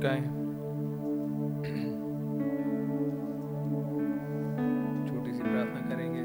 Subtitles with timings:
[0.00, 0.22] लुढ़काएँ
[5.08, 6.22] छोटी सी प्रार्थना करेंगे।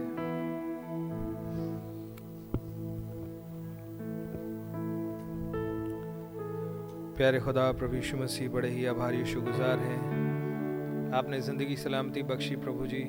[7.18, 12.88] प्यारे खुदा, प्रभु यीशु मसीह, बड़े ही आभारी शुगुजार हैं। आपने ज़िंदगी सलामती बख्शी प्रभु
[12.88, 13.04] जी।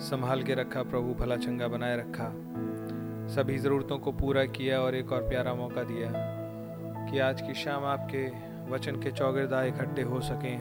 [0.00, 2.32] संभाल के रखा प्रभु, भला चंगा बनाए रखा।
[3.34, 6.12] सभी ज़रूरतों को पूरा किया और एक और प्यारा मौका दिया
[7.10, 10.60] कि आज की शाम आपके वचन के चौगिरदा इकट्ठे हो सकें।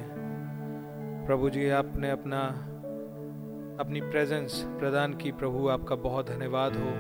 [1.27, 2.41] प्रभु जी, आपने अपना,
[3.79, 6.91] अपनी प्रेजेंस प्रदान की। प्रभु, आपका बहुत धन्यवाद हो।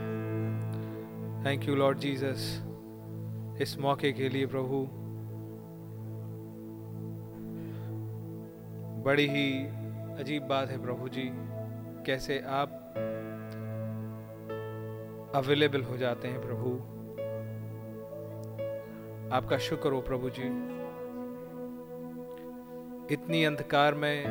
[1.45, 2.63] थैंक यू लॉर्ड जीसस
[3.61, 4.87] इस मौके के लिए प्रभु।
[9.03, 9.65] बड़ी ही
[10.19, 11.29] अजीब बात है प्रभु जी,
[12.05, 12.93] कैसे आप
[15.35, 16.99] अवेलेबल हो जाते हैं प्रभु।
[19.35, 20.68] आपका शुक्र हो प्रभु जी।
[23.11, 24.25] इतनी अंधकार में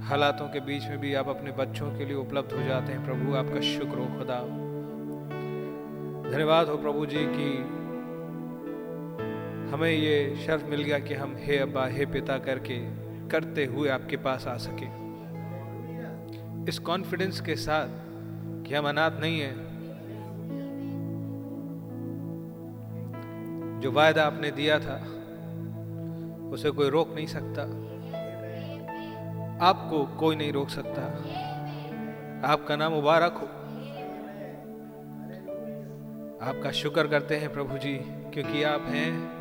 [0.00, 3.34] हालातों के बीच में भी आप अपने बच्चों के लिए उपलब्ध हो जाते हैं। प्रभु,
[3.34, 4.38] आपका शुक्र हो, खुदा।
[6.30, 7.56] धन्यवाद हो प्रभु जी की
[9.72, 12.78] हमें ये शर्त मिल गया कि हम हे अब्बा, हे पिता करके,
[13.28, 14.86] करते हुए आपके पास आ सके।
[16.68, 17.88] इस कॉन्फिडेंस के साथ
[18.66, 19.56] कि हम अनाथ नहीं हैं,
[23.80, 25.04] जो वायदा आपने दिया था
[26.52, 27.62] उसे कोई रोक नहीं सकता।
[29.66, 31.02] आपको कोई नहीं रोक सकता।
[32.52, 33.46] आपका नाम मुबारक हो।
[36.46, 39.36] आपका शुक्र करते हैं प्रभु जी, क्योंकि आप हैं।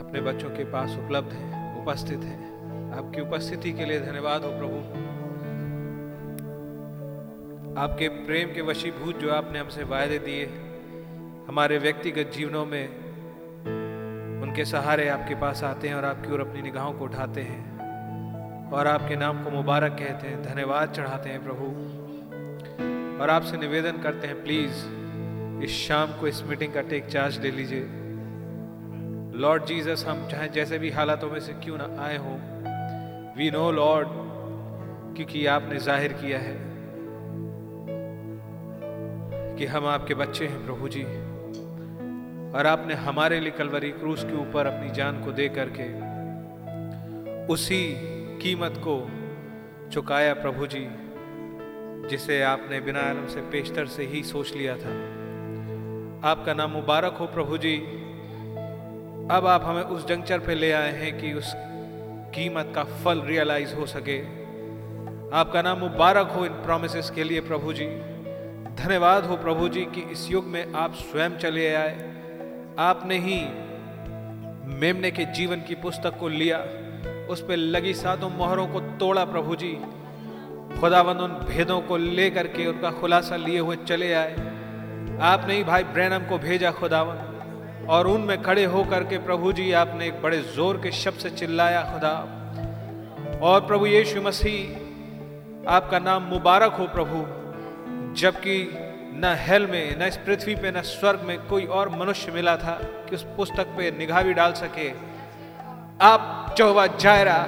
[0.00, 2.52] अपने बच्चों के पास उपलब्ध हैं, उपस्थित हैं।
[2.92, 5.02] आपकी उपस्थिति के लिए धन्यवाद हो प्रभु।
[7.80, 10.46] आपके प्रेम के वशीभूत जो आपने हमसे वायदे दिए,
[11.48, 13.01] हमारे व्यक्तिगत जीवनों में
[14.52, 18.86] उनके सहारे आपके पास आते हैं और आपकी ओर अपनी निगाहों को उठाते हैं और
[18.86, 21.68] आपके नाम को मुबारक कहते हैं, धन्यवाद चढ़ाते हैं प्रभु।
[23.22, 27.50] और आपसे निवेदन करते हैं, प्लीज़ इस शाम को इस मीटिंग का टेक चार्ज ले
[27.50, 27.88] लीजिए।
[29.40, 32.36] लॉर्ड जीसस हम चाहे जैसे भी हालातों में से क्यों ना आए हों
[33.38, 34.08] वी नो लॉर्ड
[35.16, 36.56] क्योंकि आपने ज़ाहिर किया है
[39.56, 41.04] कि हम आपके बच्चे हैं प्रभु जी।
[42.54, 46.12] और आपने हमारे लिए कलवरी क्रूस के ऊपर अपनी जान को दे करके
[47.52, 47.94] उसी
[48.42, 49.10] कीमत को
[49.92, 50.88] चुकाया प्रभु जी,
[52.08, 55.22] जिसे आपने बिना आलम से, पेशतर से ही सोच लिया था।
[56.30, 57.76] आपका नाम मुबारक हो प्रभु जी।
[59.30, 61.52] अब आप हमें उस जंक्चर पे ले आए हैं कि उस
[62.34, 64.20] कीमत का फल रियलाइज़ हो सके।
[65.36, 67.86] आपका नाम मुबारक हो इन प्रोमिस के लिए प्रभु जी।
[68.84, 72.11] धन्यवाद हो प्रभु जी कि इस युग में आप स्वयं चले आए।
[72.78, 73.40] आपने ही
[74.80, 76.58] मेमने के जीवन की पुस्तक को लिया,
[77.30, 79.72] उस पर लगी सातों मोहरों को तोड़ा प्रभु जी।
[80.80, 84.32] खुदावन उन भेदों को लेकर के उनका खुलासा लिए हुए चले आए।
[85.20, 90.06] आपने ही भाई ब्रैनम को भेजा खुदावन और उनमें खड़े होकर के प्रभु जी आपने
[90.06, 96.72] एक बड़े ज़ोर के शब्द से चिल्लाया, खुदा। और प्रभु यीशु मसीह, आपका नाम मुबारक
[96.72, 97.24] हो प्रभु,
[98.20, 98.62] जबकि
[99.14, 102.74] न हेल में, न इस पृथ्वी पे, न स्वर्ग में कोई और मनुष्य मिला था
[103.08, 104.88] कि उस पुस्तक पे निगाह भी डाल सके।
[106.00, 107.38] आप चौवा जायरा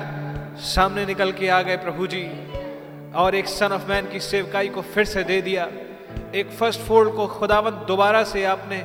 [0.64, 2.24] सामने निकल के आ गए प्रभु जी,
[3.14, 5.68] और एक सन ऑफ़ मैन की सेवकाई को फिर से दे दिया।
[6.34, 8.84] एक फ़र्स्ट फोल्ड को खुदावंत दोबारा से आपने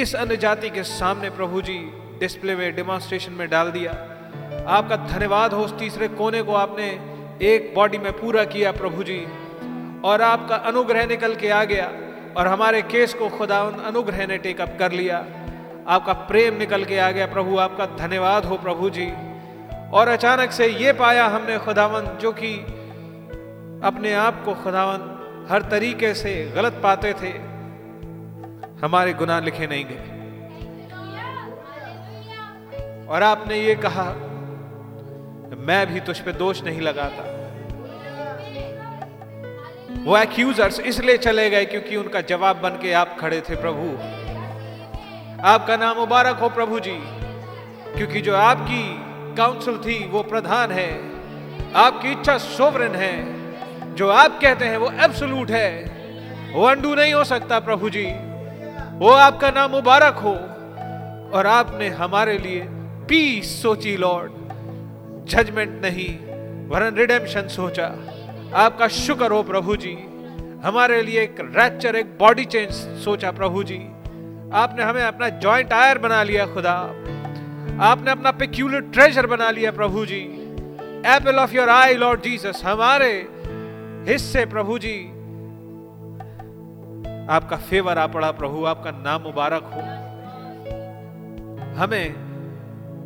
[0.00, 1.78] इस अन्य जाति के सामने प्रभु जी
[2.20, 3.92] डिस्प्ले में डेमोन्स्ट्रेशन में डाल दिया।
[4.68, 6.88] आपका धन्यवाद हो उस तीसरे कोने को आपने
[7.42, 9.26] एक बॉडी में पूरा किया प्रभु जी।
[10.04, 11.90] और आपका अनुग्रह निकल के आ गया
[12.36, 15.26] और हमारे केस को खुदा उन अनुग्रह ने टेकअप कर लिया।
[15.88, 19.12] आपका प्रेम निकल के आ गया प्रभु, आपका धन्यवाद हो प्रभु जी।
[19.92, 22.54] और अचानक से ये पाया हमने खुदावन, जो कि
[23.84, 25.14] अपने आप को खुदावन
[25.50, 27.30] हर तरीके से गलत पाते थे,
[28.86, 30.14] हमारे गुनाह लिखे नहीं गए।
[33.06, 34.04] और आपने ये कहा,
[35.58, 37.37] मैं भी तुझ पे दोष नहीं लगाता।
[40.08, 43.88] वो एक्यूजर्स इसलिए चले गए क्योंकि उनका जवाब बन के आप खड़े थे प्रभु।
[45.46, 46.96] आपका नाम मुबारक हो प्रभु जी,
[47.96, 48.80] क्योंकि जो आपकी
[49.36, 50.88] काउंसिल थी वो प्रधान है,
[51.76, 55.70] आपकी इच्छा सोवरन है, जो आप कहते हैं वो एब्सोलूट है,
[56.52, 58.06] वो अंडू नहीं हो सकता प्रभु जी।
[58.98, 60.34] वो आपका नाम मुबारक हो,
[61.36, 62.66] और आपने हमारे लिए
[63.08, 64.32] पीस सोची लॉर्ड
[65.28, 66.12] जजमेंट नहीं,
[66.68, 67.94] वरन रिडेम्पशन सोचा।
[68.54, 69.92] आपका शुक्र हो प्रभु जी।
[70.64, 72.70] हमारे लिए एक रैप्चर एक बॉडी चेंज
[73.04, 73.78] सोचा प्रभु जी।
[74.52, 76.72] आपने हमें अपना जॉइंट आयर बना लिया खुदा।
[77.80, 80.20] आपने अपना पेक्यूलर ट्रेजर बना लिया प्रभु जी।
[81.06, 83.28] Apple of your eye Lord Jesus हमारे
[84.12, 85.04] हिस्से प्रभु जी।
[87.30, 89.80] आपका फेवर आ पड़ा प्रभु, आपका नाम मुबारक हो।
[91.82, 92.14] हमें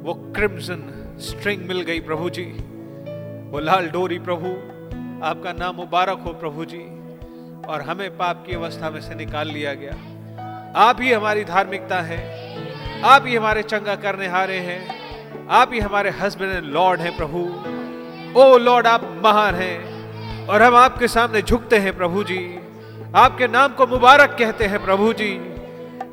[0.03, 2.45] वो क्रिम्सन स्ट्रिंग मिल गई प्रभु जी।
[3.51, 4.72] वो लाल डोरी प्रभु।
[5.23, 6.81] आपका नाम मुबारक हो प्रभु जी।
[7.69, 9.93] और हमें पाप की अवस्था में से निकाल लिया गया।
[10.77, 12.21] आप ही हमारी धार्मिकता है।
[13.03, 14.99] आप ही हमारे चंगा करने हारे हैं।
[15.49, 17.39] आप ही हमारे हस्बैंड एंड लॉर्ड हैं प्रभु।
[18.41, 20.03] ओ लॉर्ड, आप महान हैं।
[20.47, 22.59] और हम आपके सामने झुकते हैं प्रभु जी।
[23.15, 25.39] आपके नाम को मुबारक कहते हैं प्रभु जी।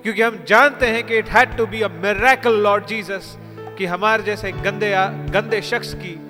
[0.03, 3.37] क्योंकि हम जानते हैं कि it had to be a miracle Lord Jesus
[3.77, 4.95] कि हमारे जैसे गंदे
[5.31, 6.28] गंदे शख्स की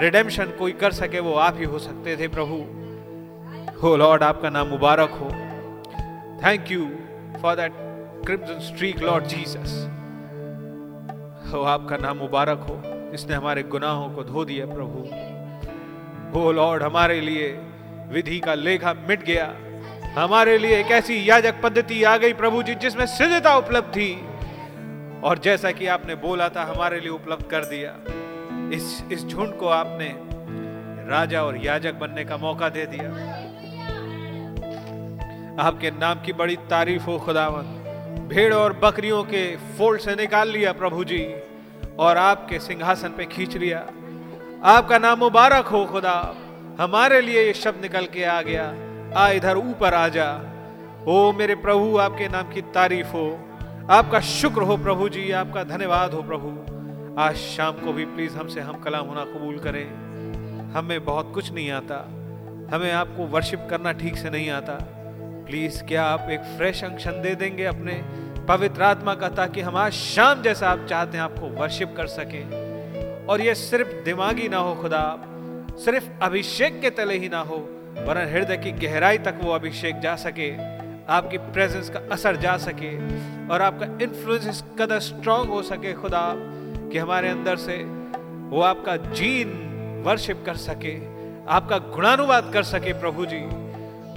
[0.00, 2.80] रिडेम्शन कोई कर सके, वो आप ही हो सकते थे प्रभु।
[3.80, 5.30] हो लॉर्ड आपका नाम मुबारक हो।
[6.44, 6.90] Thank you
[7.42, 7.72] for that
[8.26, 9.86] crimson streak Lord Jesus
[11.52, 12.82] हो, आपका नाम मुबारक हो।
[13.14, 15.30] इसने हमारे गुनाहों को धो दिया, प्रभु।
[16.38, 17.60] हो लॉर्ड हमारे लिए
[18.08, 19.54] विधि का लेखा मिट गया।
[20.20, 24.26] हमारे लिए एक ऐसी याजक पद्धति आ गई, प्रभु जी, जिसमें सिद्धता उपलब्ध थी।
[25.24, 27.96] और जैसा कि आपने बोला था, हमारे लिए उपलब्ध कर दिया।
[28.72, 30.16] इस इस झुंड को आपने
[31.10, 33.10] राजा और याजक बनने का मौका दे दिया।
[35.66, 37.62] आपके नाम की बड़ी तारीफ़ हो खुदावन
[38.28, 41.34] भेड़ और बकरियों के फोल्ड से निकाल लिया प्रभु जी
[41.98, 43.86] और आपके सिंहासन पे खींच लिया।
[44.64, 46.36] आपका नाम मुबारक हो खुदा।
[46.80, 48.74] हमारे लिए ये शब्द निकल के आ गया।
[49.20, 50.40] आ इधर ऊपर आ जा।
[51.06, 53.48] ओ मेरे प्रभु, आपके नाम की तारीफ़ हो।
[53.90, 56.79] आपका शुक्र हो प्रभु जी। आपका धन्यवाद हो प्रभु।
[57.18, 59.84] आज शाम को भी प्लीज़ हमसे हम कलाम होना कबूल करें।
[60.72, 61.96] हमें बहुत कुछ नहीं आता।
[62.74, 64.78] हमें आपको वर्शिप करना ठीक से नहीं आता।
[65.46, 68.02] प्लीज़ क्या आप एक फ्रेश अंशन दे देंगे अपने
[68.48, 72.42] पवित्र आत्मा का ताकि हम आज शाम जैसा आप चाहते हैं आपको वर्शिप कर सके?
[73.26, 75.24] और ये सिर्फ़ दिमागी ना हो खुदा,
[75.84, 77.56] सिर्फ़ अभिषेक के तले ही ना हो,
[77.98, 80.56] वरन हृदय की गहराई तक वो अभिषेक जा सके,
[81.12, 82.96] आपकी प्रेजेंस का असर जा सके
[83.48, 86.59] और आपका इन्फ्लुएंस कदर स्ट्रांग हो सके खुदा।
[86.92, 87.76] कि हमारे अंदर से
[88.50, 89.48] वो आपका जीन
[90.06, 90.94] वर्शिप कर सके,
[91.46, 93.42] आपका गुणानुवाद कर सके प्रभु जी।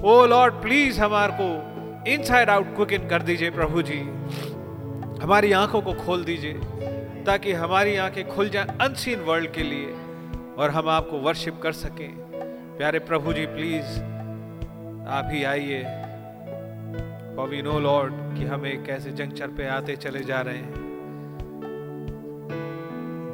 [0.04, 4.00] ओ लॉर्ड प्लीज़ हमारे को इनसाइड आउट क्विकन कर दीजिए प्रभु जी।
[5.24, 6.54] हमारी आँखों को खोल दीजिए,
[7.26, 9.94] ताकि हमारी आँखें खुल जाए अनसीन वर्ल्ड के लिए,
[10.58, 12.12] और हम आपको वर्शिप कर सकें।
[12.78, 14.00] प्यारे प्रभु जी प्लीज़
[15.10, 15.84] आप ही आइए।
[17.50, 20.93] वी नो लॉर्ड कि हम एक ऐसे जंक्चर पे आते चले जा रहे हैं।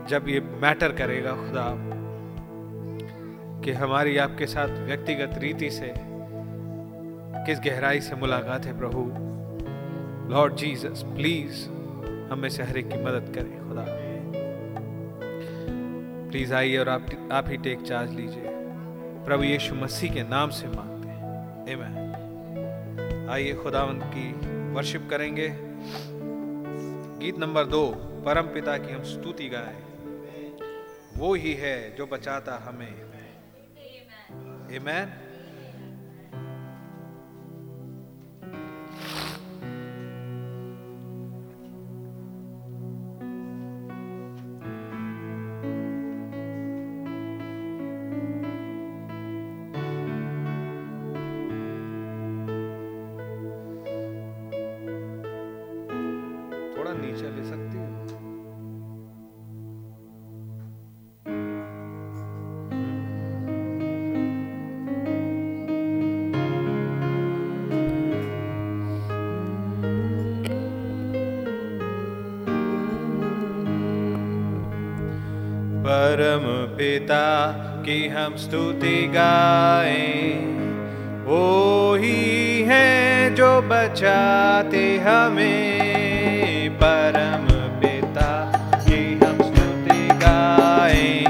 [0.10, 1.76] जब ये मैटर करेगा खुदा,
[3.62, 5.94] कि हमारी आपके साथ व्यक्तिगत रीति से
[7.46, 9.12] किस गहराई से मुलाकात है प्रभु।
[10.34, 11.70] लॉर्ड जीसस प्लीज़
[12.32, 13.86] हमें से हर एक की मदद करें, खुदा।
[16.30, 18.44] प्लीज़ आइए और आप आप ही टेक चार्ज लीजिए।
[19.26, 24.34] प्रभु यीशु मसीह के नाम से मांगते हैं। आइए खुदावंत की
[24.72, 25.56] वर्शिप करेंगे।
[27.20, 27.94] गीत नंबर दो,
[28.26, 29.89] परम पिता की हम स्तुति गाएँ।
[31.20, 33.10] वो ही है जो बचाता हमें
[34.70, 35.29] Amen.
[76.80, 77.50] पिता
[77.86, 80.34] की हम स्तुति गाएँ।
[81.26, 87.46] वो ही है जो बचाते हमें। परम
[87.80, 88.32] पिता
[88.76, 91.26] की हम स्तुति गाएँ।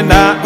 [0.01, 0.41] llena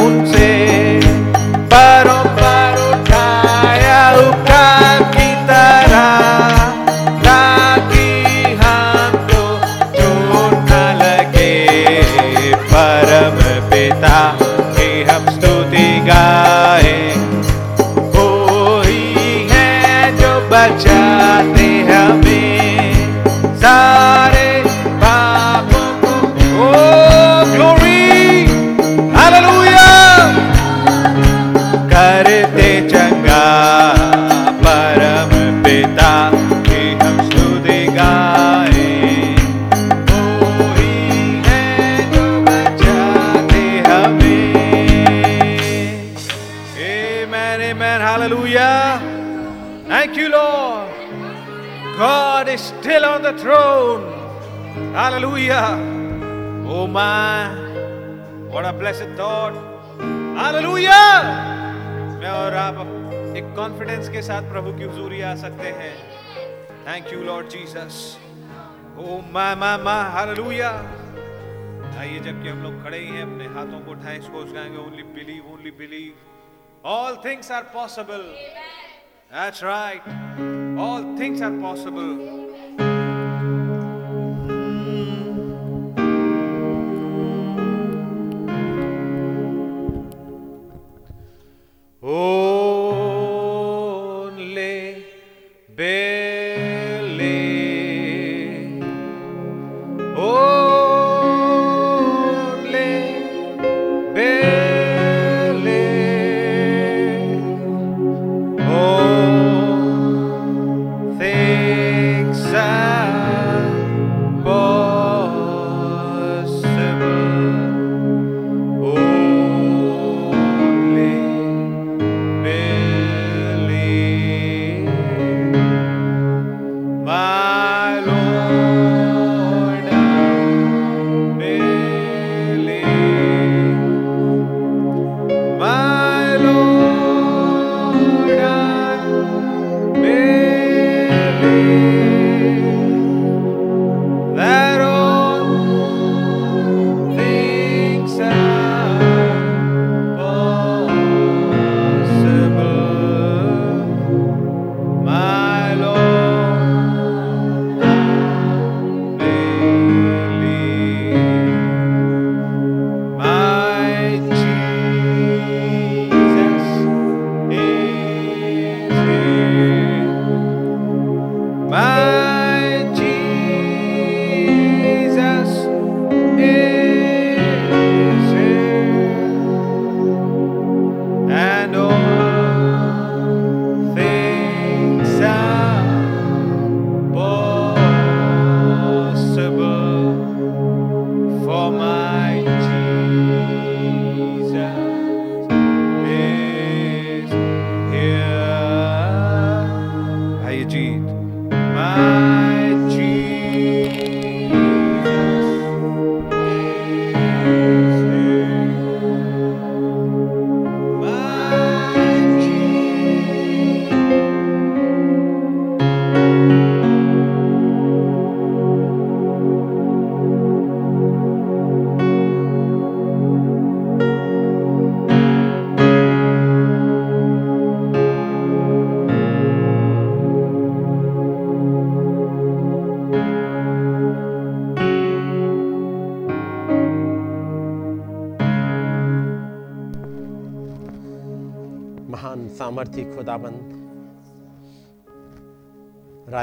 [55.47, 56.65] Hallelujah.
[56.67, 57.53] Oh my,
[58.49, 59.53] what a blessed thought.
[60.37, 61.21] Hallelujah.
[62.21, 62.77] मैं और आप
[63.37, 65.93] एक कॉन्फिडेंस के साथ प्रभु की हजूरी आ सकते हैं.
[66.87, 67.99] Thank you Lord Jesus
[68.97, 70.71] O मा मा मा हालेलुया
[71.99, 75.53] आइए जबकि हम लोग खड़े ही हैं अपने हाथों को उठाएँ इसको उठाएँगे only believe
[75.53, 78.25] only believe all things are possible
[79.35, 80.09] that's right
[80.87, 82.43] all things are possible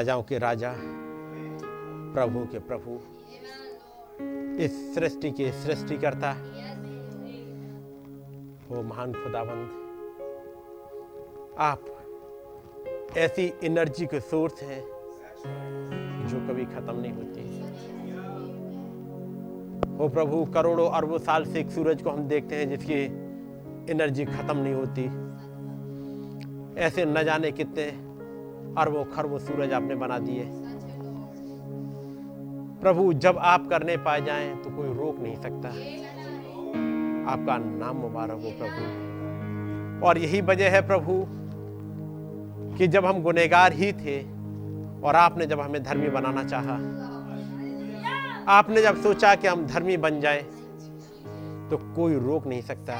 [0.02, 0.74] राजाओं के राजा
[2.14, 2.94] प्रभु के प्रभु।
[4.62, 6.30] इस सृष्टि के सृष्टिकर्ता
[8.66, 9.68] हो महान खुदाबंद
[11.58, 11.80] आप
[13.16, 14.82] ऐसी एनर्जी के सोर्स हैं
[16.28, 17.40] जो कभी खत्म नहीं होती।
[19.96, 23.02] हो प्रभु, करोड़ों अरबों साल से एक सूरज को हम देखते हैं जिसकी
[23.92, 25.04] एनर्जी खत्म नहीं होती।
[26.80, 28.11] ऐसे न जाने कितने
[28.78, 30.46] अरबों खरबों सूरज आपने बना दिए।
[32.80, 35.68] प्रभु, जब आप करने पाए जाएँ तो कोई रोक नहीं सकता।
[37.32, 41.24] आपका नाम मुबारक हो प्रभु। और यही वजह है प्रभु,
[42.78, 44.20] कि जब हम गुनेगार ही थे,
[45.02, 46.74] और आपने जब हमें धर्मी बनाना चाहा,
[48.48, 50.42] आपने जब सोचा कि हम धर्मी बन जाएँ
[51.70, 52.96] तो कोई रोक नहीं सकता।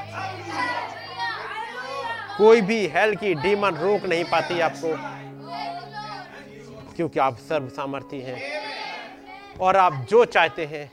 [2.39, 5.22] कोई भी हेल की डीमन रोक नहीं पाती आपको।
[6.93, 8.41] क्योंकि आप सर्व सामर्थ्य हैं।
[9.61, 10.91] और आप जो चाहते हैं,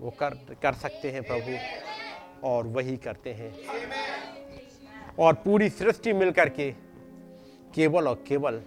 [0.00, 1.56] वो कर कर सकते हैं प्रभु,
[2.48, 3.54] और वही करते हैं।
[5.18, 6.70] और पूरी सृष्टि मिलकर के
[7.74, 8.62] केवल और केवल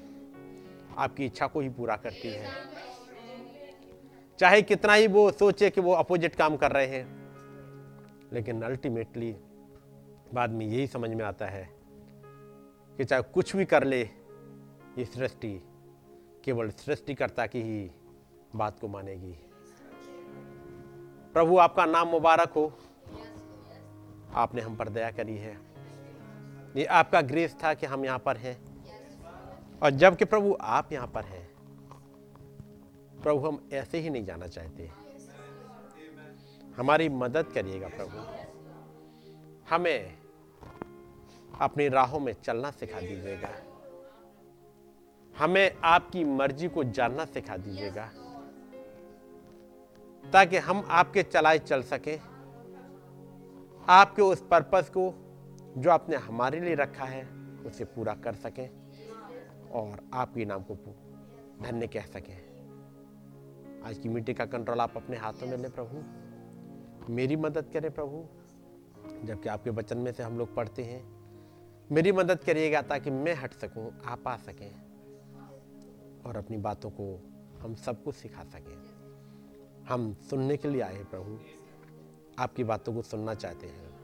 [0.98, 2.50] आपकी इच्छा को ही पूरा करती है।
[4.40, 7.06] चाहे कितना ही वो सोचे कि वो अपोजिट काम कर रहे हैं,
[8.34, 9.36] लेकिन अल्टीमेटली
[10.34, 11.70] बाद में यही समझ में आता है
[12.98, 14.02] कि चाहे कुछ भी कर ले,
[14.98, 15.62] ये सृष्टि
[16.46, 17.92] केवल सृष्टिकर्ता की ही
[18.56, 19.40] बात को मानेगी।
[21.34, 22.74] प्रभु, आपका नाम मुबारक हो।
[24.34, 25.60] आपने हम पर दया करी है।
[26.78, 28.66] ये आपका ग्रेस था कि हम यहाँ पर हैं।
[29.84, 31.50] और जबकि प्रभु, आप यहाँ पर हैं।
[33.24, 34.92] प्रभु, हम ऐसे ही नहीं जाना चाहते।
[36.78, 38.46] हमारी मदद करिएगा प्रभु।
[39.76, 40.18] हमें
[41.62, 43.50] अपनी राहों में चलना सिखा दीजिएगा।
[45.38, 48.12] हमें आपकी मर्ज़ी को जानना सिखा दीजिएगा।
[50.34, 52.20] ताकि हम आपके चलाए चल सके।
[53.88, 55.14] आपके उस पर्पस को
[55.78, 57.30] जो आपने हमारे लिए रखा है
[57.66, 58.70] उसे पूरा कर सकें
[59.72, 60.76] और आपके नाम को
[61.62, 62.56] धन्य कह सकें।
[63.86, 66.04] आज की मीटिंग का कंट्रोल आप अपने हाथों में लें प्रभु।
[67.14, 68.26] मेरी मदद करें प्रभु।
[69.24, 71.16] जबकि आपके वचन में से हम लोग पढ़ते हैं।
[71.92, 74.85] मेरी मदद करिएगा ताकि मैं हट सकूँ आप आ सकें।
[76.26, 78.96] और अपनी बातों को हम सबको सिखा सकें।
[79.90, 81.40] हम सुनने के लिए आए हैं प्रभु।
[82.40, 83.96] आपकी बातों को सुनना चाहते हैं।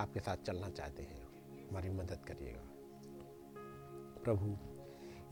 [0.00, 1.20] आपके साथ चलना चाहते हैं।
[1.70, 2.60] हमारी मदद करिएगा।
[4.24, 4.56] प्रभु,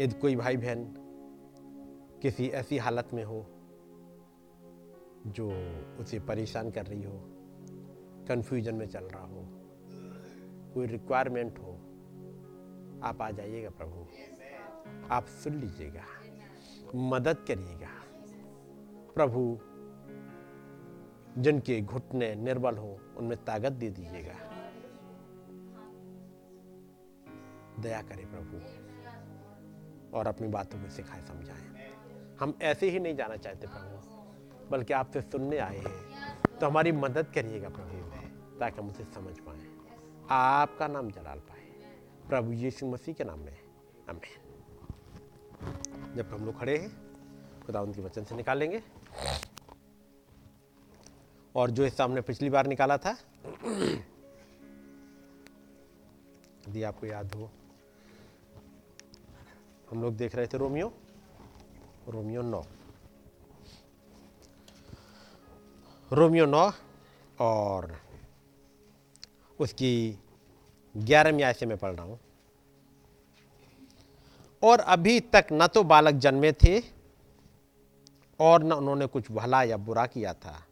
[0.02, 0.94] यदि कोई भाई बहन
[2.22, 3.46] किसी ऐसी हालत में हो
[5.26, 5.50] जो
[6.00, 7.22] उसे परेशान कर रही हो
[8.28, 9.48] कंफ्यूजन में चल रहा हो,
[10.74, 11.72] कोई रिक्वायरमेंट हो,
[13.02, 14.07] आप आ जाइएगा प्रभु।
[15.10, 16.02] आप सुन लीजिएगा।
[16.94, 17.88] मदद करिएगा।
[19.14, 19.58] प्रभु,
[21.42, 24.34] जिनके घुटने निर्बल हो, उनमें ताकत दे दीजिएगा।
[27.78, 28.56] दया करें प्रभु,
[30.16, 31.94] और अपनी बातों को सिखाए, समझाएँ।
[32.40, 34.18] हम ऐसे ही नहीं जाना चाहते प्रभु,
[34.70, 36.04] बल्कि आपसे सुनने आए हैं।
[36.60, 38.08] तो हमारी मदद करिएगा प्रभु
[38.58, 39.66] ताकि हम उसे समझ पाए।
[40.30, 41.66] आपका नाम जलाल पाए।
[42.28, 43.58] प्रभु यीशु मसीह के नाम में
[44.08, 44.47] अमेन
[46.16, 46.90] जब हम लोग खड़े हैं
[47.66, 48.82] खुदा उनके वचन से निकालेंगे।
[51.54, 53.16] और जो हिस्सा हमने पिछली बार निकाला था,
[56.68, 57.50] यदि आपको याद हो,
[59.90, 60.92] हम लोग देख रहे थे रोमियो
[62.08, 62.62] रोमियो नौ।
[66.10, 66.70] रोमियो नौ
[67.40, 67.96] और
[69.58, 70.18] उसकी
[70.94, 72.18] ग्यारहवीं आय से मैं पढ़ रहा हूँ।
[74.62, 76.82] और अभी तक न तो बालक जन्मे थे
[78.40, 80.64] और न उन्होंने कुछ भला या बुरा किया था।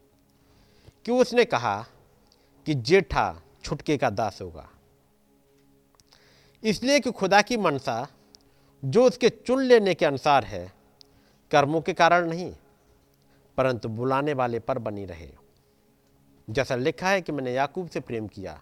[1.05, 1.85] कि उसने कहा
[2.65, 4.69] कि जेठा छुटके का दास होगा?
[6.63, 8.07] इसलिए कि खुदा की मनसा
[8.85, 10.73] जो उसके चुन लेने के अनुसार है,
[11.51, 12.55] कर्मों के कारण नहीं,
[13.57, 15.31] परंतु बुलाने वाले पर बनी रहे।
[16.49, 18.61] जैसा लिखा है कि मैंने याकूब से प्रेम किया,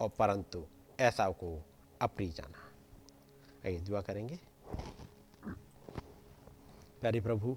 [0.00, 0.64] और परंतु
[1.00, 1.64] ऐसा को
[2.00, 2.67] अप्रिय जाना।
[3.66, 4.38] आइए, दुआ करेंगे।
[7.00, 7.56] प्यारे प्रभु,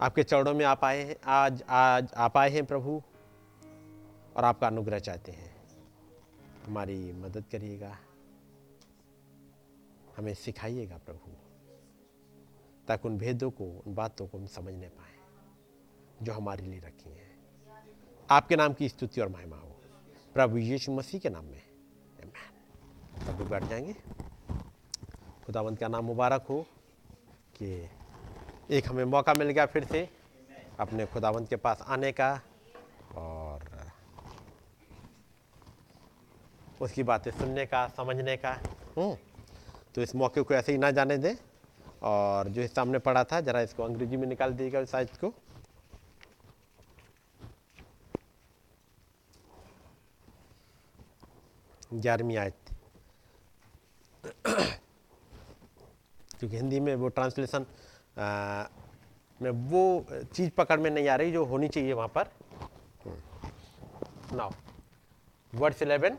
[0.00, 3.02] आपके चरणों में आप आए हैं, आज आज आप आए हैं प्रभु,
[4.36, 5.56] और आपका अनुग्रह चाहते हैं।
[6.66, 7.98] हमारी मदद करिएगा,
[10.16, 11.30] हमें सिखाइएगा प्रभु,
[12.88, 15.16] ताकि उन भेदों को, उन बातों को हम समझने पाए,
[16.22, 17.38] जो हमारे लिए रखी हैं।
[18.30, 19.76] आपके नाम की स्तुति और महिमा हो।
[20.34, 21.67] प्रभु यीशु मसीह के नाम में
[23.20, 23.94] आप लोग बैठ जाएँगे।
[25.46, 26.60] खुदावंत का नाम मुबारक हो
[27.56, 27.68] कि
[28.70, 30.08] एक हमें मौका मिल गया फिर से
[30.80, 32.30] अपने खुदावंत के पास आने का
[33.16, 33.66] और
[36.80, 38.52] उसकी बातें सुनने का समझने का।
[38.96, 39.14] हम्म,
[39.94, 41.34] तो इस मौके को ऐसे ही ना जाने दें
[42.02, 45.32] और जो इस सामने पढ़ा था जरा इसको अंग्रेज़ी में निकाल दीजिएगा साइज़ को।
[51.94, 52.67] ग्यारहवीं आयत।
[56.38, 57.66] क्योंकि हिंदी में वो ट्रांसलेशन
[59.42, 59.82] में वो
[60.34, 62.30] चीज़ पकड़ में नहीं आ रही जो होनी चाहिए वहाँ पर।
[64.36, 64.50] Now
[65.54, 66.16] words eleven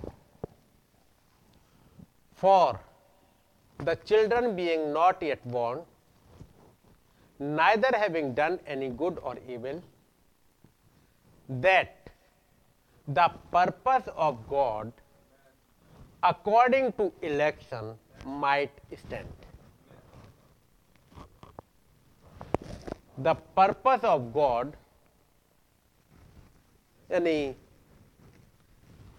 [2.41, 2.79] for
[3.81, 5.79] the children being not yet born,
[7.39, 9.81] neither having done any good or evil,
[11.49, 12.09] that
[13.07, 14.98] the purpose of god
[16.23, 17.95] according to election
[18.25, 19.27] might stand.
[23.17, 24.75] The purpose of god,
[27.09, 27.55] यानी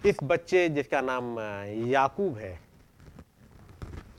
[0.06, 1.38] इस बच्चे जिसका नाम
[1.88, 2.58] याकूब है,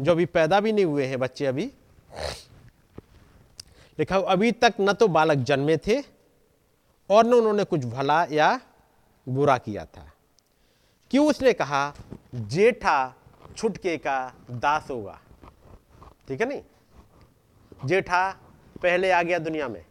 [0.01, 1.65] जो अभी पैदा भी नहीं हुए हैं बच्चे अभी,
[3.99, 5.99] लिखा अभी तक न तो बालक जन्मे थे
[7.09, 8.59] और न उन्होंने कुछ भला या
[9.27, 10.05] बुरा किया था।
[11.11, 11.93] क्यों उसने कहा?
[12.35, 13.13] जेठा
[13.57, 15.21] छुटके का दास होगा।
[16.27, 16.63] ठीक है नहीं?
[17.85, 18.31] जेठा
[18.81, 19.85] पहले आ गया दुनिया में।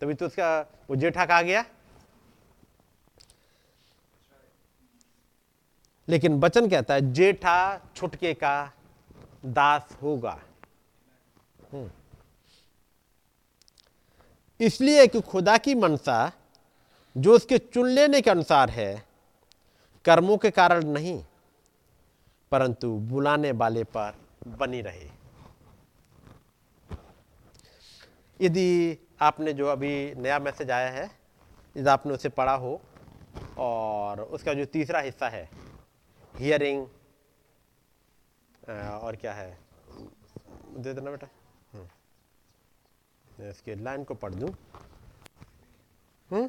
[0.00, 1.64] तभी तो उसका, वो जेठा कहा गया।
[6.08, 8.72] लेकिन बचन कहता है, जेठा छुटके का
[9.44, 10.42] दास होगा।
[11.72, 11.90] हम्म।
[14.60, 16.32] इसलिए कि खुदा की मनसा,
[17.16, 19.11] जो उसके चुन लेने के अनुसार है
[20.04, 21.22] कर्मों के कारण नहीं,
[22.52, 24.14] परंतु बुलाने वाले पर
[24.58, 25.08] बनी रहे
[28.40, 31.04] यदि आपने जो अभी नया मैसेज आया है,
[31.76, 32.80] यदि आपने उसे पढ़ा हो,
[33.58, 35.48] और उसका जो तीसरा हिस्सा है
[36.34, 36.86] हियरिंग
[38.68, 39.50] और क्या है
[40.76, 41.26] दे देना बेटा
[41.72, 41.86] हम्म।
[43.38, 44.50] मैं इसके लाइन को पढ़ दूँ
[46.30, 46.48] हम्म?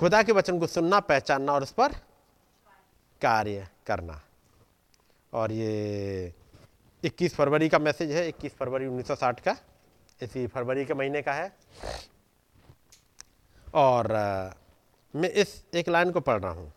[0.00, 1.92] खुदा के वचन को सुनना, पहचानना और उस पर
[3.22, 4.20] कार्य करना।
[5.32, 6.34] और ये
[7.04, 9.56] 21 फरवरी का मैसेज है 21 फरवरी 1960 का।
[10.22, 11.52] इसी फरवरी के महीने का है।
[13.74, 14.12] और
[15.16, 16.72] मैं इस एक लाइन को पढ़ रहा हूँ।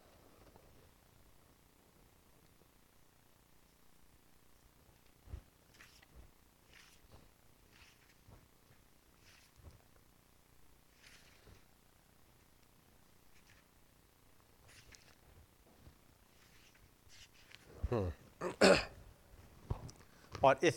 [20.44, 20.76] और इस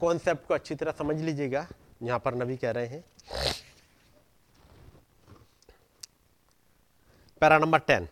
[0.00, 1.66] कॉन्सेप्ट को अच्छी तरह समझ लीजिएगा।
[2.02, 3.04] यहाँ पर नबी कह रहे हैं।
[7.42, 8.08] Para number ten.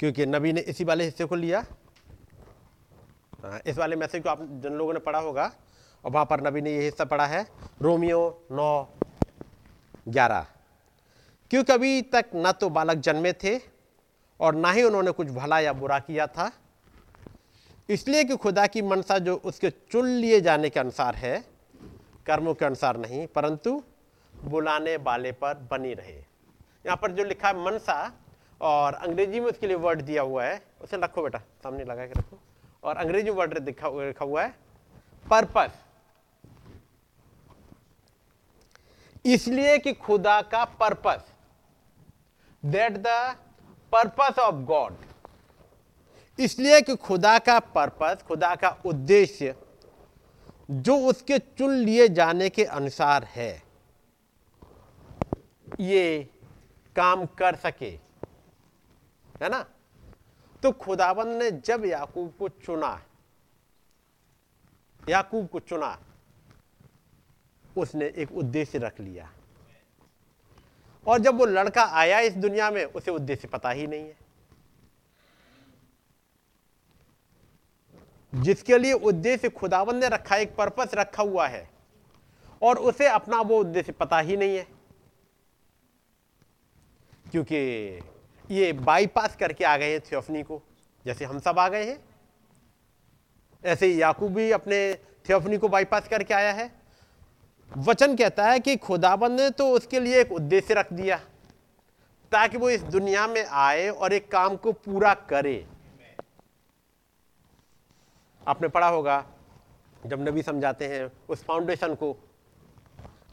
[0.00, 1.64] क्योंकि नबी ने इसी वाले हिस्से को लिया।
[3.66, 5.50] इस वाले मैसेज को आप जिन लोगों ने पढ़ा होगा,
[6.04, 7.42] और वहाँ पर नबी ने ये हिस्सा पढ़ा है।
[7.82, 8.20] रोमियो
[8.52, 8.88] नौ
[10.08, 10.46] ग्यारह।
[11.50, 13.58] क्योंकि अभी तक न तो बालक जन्मे थे
[14.40, 16.50] और ना ही उन्होंने कुछ भला या बुरा किया था।
[17.88, 21.44] इसलिए कि खुदा की मनसा जो उसके चुन लिए जाने के अनुसार है,
[22.26, 23.82] कर्मों के अनुसार नहीं, परंतु
[24.34, 28.12] बुलाने वाले पर बनी रहे। यहाँ पर जो लिखा है मनसा,
[28.60, 32.12] और अंग्रेज़ी में उसके लिए वर्ड दिया हुआ है, उसे रखो बेटा, सामने लगा के
[32.12, 32.38] रखो।
[32.84, 34.54] और अंग्रेज़ी वर्ड लिखा लिखा हुआ है
[35.26, 35.70] पर्पस
[39.24, 41.29] इसलिए कि खुदा का purpose
[42.64, 43.06] that the
[43.92, 44.96] purpose of God
[46.38, 49.54] इसलिए कि खुदा का पर्पस खुदा का उद्देश्य,
[50.70, 53.62] जो उसके चुन लिए जाने के अनुसार है,
[55.80, 56.30] ये
[56.96, 57.90] काम कर सके।
[59.42, 59.64] है ना?
[60.62, 63.02] तो खुदाबंद ने जब याकूब को चुना,
[65.08, 65.98] याकूब को चुना,
[67.78, 69.30] उसने एक उद्देश्य रख लिया।
[71.06, 74.16] और जब वो लड़का आया इस दुनिया में, उसे उद्देश्य पता ही नहीं है।
[78.34, 81.70] जिसके लिए उद्देश्य खुदावन ने रखा, एक पर्पस रखा हुआ है,
[82.62, 84.66] और उसे अपना वो उद्देश्य पता ही नहीं है।
[87.30, 87.56] क्योंकि
[88.50, 90.62] ये बाईपास करके आ गए हैं थियोफनी को,
[91.06, 92.04] जैसे हम सब आ गए हैं।
[93.64, 94.94] ऐसे याकूब भी अपने
[95.28, 96.79] थियोफनी को बाईपास करके आया है।
[97.78, 101.16] वचन कहता है कि खुदाबंद ने तो उसके लिए एक उद्देश्य रख दिया,
[102.32, 105.66] ताकि वो इस दुनिया में आए और एक काम को पूरा करे।
[108.42, 109.24] आपने पढ़ा होगा,
[110.06, 112.16] जब नबी समझाते हैं उस फाउंडेशन को,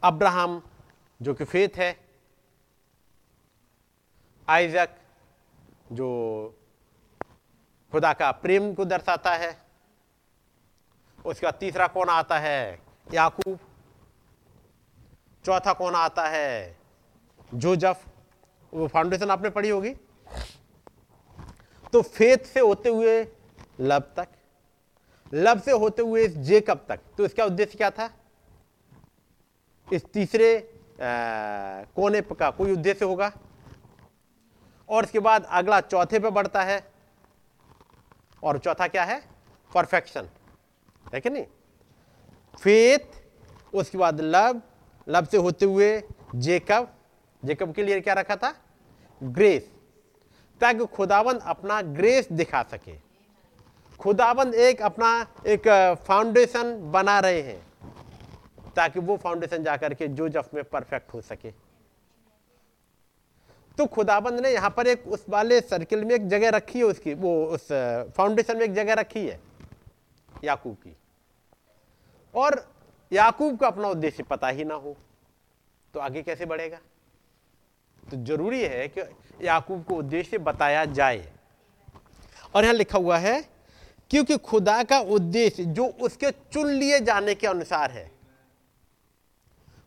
[0.04, 0.60] अब्राहम,
[1.20, 1.96] जो कि फेथ है,
[4.48, 4.88] आइजक,
[5.92, 6.08] जो
[7.92, 9.56] खुदा का प्रेम को दर्शाता है,
[11.24, 12.78] उसका तीसरा कौन आता है?
[13.14, 13.58] याकूब।
[15.48, 16.76] चौथा कौन आता है?
[17.54, 18.04] जोजफ
[18.72, 19.94] वो फाउंडेशन आपने पढ़ी होगी।
[21.92, 23.14] तो फेथ से होते हुए
[23.80, 24.28] लब तक
[25.32, 28.10] लब से होते हुए इस जेकब तक। तो इसका उद्देश्य क्या था?
[29.92, 33.32] इस तीसरे आ, कोने का कोई उद्देश्य होगा?
[34.88, 36.80] और इसके बाद अगला चौथे पे बढ़ता है।
[38.42, 39.20] और चौथा क्या है?
[39.74, 40.28] परफेक्शन
[41.14, 41.46] है कि नहीं?
[42.62, 43.22] फेथ
[43.74, 44.67] उसके बाद लब
[45.08, 46.02] लब से होते हुए
[46.34, 46.94] जेकब
[47.42, 48.54] जेकब के लिए क्या रखा था?
[49.22, 49.70] ग्रेस।
[50.60, 52.96] ताकि खुदाबंद अपना ग्रेस दिखा सके।
[54.00, 55.10] खुदाबंद एक अपना
[55.46, 55.68] एक
[56.06, 57.66] फाउंडेशन बना रहे हैं।
[58.76, 61.50] ताकि वो फाउंडेशन जाकर के जो जफ में परफेक्ट हो सके।
[63.78, 67.14] तो खुदाबंद ने यहाँ पर एक उस वाले सर्किल में एक जगह रखी है उसकी,
[67.14, 67.68] वो उस
[68.16, 69.40] फाउंडेशन में एक जगह रखी है,
[70.44, 70.96] याकूब की।
[72.34, 72.77] और
[73.12, 74.96] याकूब का अपना उद्देश्य पता ही ना हो
[75.94, 76.78] तो आगे कैसे बढ़ेगा?
[78.02, 79.00] तो ज़रूरी है कि
[79.46, 81.32] याकूब को उद्देश्य बताया जाए।
[82.54, 83.40] और यहाँ लिखा हुआ है,
[84.10, 88.10] क्योंकि खुदा का उद्देश्य जो उसके चुन लिए जाने के अनुसार है।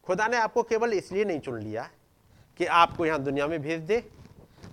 [0.06, 1.90] खुदा ने आपको केवल इसलिए नहीं चुन लिया
[2.60, 4.04] कि आपको यहाँ दुनिया में भेज दे,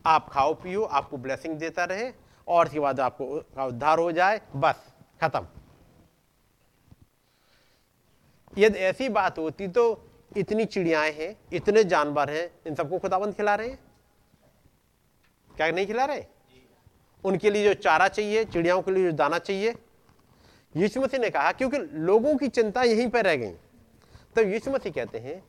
[0.07, 2.13] आप खाओ पियो, आपको ब्लेसिंग देता रहे,
[2.47, 3.25] और उसके बाद आपको
[3.67, 4.85] उद्धार हो जाए, बस,
[5.21, 5.47] खत्म।
[8.59, 13.55] यदि ऐसी बात होती तो इतनी चिड़ियाएँ हैं, इतने जानवर हैं, इन सबको खुदाबंद खिला
[13.55, 13.79] रहे हैं?
[15.57, 16.25] क्या नहीं खिला रहे?
[17.25, 19.75] उनके लिए जो चारा चाहिए, चिड़ियाओं के लिए जो दाना चाहिए।
[20.77, 23.51] यीशु मसीह ने कहा, क्योंकि लोगों की चिंता यहीं पर रह गई।
[24.35, 25.45] तो यीशु मसीह कहते हैं,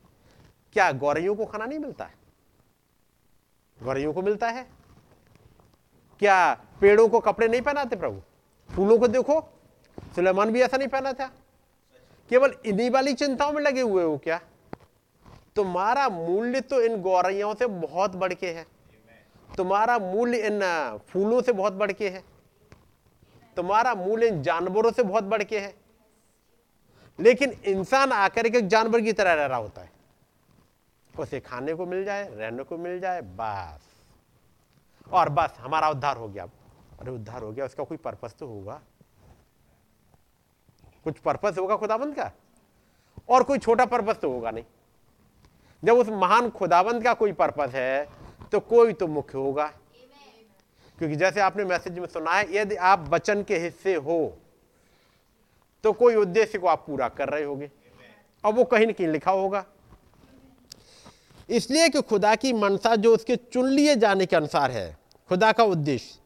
[0.72, 2.14] क्या गौरैयों को खाना नहीं मिलता है?
[3.82, 4.66] गौरैयों को मिलता है?
[6.18, 8.20] क्या पेड़ों को कपड़े नहीं पहनाते प्रभु?
[8.76, 9.40] फूलों को देखो,
[10.14, 11.32] सुलेमान भी ऐसा नहीं पहना था।
[12.30, 14.40] केवल इन्हीं वाली चिंताओं में लगे हुए हो क्या?
[15.56, 18.66] तुम्हारा मूल्य तो इन गौरैयों से बहुत बढ़ के है।
[19.56, 20.60] तुम्हारा मूल्य इन
[21.08, 22.24] फूलों से बहुत बढ़ के है।
[23.56, 25.74] तुम्हारा मूल्य इन जानवरों से बहुत बढ़ के है।
[27.20, 29.90] लेकिन इंसान आकर के जानवर की तरह रह रहा होता है।
[31.18, 33.80] उसे खाने को मिल जाए, रहने को मिल जाए, बस।
[35.12, 36.44] और बस, हमारा उद्धार हो गया।
[37.00, 38.80] अरे, उद्धार हो गया, उसका कोई पर्पस तो होगा।
[41.06, 42.30] कुछ पर्पस होगा खुदाबंद का,
[43.28, 44.64] और कोई छोटा पर्पस तो होगा नहीं।
[45.82, 48.08] जब उस महान खुदाबंद का कोई पर्पस है
[48.52, 49.66] तो कोई तो मुख्य होगा।
[50.98, 54.36] क्योंकि जैसे आपने मैसेज में सुना है, यदि आप वचन के हिस्से हो
[55.84, 57.70] तो कोई उद्देश्य को आप पूरा कर रहे होगे,
[58.44, 59.64] और वो कहीं ना कहीं लिखा होगा।
[61.48, 64.96] इसलिए कि खुदा की मनसा जो उसके चुन लिए जाने के अनुसार है,
[65.30, 66.18] खुदा का उद्देश्य,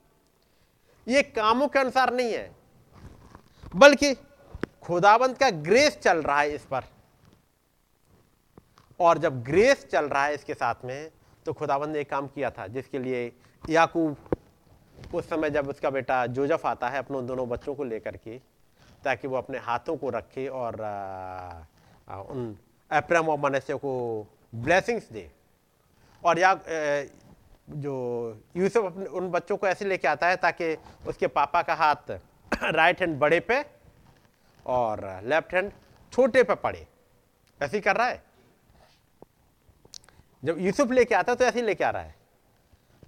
[1.07, 2.51] ये कामों के अनुसार नहीं है,
[3.75, 4.13] बल्कि
[4.85, 6.85] खुदाबंद का ग्रेस चल रहा है इस पर।
[9.01, 11.11] और जब ग्रेस चल रहा है इसके साथ में
[11.47, 13.33] तो खुदाबंद ने एक काम किया था जिसके लिए
[13.65, 14.17] याकूब
[15.15, 18.39] उस समय जब उसका बेटा जोजफ आता है अपनों दोनों बच्चों को लेकर के
[19.05, 22.57] ताकि वो अपने हाथों को रखे और आ, उन
[22.91, 23.93] अप्रम और मनस्य को
[24.55, 25.31] ब्लेसिंग्स दे।
[26.25, 26.55] और या
[27.71, 27.95] जो
[28.57, 30.77] यूसुफ अपने उन बच्चों को ऐसे लेके आता है ताकि
[31.07, 32.11] उसके पापा का हाथ
[32.65, 33.63] राइट हैंड बड़े पे
[34.67, 35.73] और लेफ़्ट हैंड
[36.13, 36.87] छोटे पे पड़े।
[37.61, 38.23] ऐसे ही कर रहा है?
[40.43, 42.15] जब यूसुफ लेके आता है तो ऐसे ही लेके आ रहा है।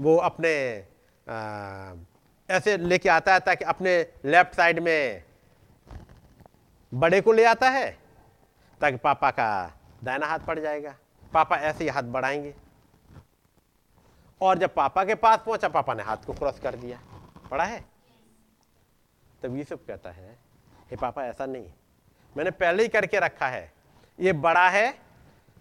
[0.01, 0.51] वो अपने
[2.49, 5.23] ऐसे लेके आता है ताकि अपने लेफ़्ट साइड में
[6.93, 7.91] बड़े को ले आता है
[8.81, 9.49] ताकि पापा का
[10.05, 10.95] दायना हाथ पड़ जाएगा।
[11.33, 12.55] पापा ऐसे ही हाथ बढ़ाएँगे।
[14.41, 17.01] और जब पापा के पास पहुँचा, पापा ने हाथ को क्रॉस कर दिया।
[17.51, 17.85] पड़ा है?
[19.43, 20.39] तब यूसुफ कहता है
[20.91, 21.73] हे पापा, ऐसा नहीं।
[22.37, 23.73] मैंने पहले ही करके रखा है।
[24.21, 24.99] ये बड़ा है,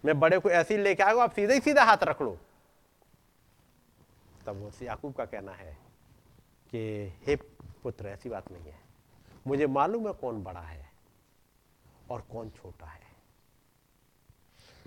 [0.04, 2.38] मैं बड़े को ऐसे ही लेके आऊँ आप सीधे ही सीधा हाथ रख लो।
[4.46, 5.78] तब वो याकूब का कहना है
[6.70, 7.36] कि, हे
[7.82, 8.80] पुत्र, ऐसी बात नहीं है।
[9.46, 10.90] मुझे मालूम है कौन बड़ा है
[12.10, 13.06] और कौन छोटा है।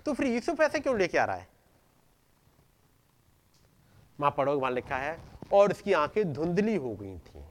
[0.06, 1.48] तो फिर यूसुफ ऐसे क्यों लेके आ रहा है?
[4.20, 5.20] माँ पढ़ोगे वहाँ लिखा है,
[5.52, 7.44] और उसकी आँखें धुंधली हो गई थी।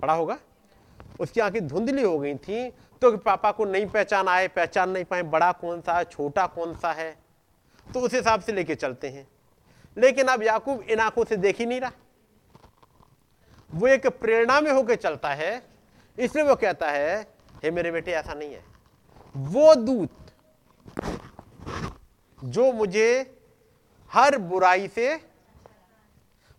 [0.00, 0.38] पढ़ा होगा?
[1.20, 2.68] उसकी आँखें धुंधली हो गई थी
[3.02, 6.74] तो पापा को नहीं पहचान आए, पहचान नहीं पाए, बड़ा कौन सा है, छोटा कौन
[6.76, 7.16] सा है
[7.86, 9.26] तो उस हिसाब से लेके चलते हैं।
[9.96, 11.92] लेकिन अब याकूब इन आँखों से देख ही नहीं रहा।
[13.70, 15.62] वो एक प्रेरणा में होकर चलता है,
[16.18, 17.20] इसलिए वो कहता है,
[17.62, 18.64] हे मेरे बेटे, ऐसा नहीं है।
[19.36, 20.10] वो दूत
[22.38, 23.38] जो मुझे
[24.10, 25.20] हर बुराई से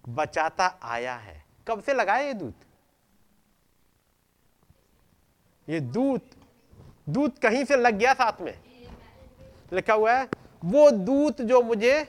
[0.10, 2.63] बचाता आया है। कब से लगाया ये दूत?
[5.68, 6.30] ये दूत
[7.10, 8.54] दूत कहीं से लग गया साथ में?
[9.74, 10.28] लिखा हुआ है,
[10.66, 12.08] वो दूत जो मुझे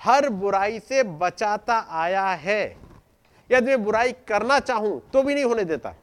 [0.00, 2.62] हर बुराई से बचाता आया है।
[3.50, 5.94] यदि मैं बुराई करना चाहूँ तो भी नहीं होने देता।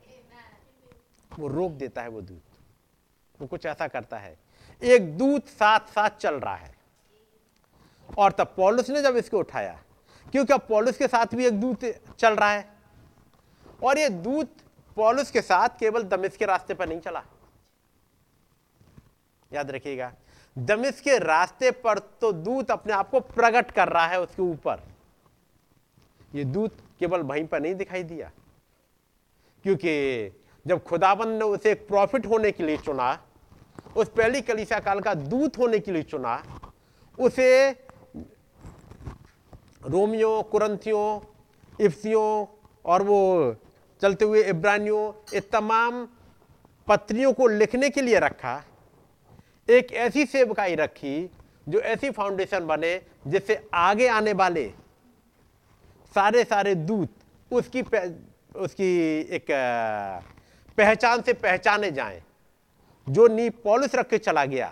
[1.32, 2.44] वो रोक देता है वो दूत।
[3.40, 4.38] वो कुछ ऐसा करता है।
[4.82, 6.76] एक दूत साथ साथ चल रहा है।
[8.10, 9.80] और तब पॉलिस ने जब इसको उठाया,
[10.32, 11.86] क्योंकि अब पॉलिस के साथ भी एक दूत
[12.20, 12.68] चल रहा है।
[13.84, 14.56] और ये दूत
[14.98, 17.24] पॉलिस के साथ केवल दमिश के रास्ते पर नहीं चला।
[19.52, 20.12] याद रखिएगा
[20.56, 24.82] दमिश के रास्ते पर तो दूत अपने आप को प्रकट कर रहा है उसके ऊपर।
[26.32, 28.32] ये दूत केवल वहीं पर नहीं दिखाई दिया,
[29.66, 29.94] क्योंकि
[30.66, 33.18] जब खुदाबंद ने उसे एक प्रॉफिट होने के लिए चुना,
[33.96, 36.42] उस पहली कलिसा काल का दूत होने के लिए चुना,
[37.18, 37.70] उसे
[39.84, 41.20] रोमियो, कुरंथियों,
[41.80, 42.46] इफ्सियों
[42.86, 43.56] और वो
[44.02, 45.02] चलते हुए इब्रानियों
[45.34, 46.08] ये तमाम
[46.88, 48.62] पत्रियों को लिखने के लिए रखा।
[49.68, 51.30] एक ऐसी सेवकाई रखी
[51.70, 54.68] जो ऐसी फाउंडेशन बने जिससे आगे आने वाले
[56.16, 57.10] सारे सारे दूत
[57.52, 57.82] उसकी
[58.56, 58.90] उसकी
[59.30, 59.46] एक
[60.78, 62.22] पहचान से पहचाने जाएँ।
[63.08, 64.72] जो नी पॉलिस रख के चला गया,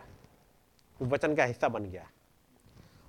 [1.00, 2.08] वो वचन का हिस्सा बन गया।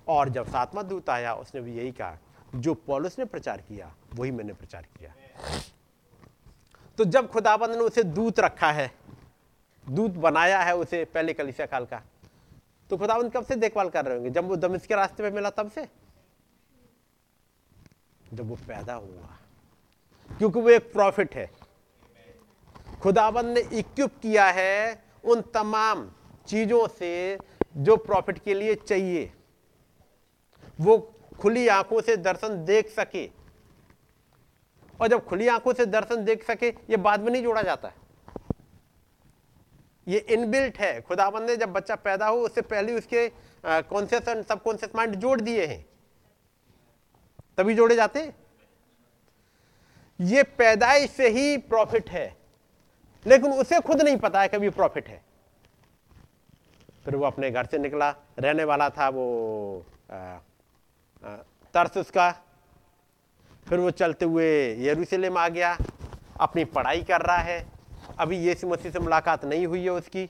[0.07, 2.17] और जब सातवां दूत आया, उसने भी यही कहा,
[2.55, 5.13] जो पॉलिस ने प्रचार किया, वही मैंने प्रचार किया।
[6.97, 8.91] तो जब खुदाबंद ने उसे दूत रखा है,
[9.89, 12.01] दूत बनाया है उसे पहले कलिसिया काल का
[12.89, 14.29] तो खुदाबंद कब से देखभाल कर रहे होंगे?
[14.29, 15.87] जब वो दमिश के रास्ते पे मिला तब से?
[18.33, 19.37] जब वो पैदा हुआ।
[20.37, 21.51] क्योंकि वो एक प्रॉफिट है।
[23.01, 26.11] खुदाबंद ने इक्विप किया है उन तमाम
[26.47, 27.37] चीज़ों से
[27.77, 29.31] जो प्रॉफिट के लिए चाहिए।
[30.81, 30.97] वो
[31.39, 33.25] खुली आँखों से दर्शन देख सके।
[35.01, 37.95] और जब खुली आँखों से दर्शन देख सके ये बाद में नहीं जोड़ा जाता है।
[40.07, 43.27] ये इनबिल्ट है। खुदाबंद ने जब बच्चा पैदा हो उससे पहले उसके
[43.65, 45.85] कॉन्सियस सब कॉन्सियस माइंड जोड़ दिए हैं।
[47.57, 48.31] तभी जोड़े जाते
[50.19, 52.35] ये पैदाइश से ही प्रॉफिट है।
[53.25, 55.21] लेकिन उसे खुद नहीं पता है कभी प्रॉफिट है।
[57.05, 59.25] फिर वो अपने घर से निकला। रहने वाला था वो
[60.11, 60.39] आ, आ,
[61.73, 62.29] तर्स उसका।
[63.69, 64.47] फिर वो चलते हुए
[64.79, 65.77] यरूशलेम आ गया,
[66.39, 67.65] अपनी पढ़ाई कर रहा है।
[68.19, 70.29] अभी यीशु मसीह से मुलाकात नहीं हुई है उसकी,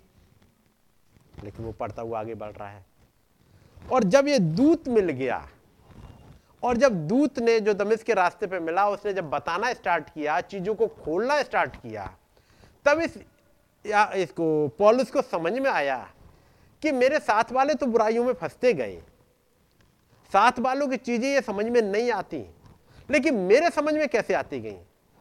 [1.44, 2.86] लेकिन वो पढ़ता हुआ आगे बढ़ रहा है।
[3.92, 5.48] और जब ये दूत मिल गया,
[6.64, 10.40] और जब दूत ने जो दमिश के रास्ते पे मिला, उसने जब बताना स्टार्ट किया,
[10.42, 12.06] चीज़ों को खोलना स्टार्ट किया,
[12.86, 13.18] तब इस,
[13.86, 15.98] या इसको, पॉलिस को समझ में आया
[16.84, 18.98] कि मेरे साथ वाले तो बुराइयों में फंसते गए।
[20.32, 22.46] साथ वालों की चीज़ें ये समझ में नहीं आती।
[23.10, 24.78] लेकिन मेरे समझ में कैसे आती गई?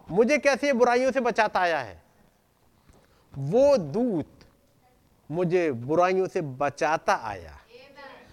[0.09, 2.03] मुझे कैसे बुराइयों से बचाता आया है?
[3.35, 4.33] वो दूत
[5.31, 7.59] मुझे बुराइयों से बचाता आया।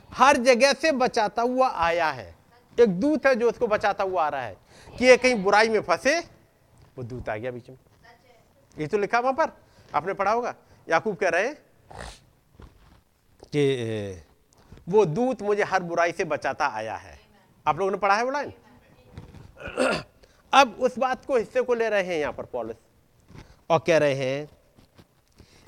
[0.09, 2.35] हर जगह से बचाता हुआ आया है।
[2.77, 4.57] एक दूत है जो उसको बचाता हुआ आ रहा है
[4.97, 6.19] कि ये कहीं बुराई में फंसे,
[6.97, 7.77] वो दूत आ गया बीच में।
[8.77, 9.51] ये तो लिखा वहाँ पर,
[9.95, 10.53] आपने पढ़ा होगा।
[10.89, 11.55] याकूब कह रहे हैं
[13.45, 14.23] कि
[14.89, 17.19] वो दूत मुझे हर बुराई से बचाता आया है।
[17.67, 18.53] आप लोगों ने पढ़ा है वो लाइन?
[20.53, 22.77] अब उस बात को हिस्से को ले रहे हैं यहाँ पर पॉलिस
[23.69, 24.49] और कह रहे हैं,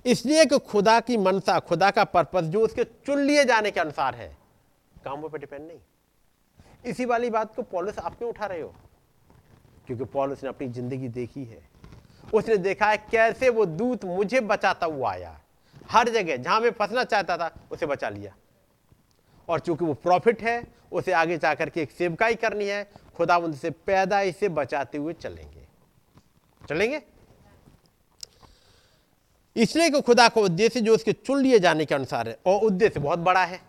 [0.06, 4.16] इसलिए कि खुदा की मनसा, खुदा का पर्पस जो उसके चुन लिए जाने के अनुसार
[4.16, 4.28] है,
[4.96, 5.80] कामों पर डिपेंड नहीं।
[6.86, 8.74] इसी वाली बात को पॉलिस आप क्यों उठा रहे हो?
[9.88, 11.62] क्योंकि पॉलिस ने अपनी ज़िंदगी देखी है।
[12.34, 15.40] उसने देखा है कैसे वो दूत मुझे बचाता हुआ आया।
[15.90, 18.36] हर जगह जहाँ मैं फंसना चाहता था, उसे बचा लिया।
[19.50, 22.84] और चूँकि वो प्रॉफिट है, उसे आगे जाकर के एक सेवकाई करनी है
[23.18, 25.68] खुदा उनसे पैदा इसे बचाते हुए चलेंगे।
[26.62, 27.02] चलेंगे?
[29.56, 33.00] इसलिए कि खुदा का उद्देश्य जो उसके चुन लिए जाने के अनुसार है, और उद्देश्य
[33.00, 33.62] बहुत बड़ा है।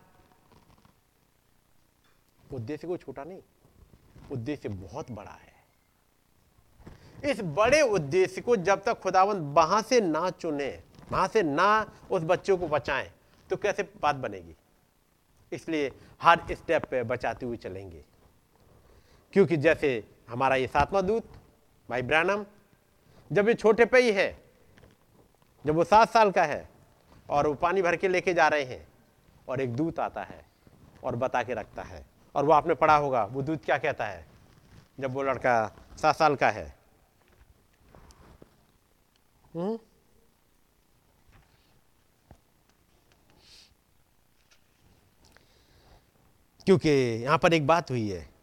[2.52, 3.38] उद्देश्य कोई छोटा नहीं,
[4.32, 5.54] उद्देश्य बहुत बड़ा है।
[7.24, 10.68] इस बड़े उद्देश्य को जब तक खुदावंत वहाँ से ना चुने,
[11.12, 13.10] वहाँ से ना उस बच्चों को बचाएँ
[13.50, 14.54] तो कैसे बात बनेगी?
[15.52, 15.90] इसलिए
[16.22, 18.04] हर स्टेप पे बचाते हुए चलेंगे।
[19.32, 21.24] क्योंकि जैसे हमारा ये सातवां दूत,
[21.90, 22.44] भाई ब्रानम,
[23.32, 24.42] जब ये छोटे पे ही है,
[25.66, 26.68] जब वो सात साल का है,
[27.30, 28.88] और वो पानी भर के लेके जा रहे हैं,
[29.48, 30.44] और एक दूत आता है,
[31.04, 34.26] और बता के रखता है, और वो आपने पढ़ा होगा, वो दूत क्या कहता है,
[35.00, 36.76] जब वो लड़का सात साल का है
[39.54, 39.78] हुँ?
[46.66, 48.35] क्योंकि यहाँ पर एक बात हुई है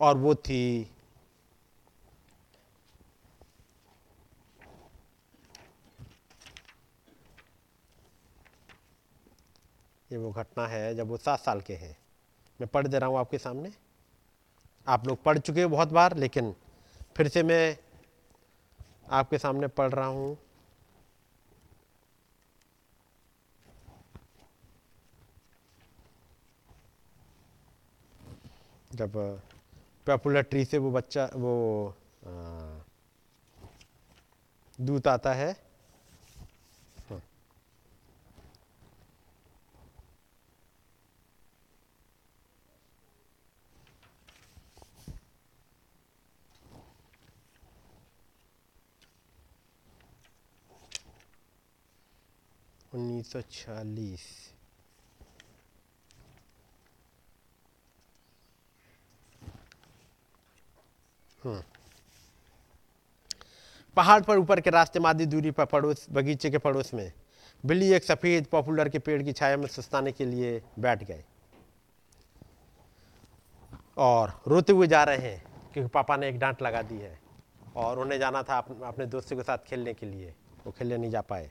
[0.00, 0.90] और वो थी
[10.10, 11.96] ये वो घटना है जब वो सात साल के हैं।
[12.60, 13.72] मैं पढ़ दे रहा हूँ आपके सामने।
[14.86, 16.54] आप लोग पढ़ चुके हो बहुत बार, लेकिन
[17.16, 17.76] फिर से मैं
[19.10, 20.36] आपके सामने पढ़ रहा हूँ।
[28.94, 29.40] जब
[30.06, 31.52] पॉपुलर ट्री से वो बच्चा वो
[34.78, 35.54] दूत आता है।
[52.94, 54.55] उन्नीस सौ छियालीस।
[63.96, 67.12] पहाड़ पर ऊपर के रास्ते में आधी दूरी पर पड़ोस, बगीचे के पड़ोस में
[67.66, 71.24] बिल्ली एक सफ़ेद पॉपुलर के पेड़ की छाया में सुस्ताने के लिए बैठ गए।
[73.96, 77.18] और रोते हुए जा रहे हैं क्योंकि पापा ने एक डांट लगा दी है
[77.76, 80.34] और उन्हें जाना था अपने दोस्तों के साथ खेलने के लिए।
[80.66, 81.50] वो खेलने नहीं जा पाए।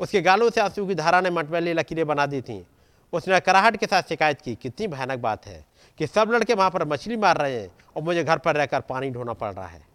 [0.00, 2.66] उसके गालों से आँसू की धारा ने मटमैली लकीरें बना दी थी।
[3.12, 5.64] उसने कराहट के साथ शिकायत की, कितनी भयानक बात है।
[5.98, 9.10] कि सब लड़के वहाँ पर मछली मार रहे हैं और मुझे घर पर रहकर पानी
[9.10, 9.86] ढोना पड़ रहा है।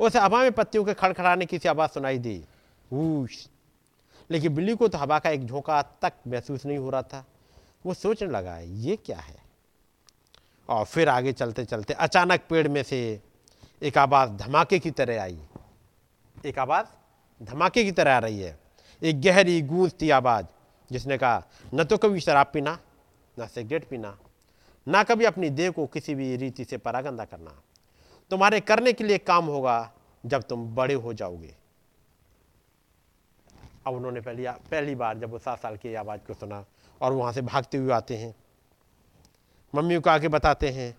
[0.00, 2.44] उसे हवा में पत्तियों के खड़खड़ाने की सी आवाज़ सुनाई दी
[2.92, 3.48] ऊश
[4.30, 7.24] लेकिन बिल्ली को तो हवा का एक झोंका तक महसूस नहीं हो रहा था।
[7.86, 9.36] वो सोचने लगा, ये क्या है?
[10.68, 13.20] और फिर आगे चलते चलते अचानक पेड़ में से
[13.82, 15.38] एक आवाज़ धमाके की तरह आई।
[16.46, 16.86] एक आवाज़
[17.44, 18.58] धमाके की तरह आ रही है।
[19.02, 20.46] एक गहरी गूंजती आवाज़,
[20.90, 21.42] जिसने कहा,
[21.74, 22.78] न तो कभी शराब पीना,
[23.40, 24.18] न सिगरेट पीना।
[24.88, 27.62] ना कभी अपनी देह को किसी भी रीति से परागंदा करना।
[28.30, 29.92] तुम्हारे करने के लिए काम होगा
[30.26, 31.56] जब तुम बड़े हो जाओगे।
[33.86, 36.66] अब उन्होंने पहली पहली बार जब वो सात साल की आवाज़ को सुना
[37.00, 38.34] और वहाँ से भागते हुए आते हैं।
[39.74, 40.98] मम्मी को आके बताते हैं।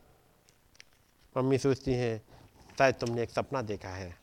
[1.38, 2.22] मम्मी सोचती हैं,
[2.78, 4.18] शायद तुमने एक सपना देखा है।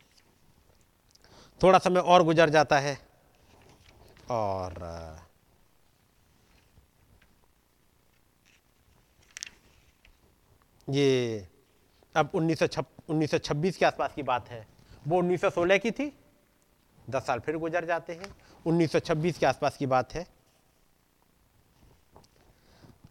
[1.62, 2.98] थोड़ा समय और गुजर जाता है।
[4.30, 4.72] और
[10.90, 11.48] ये
[12.16, 12.58] अब उन्नीस
[13.30, 14.66] सौ छब्बीस के आसपास की बात है।
[15.08, 16.18] वो 1916 की थी।
[17.10, 18.34] दस साल फिर गुजर जाते हैं।
[18.66, 20.26] 1926 के आसपास की बात है।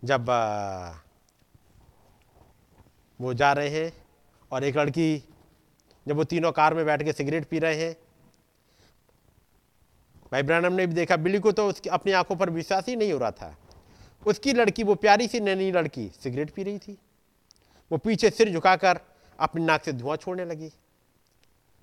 [0.04, 0.30] जब
[3.22, 4.04] वो जा रहे हैं
[4.52, 5.24] और एक लड़की,
[6.08, 7.96] जब वो तीनों कार में बैठ के सिगरेट पी रहे हैं।
[10.32, 13.14] भाई ब्रैनम ने भी देखा, बिल्ली को तो उसकी, अपनी आँखों पर विश्वास ही नहीं
[13.14, 13.58] हो रहा था।
[14.28, 16.98] उसकी लड़की, वो प्यारी सी नैनी लड़की, सिगरेट पी रही थी।
[17.92, 19.00] वो पीछे सिर झुकाकर
[19.40, 20.72] अपनी नाक से धुआँ छोड़ने लगी।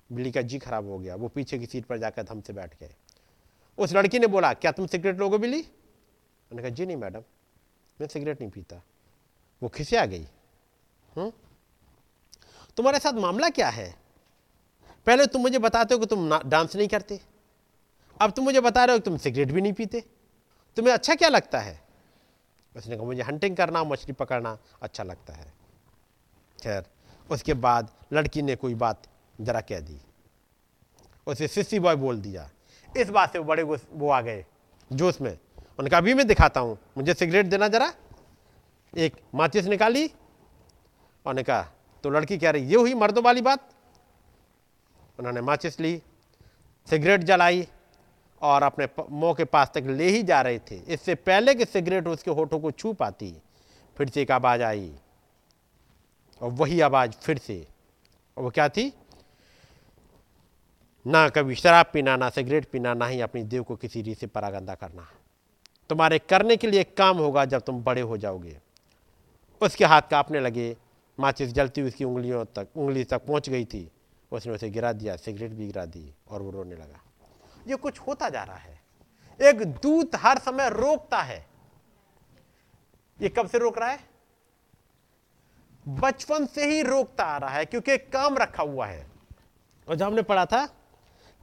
[0.09, 2.79] बिल्ली का जी खराब हो गया। वो पीछे की सीट पर जाकर थम से बैठ
[2.79, 2.93] गए।
[3.77, 5.59] उस लड़की ने बोला, क्या तुम सिगरेट लोगे बिल्ली?
[5.59, 7.23] उन्होंने कहा, जी नहीं मैडम,
[8.01, 8.81] मैं सिगरेट नहीं पीता।
[9.63, 10.23] वो खिसे आ गई।
[11.15, 11.31] हम्म
[12.77, 13.95] तुम्हारे साथ मामला क्या है?
[15.05, 17.19] पहले तुम मुझे बताते हो कि तुम डांस नहीं करते।
[18.21, 20.01] अब तुम मुझे बता रहे हो कि तुम सिगरेट भी नहीं पीते।
[20.77, 21.81] तुम्हें अच्छा क्या लगता है?
[22.75, 25.56] उसने कहा, मुझे हंटिंग करना मछली पकड़ना अच्छा लगता है।
[26.59, 26.83] खैर,
[27.29, 29.07] उसके बाद लड़की ने कोई बात
[29.39, 29.99] जरा कह दी।
[31.27, 32.49] उसे सिस्सी बॉय बोल दिया।
[32.97, 34.45] इस बात से वो बड़े वो आ गए
[34.91, 37.93] जोश में। उन्होंने कहा अभी मैं दिखाता हूँ। मुझे सिगरेट देना जरा।
[38.93, 41.65] एक माचिस निकाली। उन्होंने कहा
[42.03, 43.69] तो लड़की कह रही, ये हुई मर्दों वाली बात?
[45.19, 46.01] उन्होंने माचिस ली,
[46.87, 47.67] सिगरेट जलाई
[48.41, 52.07] और अपने मुँह के पास तक ले ही जा रहे थे। इससे पहले कि सिगरेट
[52.07, 53.33] उसके होठों को छू पाती,
[53.97, 54.91] फिर से एक आवाज़ आई।
[56.41, 57.67] और वही आवाज़ फिर से।
[58.37, 58.93] और वो क्या थी?
[61.07, 64.27] ना कभी शराब पीना, ना सिगरेट पीना, ना ही अपनी देव को किसी रीत से
[64.27, 65.11] परागंदा करना।
[65.89, 68.59] तुम्हारे करने के लिए एक काम होगा जब तुम बड़े हो जाओगे।
[69.61, 70.77] उसके हाथ कांपने लगे,
[71.19, 73.91] माचिस जलती हुई उसकी उंगलियों तक, उंगली तक पहुँच गई थी।
[74.31, 77.01] उसने उसे गिरा दिया, सिगरेट भी गिरा दी और वो रोने लगा।
[77.67, 78.81] ये कुछ होता जा रहा है।
[79.41, 81.47] एक दूत हर समय रोकता है।
[83.21, 84.16] ये कब से रोक रहा है?
[85.87, 89.07] बचपन से ही रोकता आ रहा है, क्योंकि काम रखा हुआ है।
[89.87, 90.65] और जब हमने पढ़ा था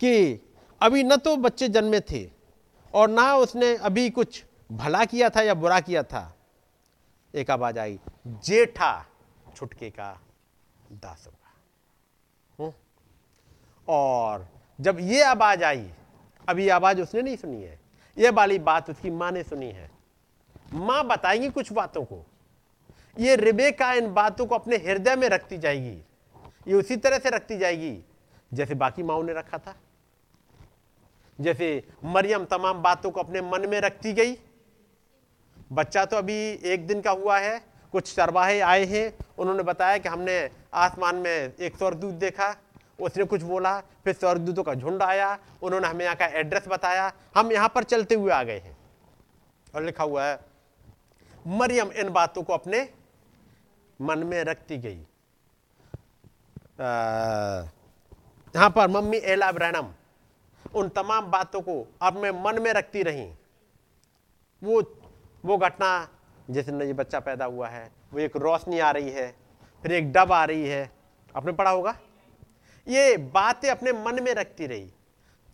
[0.01, 0.41] कि
[0.81, 2.31] अभी न तो बच्चे जन्मे थे,
[2.95, 6.37] और ना उसने अभी कुछ भला किया था या बुरा किया था।
[7.35, 9.07] एक आवाज़ आई, जेठा
[9.57, 10.21] छुटके का
[10.93, 12.73] दास होगा हम्म?
[13.89, 14.49] और
[14.81, 15.91] जब ये आवाज़ आई
[16.49, 17.81] अभी आवाज़ उसने नहीं सुनी है।
[18.19, 19.91] ये वाली बात उसकी माँ ने सुनी है।
[20.73, 22.25] माँ बताएँगी कुछ बातों को।
[23.17, 25.97] ये रिबेका इन बातों को अपने हृदय में रखती जाएगी।
[26.69, 27.99] ये उसी तरह से रखती जाएगी,
[28.53, 29.75] जैसे बाकी माओ ने रखा था।
[31.39, 34.37] जैसे मरियम तमाम बातों को अपने मन में रखती गई।
[35.73, 37.61] बच्चा तो अभी एक दिन का हुआ है,
[37.93, 42.55] कुछ चरवाहे आए हैं। उन्होंने बताया कि हमने आसमान में एक स्वर्गदूत देखा,
[43.01, 47.53] उसने कुछ बोला, फिर स्वर्गदूतों का झुंड आया, उन्होंने हमें यहाँ का एड्रेस बताया। हम
[47.53, 48.77] यहाँ पर चलते हुए आ गए हैं।
[49.75, 50.39] और लिखा हुआ है,
[51.47, 52.89] मरियम इन बातों को अपने
[54.01, 55.07] मन में रखती गई।
[58.55, 59.93] यहाँ पर मम्मी एला ब्रैनम
[60.75, 63.31] उन तमाम बातों को अपने मन में रखती रही।
[64.63, 64.83] वो
[65.45, 66.09] वो घटना,
[66.51, 69.35] जैसे न ये बच्चा पैदा हुआ है, वो एक रोशनी आ रही है,
[69.83, 70.91] फिर एक डब आ रही है।
[71.37, 71.99] आपने पढ़ा होगा?
[72.89, 74.91] ये बातें अपने मन में रखती रही।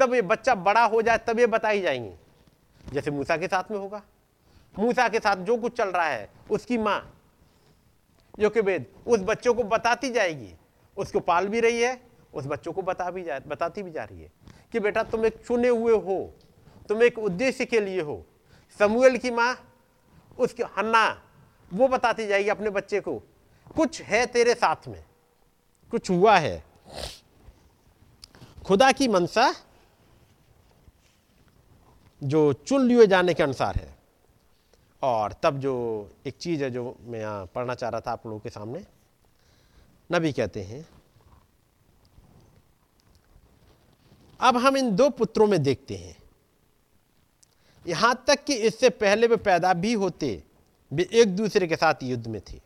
[0.01, 2.15] तब ये बच्चा बड़ा हो जाए, तब ये बताई जाएँगी।
[2.93, 4.03] जैसे मूसा के साथ में होगा।
[4.79, 7.20] मूसा के साथ जो कुछ चल रहा है, उसकी माँ
[8.39, 10.55] जो कि वेद, उस बच्चों को बताती जाएगी।
[10.97, 12.03] उसको पाल भी रही है,
[12.35, 14.33] उस बच्चों को बता भी जा, बताती भी जा रही है
[14.73, 16.35] कि बेटा तुम एक चुने हुए हो,
[16.89, 18.27] तुम एक उद्देश्य के लिए हो।
[18.79, 19.57] समूएल की माँ,
[20.39, 21.23] उसकी हन्ना,
[21.73, 23.23] वो बताती जाएगी अपने बच्चे को,
[23.77, 25.05] कुछ है तेरे साथ में?
[25.91, 26.65] कुछ हुआ है?
[28.67, 29.55] खुदा की मनसा
[32.23, 34.00] जो चुन लिए जाने के अनुसार है।
[35.03, 35.75] और तब जो
[36.27, 38.85] एक चीज़ है जो मैं यहाँ पढ़ना चाह रहा था आप लोगों के सामने,
[40.11, 40.87] नबी कहते हैं,
[44.41, 46.17] अब हम इन दो पुत्रों में देखते हैं।
[47.87, 50.43] यहाँ तक कि इससे पहले वे पैदा भी होते,
[50.93, 52.61] वे एक दूसरे के साथ युद्ध में थे।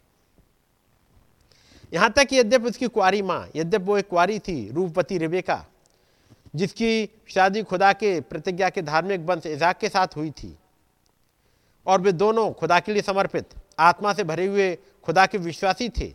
[1.93, 5.65] यहाँ तक कि यद्यप उसकी कुआरी माँ, यद्यप वो एक कुआरी थी, रूपवती रेबेका,
[6.57, 10.57] जिसकी शादी खुदा के प्रतिज्ञा के धार्मिक वंश इजाक के साथ हुई थी।
[11.87, 16.15] और वे दोनों खुदा के लिए समर्पित, आत्मा से भरे हुए खुदा के विश्वासी थे।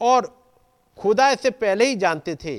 [0.00, 0.42] और
[0.98, 2.58] खुदा इससे पहले ही जानते थे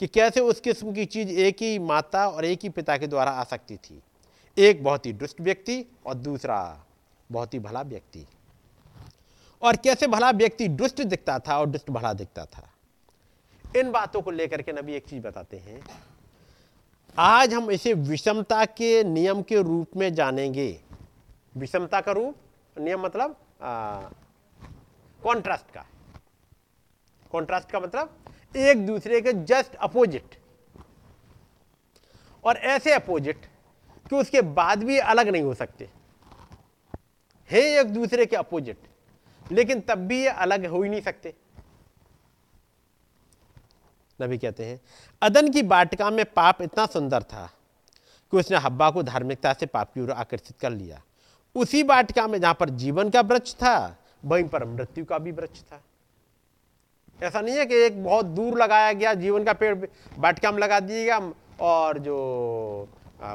[0.00, 3.30] कि कैसे उस किस्म की चीज़ एक ही माता और एक ही पिता के द्वारा
[3.30, 4.02] आ सकती थी।
[4.58, 6.84] एक बहुत ही दुष्ट व्यक्ति और दूसरा
[7.32, 8.26] बहुत ही भला व्यक्ति।
[9.62, 12.70] और कैसे भला व्यक्ति दुष्ट दिखता था और दुष्ट भला दिखता था।
[13.76, 15.84] इन बातों को लेकर के नबी एक चीज़ बताते हैं
[17.18, 20.80] आज हम इसे विषमता के नियम के रूप में जानेंगे।
[21.56, 22.36] विषमता का रूप,
[22.76, 23.36] नियम मतलब
[25.22, 25.84] कॉन्ट्रास्ट का।
[27.32, 30.34] कॉन्ट्रास्ट का मतलब एक दूसरे के जस्ट अपोजिट
[32.44, 33.46] और ऐसे अपोजिट
[34.10, 35.88] कि उसके बाद भी अलग नहीं हो सकते।
[37.50, 41.34] है एक दूसरे के अपोजिट लेकिन तब भी ये अलग हो ही नहीं सकते।
[44.20, 44.80] नबी कहते हैं,
[45.22, 47.50] अदन की बाटिका में पाप इतना सुंदर था
[48.32, 51.02] कि उसने हब्बा को धार्मिकता से पाप की ओर आकर्षित कर लिया।
[51.56, 55.60] उसी बाटिका में जहाँ पर जीवन का वृक्ष था, वहीं पर मृत्यु का भी वृक्ष
[55.62, 55.82] था।
[57.22, 59.74] ऐसा नहीं है कि एक बहुत दूर लगाया गया जीवन का पेड़
[60.18, 61.18] बाटिका में लगा दिएगा
[61.60, 62.88] और जो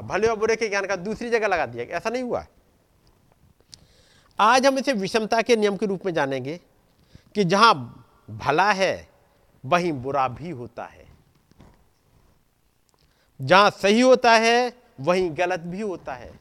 [0.04, 2.44] भले और बुरे के ज्ञान का दूसरी जगह लगा दिया ऐसा नहीं हुआ।
[4.38, 6.60] आज हम इसे विषमता के नियम के रूप में जानेंगे
[7.34, 7.74] कि जहाँ
[8.30, 9.09] भला है
[9.64, 11.06] वहीं बुरा भी होता है।
[13.40, 16.38] जहाँ सही होता है, वहीं गलत भी होता है।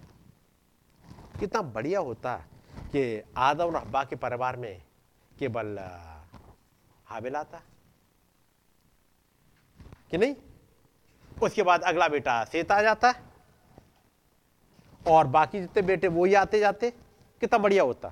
[1.39, 2.37] कितना बढ़िया होता
[2.75, 4.83] कि आदम और हब्बा के परिवार में
[5.39, 5.79] केवल
[7.05, 7.61] हाबिल आता।
[10.11, 10.35] कि नहीं?
[11.43, 13.13] उसके बाद अगला बेटा सेत आ जाता।
[15.07, 16.91] और बाकी जितने बेटे वो ही आते जाते।
[17.39, 18.11] कितना बढ़िया होता।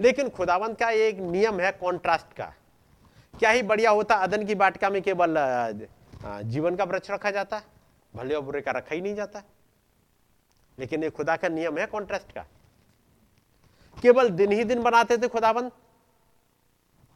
[0.00, 2.54] लेकिन खुदावंत का एक नियम है कॉन्ट्रास्ट का।
[3.38, 5.36] क्या ही बढ़िया होता अदन की बाटका में केवल
[6.44, 7.62] जीवन का वृक्ष रखा जाता?
[8.14, 9.42] भले और बुरे का रखा ही नहीं जाता।
[10.78, 12.42] लेकिन ये खुदा का नियम है कॉन्ट्रास्ट का।
[14.02, 15.72] केवल दिन ही दिन बनाते थे खुदाबंद।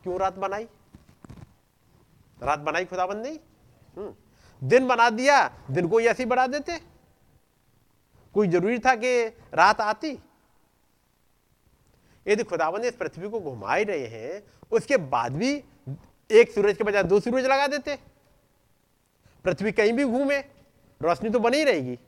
[0.03, 0.65] क्यों रात बनाई?
[2.43, 3.39] रात बनाई खुदाबंद नहीं
[3.97, 6.79] हम्म। दिन बना दिया, दिन को ऐसे ही बढ़ा देते।
[8.35, 10.19] कोई ज़रूरी था कि रात आती?
[12.27, 14.43] यदि खुदाबंद इस पृथ्वी को घुमा ही रहे हैं,
[14.73, 15.65] उसके बाद भी
[16.31, 17.99] एक सूरज के बजाय दो सूरज लगा देते।
[19.45, 20.39] पृथ्वी कहीं भी घूमे,
[21.03, 21.99] रोशनी तो बनी रहेगी।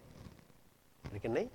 [1.12, 1.47] लेकिन नहीं।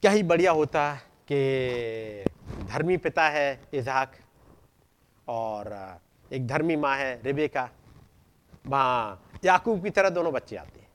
[0.00, 0.94] क्या ही बढ़िया होता
[1.32, 2.24] कि
[2.64, 4.16] धर्मी पिता है इजहाक
[5.28, 5.98] और
[6.32, 7.70] एक धर्मी माँ है रेबेका।
[8.66, 10.88] वहाँ याकूब की तरह दोनों बच्चे आते हैं।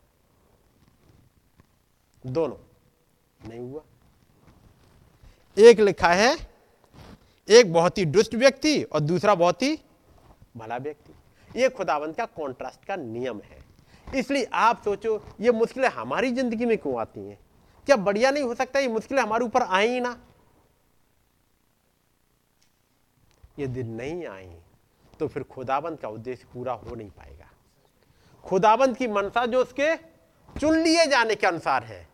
[2.26, 2.58] दोनों।
[3.50, 3.82] नहीं हुआ।
[5.58, 6.51] एक लिखा है
[7.48, 9.78] एक बहुत ही दुष्ट व्यक्ति और दूसरा बहुत ही
[10.58, 13.60] भला व्यक्ति। ये खुदावंत का कॉन्ट्रास्ट का नियम है।
[14.08, 17.38] इसलिए आप सोचो, ये मुश्किलें हमारी ज़िंदगी में क्यों आती हैं?
[17.88, 20.18] क्या बढ़िया नहीं हो सकता ये मुश्किलें हमारे ऊपर आए ही ना?
[23.60, 24.50] ये दिन नहीं आई
[25.20, 27.50] तो फिर खुदाबंद का उद्देश्य पूरा हो नहीं पाएगा।
[28.44, 29.96] खुदाबंद की मनसा जो उसके
[30.50, 32.08] चुन लिए जाने के अनुसार है।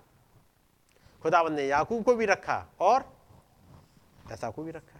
[1.23, 3.05] खुदाबंद ने याकूब को भी रखा और
[4.31, 4.96] ऐसा को भी रखा।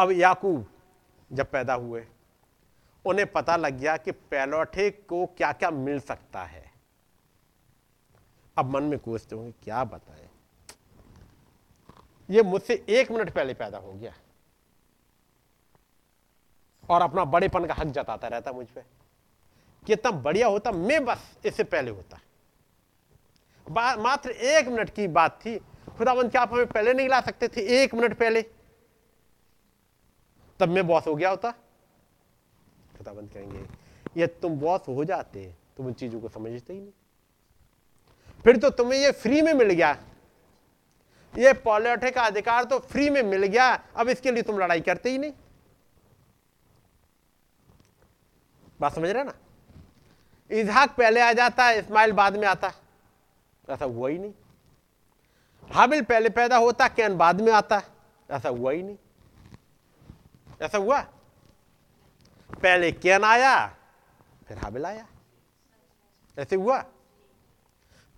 [0.00, 0.66] अब याकूब
[1.32, 2.04] जब पैदा हुए,
[3.04, 6.70] उन्हें पता लग गया कि पैलौठे को क्या क्या मिल सकता है।
[8.56, 10.28] अब मन में कोसते होंगे, क्या बताएँ?
[12.30, 14.12] ये मुझसे एक मिनट पहले पैदा हो गया।
[16.90, 18.84] और अपना बड़ेपन का हक जताता रहता मुझ पर
[19.86, 22.20] कितना बढ़िया होता, मैं बस इससे पहले होता।
[23.96, 27.82] मात्र एक मिनट की बात थी। खुदावंत, क्या आप हमें पहले नहीं ला सकते थे?
[27.82, 28.59] एक मिनट पहले।
[30.60, 31.50] तब मैं बॉस हो गया होता।
[32.98, 33.66] खुदावंत कहेंगे
[34.16, 35.44] ये तुम बॉस हो जाते,
[35.76, 36.92] तुम उन चीज़ों को समझते ही नहीं।
[38.44, 39.90] फिर तो तुम्हें ये फ्री में मिल गया।
[41.34, 45.10] ये पॉलिटिक का अधिकार तो फ्री में मिल गया। अब इसके लिए तुम लड़ाई करते
[45.10, 45.32] ही नहीं।
[48.80, 49.34] बात समझ रहे ना?
[50.50, 52.72] इजहाक पहले आ जाता है इस्माइल बाद में आता।
[53.70, 54.32] ऐसा हुआ ही नहीं।
[55.70, 57.82] हाबिल पहले पैदा होता, कैन बाद में आता।
[58.30, 58.96] ऐसा हुआ ही नहीं।
[60.60, 61.00] ऐसा हुआ
[62.62, 63.54] पहले कैन आया
[64.48, 65.06] फिर हाबिल आया
[66.36, 66.78] ऐसे हुआ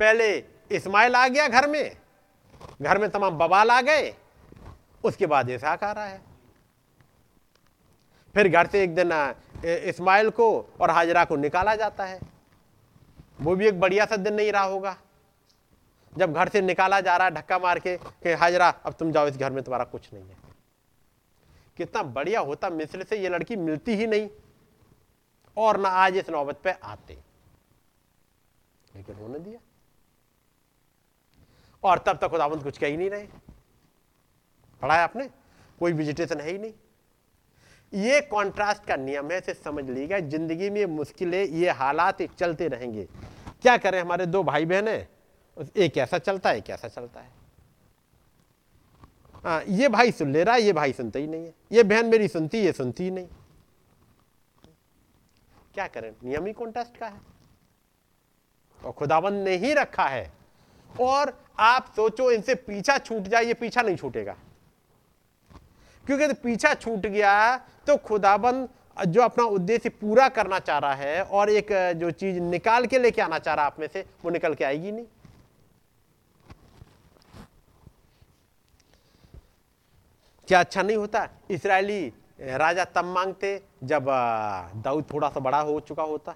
[0.01, 0.33] पहले
[0.71, 1.97] इस्माइल आ गया घर में
[2.83, 4.13] घर में तमाम बवाल आ गए
[5.05, 6.21] उसके बाद इसहाक आ रहा है
[8.35, 9.13] फिर घर से एक दिन
[9.65, 10.49] इस्माइल को
[10.81, 12.21] और हाजरा को निकाला जाता है
[13.41, 14.97] वो भी एक बढ़िया सा दिन नहीं रहा होगा
[16.13, 19.29] जब घर से निकाला जा रहा है धक्का मार के कि हाजरा अब तुम जाओ
[19.29, 20.42] इस घर में तुम्हारा कुछ नहीं है
[21.83, 24.29] कितना बढ़िया होता, मिस्र से ये लड़की मिलती ही नहीं।
[25.57, 27.19] और ना आज इस नौबत पे आते।
[28.97, 29.61] लेकिन होने दिया।
[31.85, 33.27] और तब तक खुदावंत कुछ कह ही नहीं रहे।
[34.83, 35.31] पढ़ा है आपने?
[35.79, 36.73] कोई विजिटेशन है ही नहीं।
[37.95, 43.09] ये कॉन्ट्रास्ट का नियम है, इसे समझ लीजिएगा। ज़िंदगी में मुश्किलें, ये हालात चलते रहेंगे।
[43.63, 45.09] क्या करें हमारे दो भाई बहन है?
[45.77, 47.42] एक ऐसा चलता है, एक ऐसा चलता है।
[49.45, 52.07] आ, ये भाई सुन ले रहा है ये भाई सुनता ही नहीं है। ये बहन
[52.07, 53.27] मेरी सुनती ये सुनती ही नहीं।
[55.75, 56.13] क्या करें?
[56.25, 57.21] नियम ही कॉन्टेस्ट का है।
[58.85, 60.33] और खुदाबंद ने ही रखा है।
[61.01, 64.37] और आप सोचो इनसे पीछा छूट जाए ये पीछा नहीं छूटेगा।
[66.07, 68.69] क्योंकि तो पीछा छूट गया तो खुदाबंद
[69.09, 73.23] जो अपना उद्देश्य पूरा करना चाह रहा है और एक जो चीज़ निकाल के लेके
[73.23, 75.07] आना चाह रहा है आप में से वो निकल के आएगी नहीं।
[80.49, 81.29] क्या अच्छा नहीं होता?
[81.51, 84.07] इसराइली राजा तब मांगते जब
[84.77, 86.35] दाऊद थोड़ा सा बड़ा हो चुका होता।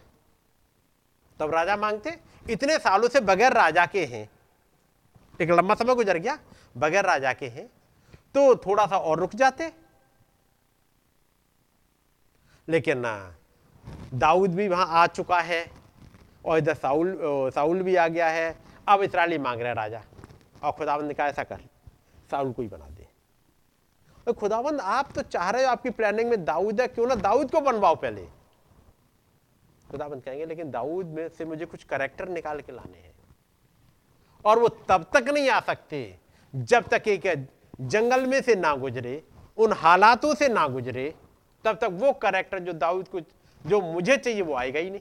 [1.40, 4.28] तब राजा मांगते, इतने सालों से बगैर राजा के हैं।
[5.40, 6.38] एक लंबा समय गुजर गया,
[6.76, 7.66] बगैर राजा के हैं
[8.34, 9.72] तो थोड़ा सा और रुक जाते।
[12.68, 13.02] लेकिन
[14.14, 15.64] दाऊद भी वहाँ आ चुका है
[16.44, 17.18] और इधर साउल
[17.54, 18.56] साउल भी आ गया है।
[18.88, 20.02] अब इसराइली मांग रहे राजा।
[20.62, 21.60] और खुदावंद ने कहा, ऐसा कर,
[22.30, 22.95] साउल को ही बना दे।
[24.32, 27.60] खुदावंद, आप तो चाह रहे हो आपकी प्लानिंग में दाऊद है, क्यों ना दाऊद को
[27.60, 28.26] बनवाओ पहले?
[29.90, 33.14] खुदावंद कहेंगे, लेकिन दाऊद में से मुझे कुछ करेक्टर निकाल के लाने हैं।
[34.44, 36.18] और वो तब तक नहीं आ सकते,
[36.54, 37.48] जब तक एक
[37.80, 39.22] जंगल में से ना गुजरे,
[39.58, 41.14] उन हालातों से ना गुजरे,
[41.64, 43.20] तब तक वो करेक्टर जो दाऊद को,
[43.66, 45.00] जो मुझे चाहिए, वो आएगा ही नहीं।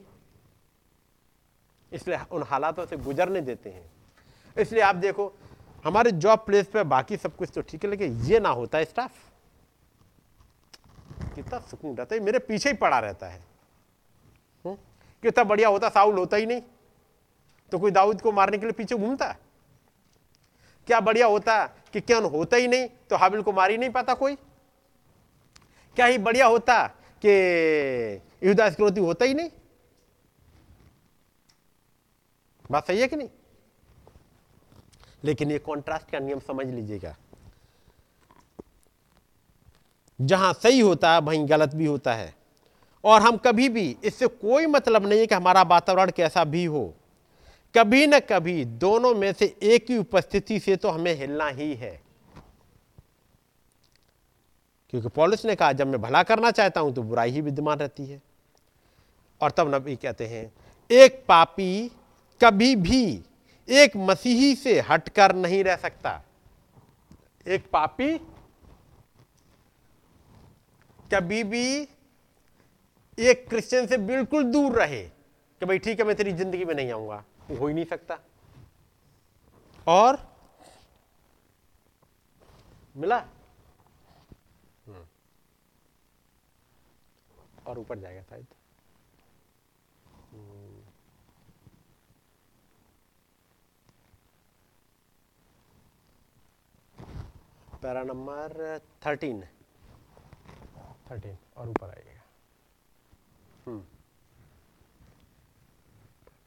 [1.92, 3.90] इसलिए उन हालातों से गुजरने देते हैं।
[4.56, 5.32] इसलिए आप देखो
[5.84, 8.84] हमारे जॉब प्लेस पे बाकी सब कुछ तो ठीक है, लेकिन ये ना होता है
[8.84, 9.12] स्टाफ
[11.34, 13.38] कितना सुकून रहता है मेरे पीछे ही पड़ा रहता है।
[14.64, 14.74] हम्म?
[15.22, 16.62] कितना बढ़िया होता, साउल होता ही नहीं।
[17.72, 19.34] तो कोई दाऊद को मारने के लिए पीछे घूमता?
[20.86, 24.14] क्या बढ़िया होता कि क्या होता ही नहीं तो हाबिल को मार ही नहीं पाता
[24.14, 24.34] कोई?
[25.96, 26.86] क्या ही बढ़िया होता
[27.24, 28.20] कि
[28.70, 29.50] स्क्रोति होता ही नहीं?
[32.70, 33.28] बात सही है कि नहीं?
[35.26, 37.16] लेकिन ये कॉन्ट्रास्ट का नियम समझ लीजिएगा।
[40.20, 42.34] जहाँ सही होता है, वहीं गलत भी होता है।
[43.04, 46.94] और हम कभी भी, इससे कोई मतलब नहीं है कि हमारा वातावरण कैसा भी हो।
[47.76, 52.02] कभी न कभी, दोनों में से एक ही उपस्थिति से तो हमें हिलना ही है।
[54.90, 58.06] क्योंकि पॉलिस ने कहा, जब मैं भला करना चाहता हूँ तो बुराई ही विद्यमान रहती
[58.06, 58.22] है।
[59.40, 60.52] और तब नबी कहते हैं,
[60.90, 61.90] एक पापी
[62.44, 63.24] कभी भी
[63.68, 66.20] एक मसीही से हटकर नहीं रह सकता।
[67.46, 68.16] एक पापी
[71.12, 71.66] कभी भी
[73.18, 76.92] एक क्रिश्चियन से बिल्कुल दूर रहे कि भाई ठीक है, मैं तेरी ज़िंदगी में नहीं
[76.92, 78.18] आऊँगा हो ही नहीं सकता।
[79.86, 80.18] और
[82.96, 83.16] मिला।
[84.86, 85.04] हम्म।
[87.66, 88.46] और ऊपर जाएगा शायद।
[97.82, 99.42] Para number thirteen.
[101.10, 102.22] थर्टीन और ऊपर आइएगा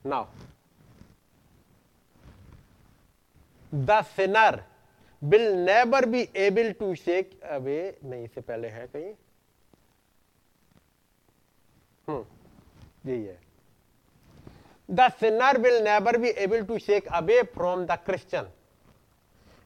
[0.06, 0.26] now.
[3.72, 4.64] The sinner
[5.22, 7.80] will never be able to shake away.
[8.04, 9.14] नहीं इससे पहले है कहीं।
[12.08, 13.40] हम्म यही है।
[14.90, 18.52] The sinner will never be able to shake away from the Christian.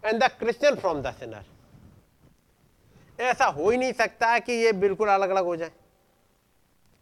[0.04, 1.46] And the Christian from the sinner.
[3.20, 5.72] ऐसा हो ही नहीं सकता कि ये बिल्कुल अलग अलग हो जाए।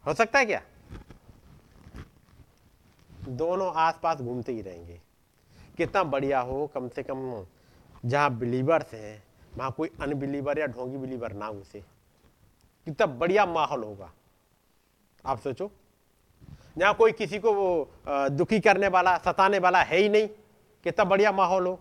[0.06, 0.62] हो सकता है क्या?
[3.30, 5.00] दोनों आसपास घूमते ही रहेंगे।
[5.78, 7.46] कितना बढ़िया हो कम से कम
[8.06, 9.24] जहाँ बिलीवर्स हैं,
[9.58, 11.80] वहाँ कोई अनबिलीवर या ढोंगी बिलीवर ना घुसे।
[12.88, 14.12] कितना बढ़िया माहौल होगा।
[15.26, 15.72] आप सोचो।
[16.78, 20.28] जहाँ कोई किसी को वो दुखी करने वाला, सताने वाला है ही नहीं।
[20.84, 21.80] कितना बढ़िया माहौल हो।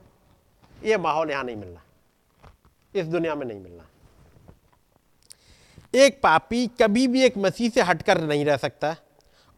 [0.83, 1.83] ये माहौल यहाँ नहीं मिलना।
[2.95, 3.87] इस दुनिया में नहीं मिलना।
[5.95, 8.95] एक पापी कभी भी एक मसीह से हटकर नहीं रह सकता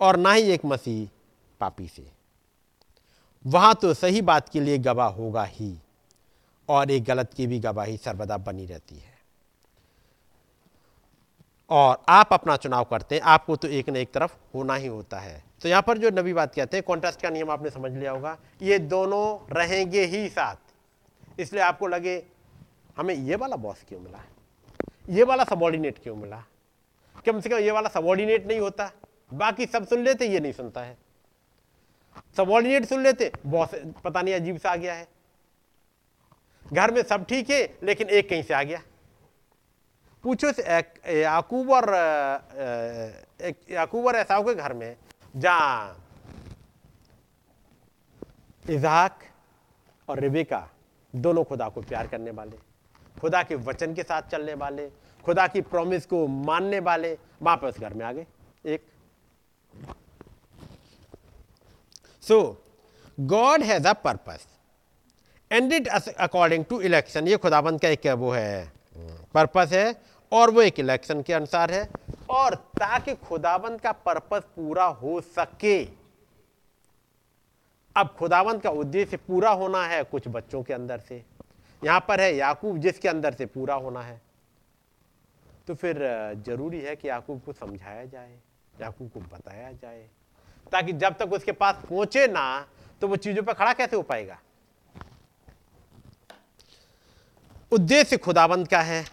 [0.00, 1.08] और ना ही एक मसीह
[1.60, 2.10] पापी से।
[3.44, 5.74] वहाँ तो सही बात के लिए गवाह होगा ही
[6.68, 9.10] और एक गलत की भी गवाही सर्वदा बनी रहती है।
[11.70, 15.18] और आप अपना चुनाव करते हैं, आपको तो एक न एक तरफ़ होना ही होता
[15.18, 18.12] है। तो यहाँ पर जो नबी बात कहते हैं कॉन्ट्रास्ट का नियम आपने समझ लिया
[18.12, 22.22] होगा, ये दोनों रहेंगे ही साथ। इसलिए आपको लगे,
[22.96, 24.24] हमें ये वाला बॉस क्यों मिला?
[25.08, 26.42] ये वाला सबॉर्डिनेट क्यों मिला?
[27.26, 28.90] कम से कम ये वाला सबॉर्डिनेट नहीं होता।
[29.30, 30.96] बाकी सब सुन लेते, ये नहीं सुनता है।
[32.36, 33.74] सबॉर्डिनेट सुन लेते बॉस
[34.04, 35.08] पता नहीं, अजीब सा आ गया है।
[36.66, 38.82] घर में सब ठीक है, लेकिन एक कहीं से आ गया।
[40.24, 40.48] पूछो
[41.12, 41.88] याकूब और
[43.70, 44.96] याकूब और ऐसा के घर में
[45.36, 45.96] जहाँ
[48.70, 49.18] इजहाक
[50.08, 50.68] और रिबिका
[51.14, 52.71] दोनों खुदा को प्यार करने वाले।
[53.22, 54.88] खुदा के वचन के साथ चलने वाले,
[55.24, 58.26] खुदा की प्रॉमिस को मानने वाले, वापस घर में आ गए।
[58.66, 58.86] एक।
[62.22, 62.40] So
[63.20, 64.46] God has a purpose
[65.50, 68.72] and it according to election ये खुदाबंद का एक वो है?
[69.34, 69.94] पर्पस है,
[70.32, 71.88] और वो एक इलेक्शन के अनुसार है।
[72.30, 75.84] और ताकि खुदाबंद का पर्पस पूरा हो सके।
[77.96, 81.24] अब खुदाबंद का उद्देश्य पूरा होना है कुछ बच्चों के अंदर से।
[81.82, 84.20] यहाँ पर है, याकूब जिसके अंदर से पूरा होना है।
[85.68, 85.98] तो फिर
[86.46, 88.38] ज़रूरी है कि याकूब को समझाया जाए,
[88.74, 90.06] याकूब को बताया जाए,
[90.72, 92.66] ताकि जब तक उसके पास पहुँचे ना
[93.02, 94.38] तो वो चीज़ों पर खड़ा कैसे हो पाएगा?
[97.72, 99.04] उद्देश्य खुदाबंद का है,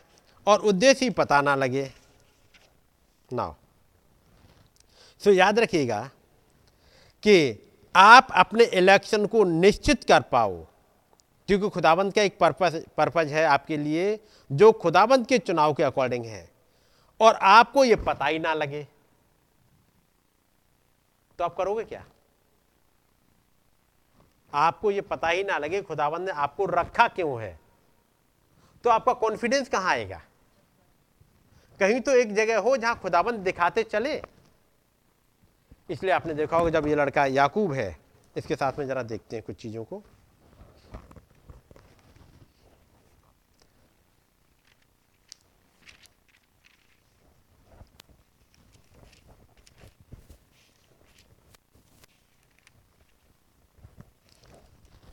[0.48, 1.90] और उद्देश्य ही पता ना लगे।
[3.32, 3.56] ना
[5.22, 6.02] सो याद रखिएगा
[7.24, 10.66] कि आप अपने इलेक्शन को निश्चित कर पाओ।
[11.50, 14.20] क्योंकि खुदाबंद का एक पर्पज पर्पज है आपके लिए,
[14.52, 16.52] जो खुदाबंद के चुनाव के अकॉर्डिंग है।
[17.22, 18.88] और आपको यह पता ही ना लगे।
[21.38, 22.06] तो आप करोगे क्या?
[24.54, 27.60] आपको यह पता ही ना लगे खुदाबंद ने आपको रखा क्यों है।
[28.84, 30.22] तो आपका कॉन्फिडेंस कहाँ आएगा?
[31.80, 34.22] कहीं तो एक जगह हो जहाँ खुदाबंद दिखाते चले।
[35.90, 37.98] इसलिए आपने देखा होगा जब ये लड़का याकूब है,
[38.38, 40.04] इसके साथ में जरा देखते हैं कुछ चीज़ों को।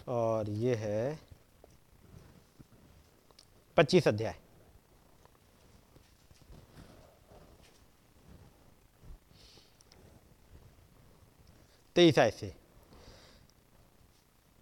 [0.06, 1.18] और ये है
[3.76, 4.34] पच्चीस अध्याय।
[11.96, 12.52] तेईस ऐसे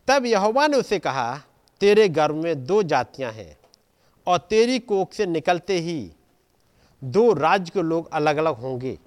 [0.08, 1.36] तब यहोवा ने उसे कहा,
[1.80, 3.56] तेरे गर्भ में दो जातियाँ हैं
[4.26, 6.12] और तेरी कोख से निकलते ही
[7.02, 8.98] दो राज्य के लोग अलग अलग होंगे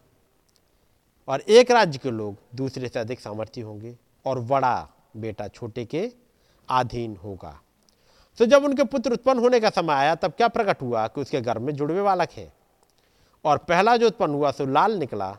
[1.28, 3.96] और एक राज्य के लोग दूसरे से अधिक सामर्थ्य होंगे
[4.26, 6.08] और बड़ा बेटा छोटे के
[6.70, 7.60] अधीन होगा।
[8.38, 11.42] तो जब उनके पुत्र उत्पन्न होने का समय आया, तब क्या प्रकट हुआ कि उसके
[11.42, 12.52] गर्भ में जुड़वे बालक है?
[13.46, 15.38] और पहला जो उत्पन्न हुआ, सो लाल निकला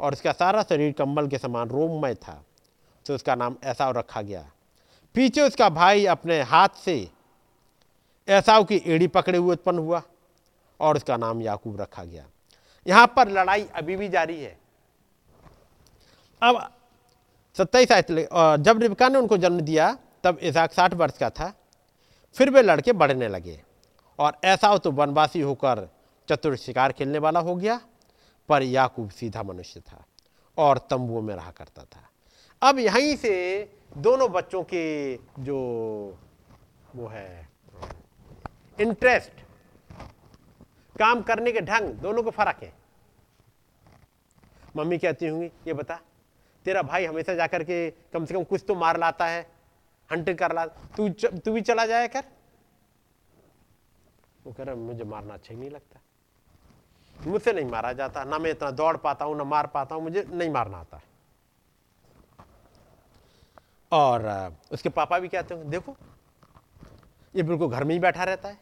[0.00, 2.42] और उसका सारा शरीर कंबल के समान रोममय था।
[3.06, 4.44] तो उसका नाम ऐसा रखा गया।
[5.14, 6.96] पीछे उसका भाई अपने हाथ से
[8.28, 10.02] ऐसाव की एड़ी पकड़े हुए उत्पन्न हुआ
[10.80, 12.24] और उसका नाम याकूब रखा गया।
[12.86, 14.58] यहाँ पर लड़ाई अभी भी जारी है।
[16.42, 16.58] अब
[17.56, 17.88] सत्ताईस
[18.60, 19.96] जब रिबका ने उनको जन्म दिया
[20.26, 21.52] तब इसाक साठ वर्ष का था।
[22.36, 23.60] फिर वे लड़के बढ़ने लगे
[24.18, 25.88] और ऐसा हो तो वनवासी होकर
[26.28, 27.80] चतुर शिकार खेलने वाला हो गया,
[28.48, 30.04] पर याकूब सीधा मनुष्य था
[30.58, 32.08] और तंबुओं में रहा करता था।
[32.62, 33.32] अब यहीं से
[33.98, 35.58] दोनों बच्चों के जो
[36.96, 37.48] वो है
[38.78, 39.44] इंटरेस्ट
[40.96, 42.72] काम करने के ढंग दोनों को फ़र्क है।
[44.76, 46.00] मम्मी कहती होंगी, ये बता,
[46.66, 49.46] तेरा भाई हमेशा जाकर के कम से कम कुछ तो मार लाता है
[50.10, 52.24] हंटिंग कर ला। तू तू भी चला जाया कर।
[54.46, 56.00] वो कह रहा, मुझे मारना अच्छा ही नहीं लगता।
[57.16, 60.24] मुझसे नहीं मारा जाता। ना मैं इतना दौड़ पाता हूँ, ना मार पाता हूँ, मुझे
[60.32, 61.00] नहीं मारना आता।
[63.92, 65.96] और उसके पापा भी कहते हैं, देखो,
[67.34, 68.58] ये बिल्कुल घर में ही बैठा रहता है।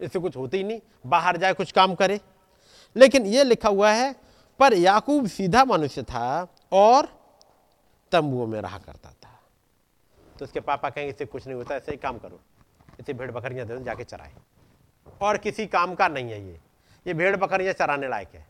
[0.00, 2.20] इससे कुछ होते ही नहीं। बाहर जाए, कुछ काम करे।
[2.96, 4.14] लेकिन ये लिखा हुआ है,
[4.60, 7.08] पर याकूब सीधा मनुष्य था और
[8.12, 9.23] तंबुओं में रहा करता था।
[10.38, 12.40] तो उसके पापा कहेंगे, इससे कुछ नहीं होता, ऐसे ही काम करो।
[13.00, 14.32] इसे भेड़ बकरियाँ दे दो, जाके चराए।
[15.22, 16.60] और किसी काम का नहीं है ये।
[17.06, 18.46] ये भेड़ बकरियाँ चराने लायक है।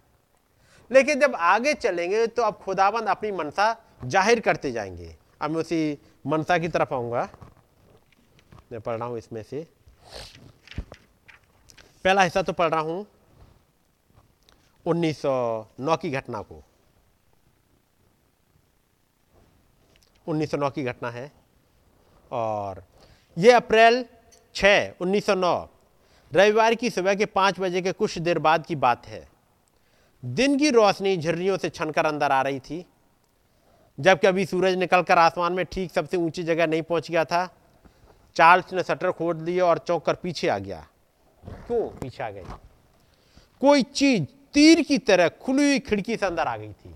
[0.91, 5.99] लेकिन जब आगे चलेंगे तो अब खुदाबंद अपनी मनसा ज़ाहिर करते जाएँगे। अब मैं उसी
[6.27, 7.29] मनसा की तरफ़ आऊँगा।
[8.73, 9.67] मैं पढ़ रहा हूँ इसमें से।
[12.05, 13.07] पहला हिस्सा तो पढ़ रहा हूँ
[14.87, 16.63] 1909 की घटना को।
[20.27, 21.44] 1909 की घटना है।
[22.35, 22.83] और
[23.37, 24.05] ये अप्रैल
[24.55, 25.69] 6 1909
[26.33, 29.29] रविवार की सुबह के पाँच बजे के कुछ देर बाद की बात है।
[30.23, 32.85] दिन की रोशनी झिर्रियों से छनकर अंदर आ रही थी।
[33.99, 37.47] जबकि अभी सूरज निकलकर आसमान में ठीक सबसे ऊँची जगह नहीं पहुँच गया था,
[38.37, 40.87] चार्ल्स ने शटर खोद दिया और चौंक कर पीछे आ गया।
[41.67, 42.43] क्यों पीछे आ गई?
[43.61, 44.25] कोई चीज़
[44.55, 46.95] तीर की तरह खुली हुई खिड़की से अंदर आ गई थी।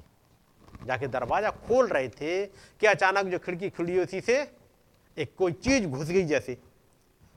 [0.87, 4.58] जाके दरवाज़ा खोल रहे थे कि अचानक जो खिड़की खुली उसी से
[5.19, 6.57] एक कोई चीज़ घुस गई जैसे।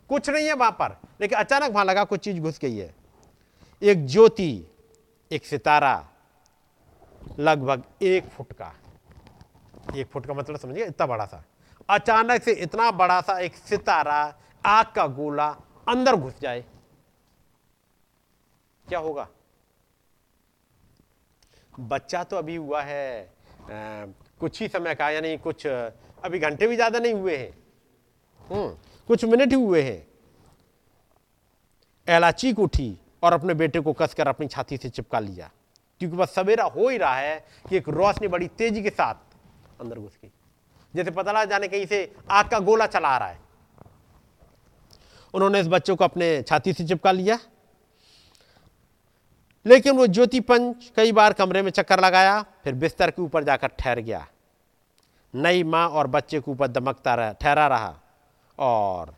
[0.10, 2.94] कुछ नहीं है वहाँ पर लेकिन अचानक वहाँ लगा कोई चीज़ घुस गई है।
[3.82, 4.66] एक ज्योति
[5.32, 5.94] एक सितारा
[7.40, 8.74] लगभग एक फुट का।
[9.96, 11.44] एक फुट का मतलब समझिए इतना बड़ा सा।
[11.90, 14.22] अचानक से इतना बड़ा सा एक सितारा
[14.64, 15.48] आग का गोला
[15.88, 16.64] अंदर घुस जाए।
[18.86, 19.28] क्या होगा?
[21.74, 24.06] बच्चा तो अभी हुआ है आ,
[24.40, 27.54] कुछ ही समय का यानी कुछ अभी घंटे भी ज़्यादा नहीं हुए हैं।
[28.50, 30.06] कुछ मिनट ही हुए हैं।
[32.08, 35.50] एला चीख उठी और अपने बेटे को कसकर अपनी छाती से चिपका लिया,
[36.02, 37.38] क्योंकि बस सवेरा हो ही रहा है
[37.70, 40.32] कि एक रोशनी बड़ी तेज़ी के साथ अंदर घुस गई।
[40.94, 43.40] जैसे पता लगा जाने कहीं से आग का गोला चला रहा है।
[45.34, 47.40] उन्होंने इस बच्चों को अपने छाती से चिपका लिया।
[49.66, 53.68] लेकिन वो ज्योति पंच कई बार कमरे में चक्कर लगाया, फिर बिस्तर के ऊपर जाकर
[53.70, 54.28] ठहर गया।
[55.34, 58.01] नई माँ और बच्चे के ऊपर दमकता रहा, ठहरा रहा।
[58.62, 59.14] और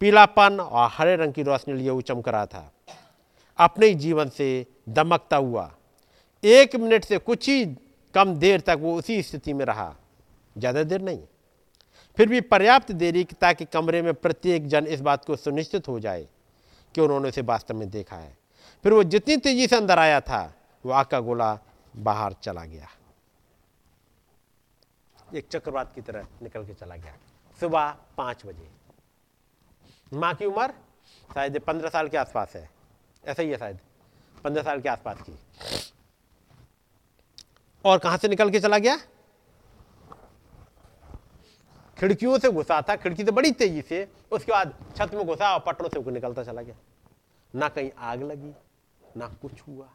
[0.00, 2.70] पीलापन और हरे रंग की रोशनी लिए वो चमक रहा था।
[3.58, 5.70] अपने ही जीवन से दमकता हुआ,
[6.42, 7.64] एक मिनट से कुछ ही
[8.14, 9.94] कम देर तक वो उसी स्थिति में रहा।
[10.56, 11.18] ज़्यादा देर नहीं।
[12.18, 16.26] फिर भी पर्याप्त देरी ताकि कमरे में प्रत्येक जन इस बात को सुनिश्चित हो जाए
[16.94, 18.36] कि उन्होंने उसे वास्तव में देखा है।
[18.84, 20.42] फिर वो जितनी तेज़ी से अंदर आया था,
[20.84, 21.58] वो आग का गोला
[21.94, 22.88] बाहर चला गया।
[25.34, 27.14] एक चक्रवात की तरह निकल के चला गया।
[27.58, 28.77] सुबह पाँच बजे।
[30.12, 30.68] माँ की उम्र
[31.34, 32.70] शायद पंद्रह साल के आसपास है।
[33.24, 33.78] ऐसा ही है शायद,
[34.44, 35.38] पंद्रह साल के आसपास की।
[37.84, 38.96] और कहाँ से निकल के चला गया?
[41.98, 45.60] खिड़कियों से घुसा था। खिड़की से बड़ी तेज़ी से, उसके बाद छत में घुसा और
[45.60, 46.74] पटरों से निकलता चला गया।
[47.54, 48.52] ना कहीं आग लगी,
[49.16, 49.88] ना कुछ हुआ।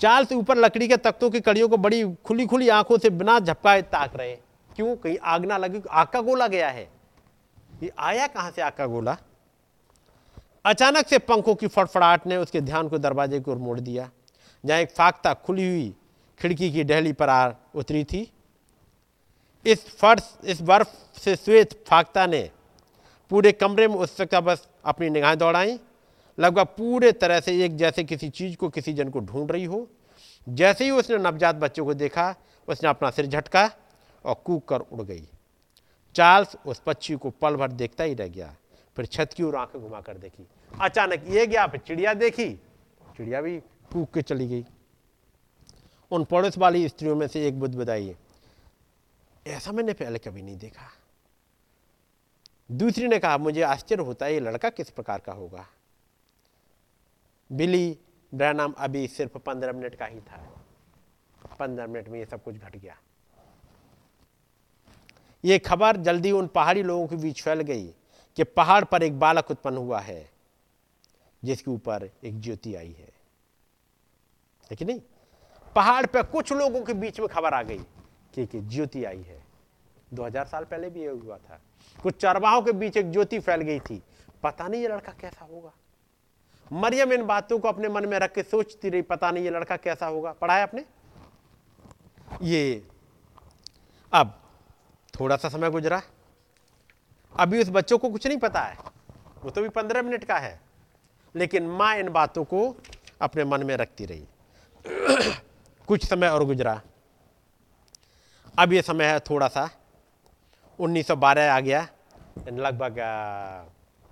[0.00, 3.40] चाल से ऊपर लकड़ी के तख्तों की कड़ियों को बड़ी खुली खुली आँखों से बिना
[3.40, 4.36] झपकाए ताक रहे।
[4.76, 4.96] क्यों?
[4.96, 6.93] कहीं आग ना लगी, आग का गोला गया है।
[7.82, 9.16] ये आया कहाँ से आका गोला?
[10.64, 14.08] अचानक से पंखों की फड़फड़ाहट ने उसके ध्यान को दरवाजे की ओर मोड़ दिया,
[14.64, 15.94] जहाँ एक फाख्ता खुली हुई
[16.40, 18.30] खिड़की की डहली पर आ उतरी थी।
[19.64, 20.88] इस फर्श, इस बर्फ़
[21.18, 22.50] से श्वेत फाख्ता ने
[23.30, 25.78] पूरे कमरे में उस उत्सुकता बस अपनी निगाहें दौड़ाई।
[26.38, 29.86] लगभग पूरे तरह से एक जैसे किसी चीज़ को किसी जन को ढूंढ रही हो।
[30.46, 32.34] जैसे ही उसने नवजात बच्चों को देखा,
[32.68, 33.70] उसने अपना सिर झटका
[34.24, 35.26] और कूक कर उड़ गई।
[36.14, 38.54] चार्ल्स उस पक्षी को पल भर देखता ही रह गया,
[38.96, 40.46] फिर छत की ओर आँखें घुमा कर देखी।
[40.80, 42.54] अचानक ये गया, फिर चिड़िया देखी,
[43.16, 43.58] चिड़िया भी
[43.92, 44.64] कूक के चली गई।
[46.10, 48.16] उन पड़ोस वाली स्त्रियों में से एक बुद्ध बदाई
[49.46, 50.90] ऐसा मैंने पहले कभी नहीं देखा।
[52.72, 55.66] दूसरी ने कहा, मुझे आश्चर्य होता है, ये लड़का किस प्रकार का होगा?
[57.52, 57.98] बिली,
[58.34, 60.36] ब्रैनम, अभी सिर्फ़ पंद्रह मिनट का ही था।
[61.60, 62.96] पंद्रह मिनट में ये सब कुछ घट गया।
[65.44, 67.86] ये खबर जल्दी उन पहाड़ी लोगों के बीच फैल गई
[68.36, 70.30] कि पहाड़ पर एक बालक उत्पन्न हुआ है
[71.44, 73.12] जिसके ऊपर एक ज्योति आई है।
[74.70, 75.00] लेकिन नहीं?
[75.74, 77.78] पहाड़ पर कुछ लोगों के बीच में खबर आ गई
[78.38, 79.46] कि, ज्योति आई है।
[80.14, 81.60] 2000 साल पहले भी ये हुआ था।
[82.02, 84.02] कुछ चरवाहों के बीच एक ज्योति फैल गई थी।
[84.42, 85.72] पता नहीं ये लड़का कैसा होगा।
[86.72, 89.76] मरियम इन बातों को अपने मन में रख के सोचती रही पता नहीं ये लड़का
[89.76, 90.84] कैसा होगा। पढ़ाया आपने?
[92.42, 92.88] ये
[94.12, 94.40] अब
[95.20, 96.02] थोड़ा सा समय गुजरा।
[97.40, 98.78] अभी उस बच्चों को कुछ नहीं पता है।
[99.42, 100.60] वो तो भी पंद्रह मिनट का है।
[101.36, 102.76] लेकिन माँ इन बातों को
[103.22, 104.24] अपने मन में रखती रही।
[105.86, 106.82] कुछ समय और गुजरा।
[108.58, 109.70] अब ये समय है थोड़ा सा।
[110.78, 111.88] 1912 आ गया।
[112.48, 112.96] लगभग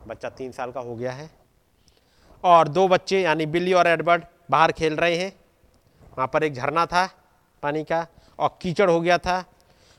[0.06, 1.30] बच्चा तीन साल का हो गया है।
[2.44, 5.40] और दो बच्चे, यानी बिल्ली और एडवर्ड, बाहर खेल रहे हैं।
[6.02, 7.10] वहाँ पर एक झरना था
[7.62, 8.06] पानी का
[8.38, 9.44] और कीचड़ हो गया था।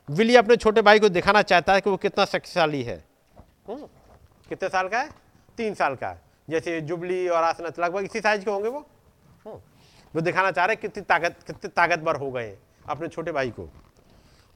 [0.10, 3.06] विली अपने छोटे भाई को दिखाना चाहता है कि वो कितना शक्तिशाली है।
[3.68, 3.88] हम्म,
[4.50, 5.10] कितने साल का है?
[5.58, 6.18] तीन साल का
[6.50, 8.80] जैसे जुबली और आसनत लगभग इसी साइज़ के होंगे वो।
[9.46, 9.56] हम्म,
[10.16, 12.58] वो दिखाना चाह रहे कितनी ताकत कितने ताकतवर हो गए
[12.90, 13.70] अपने छोटे भाई को।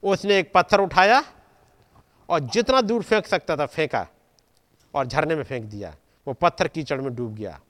[0.02, 1.24] उसने एक पत्थर उठाया
[2.28, 4.06] और जितना दूर फेंक सकता था फेंका
[4.94, 5.94] और झरने में फेंक दिया।
[6.26, 7.60] वो पत्थर कीचड़ में डूब गया।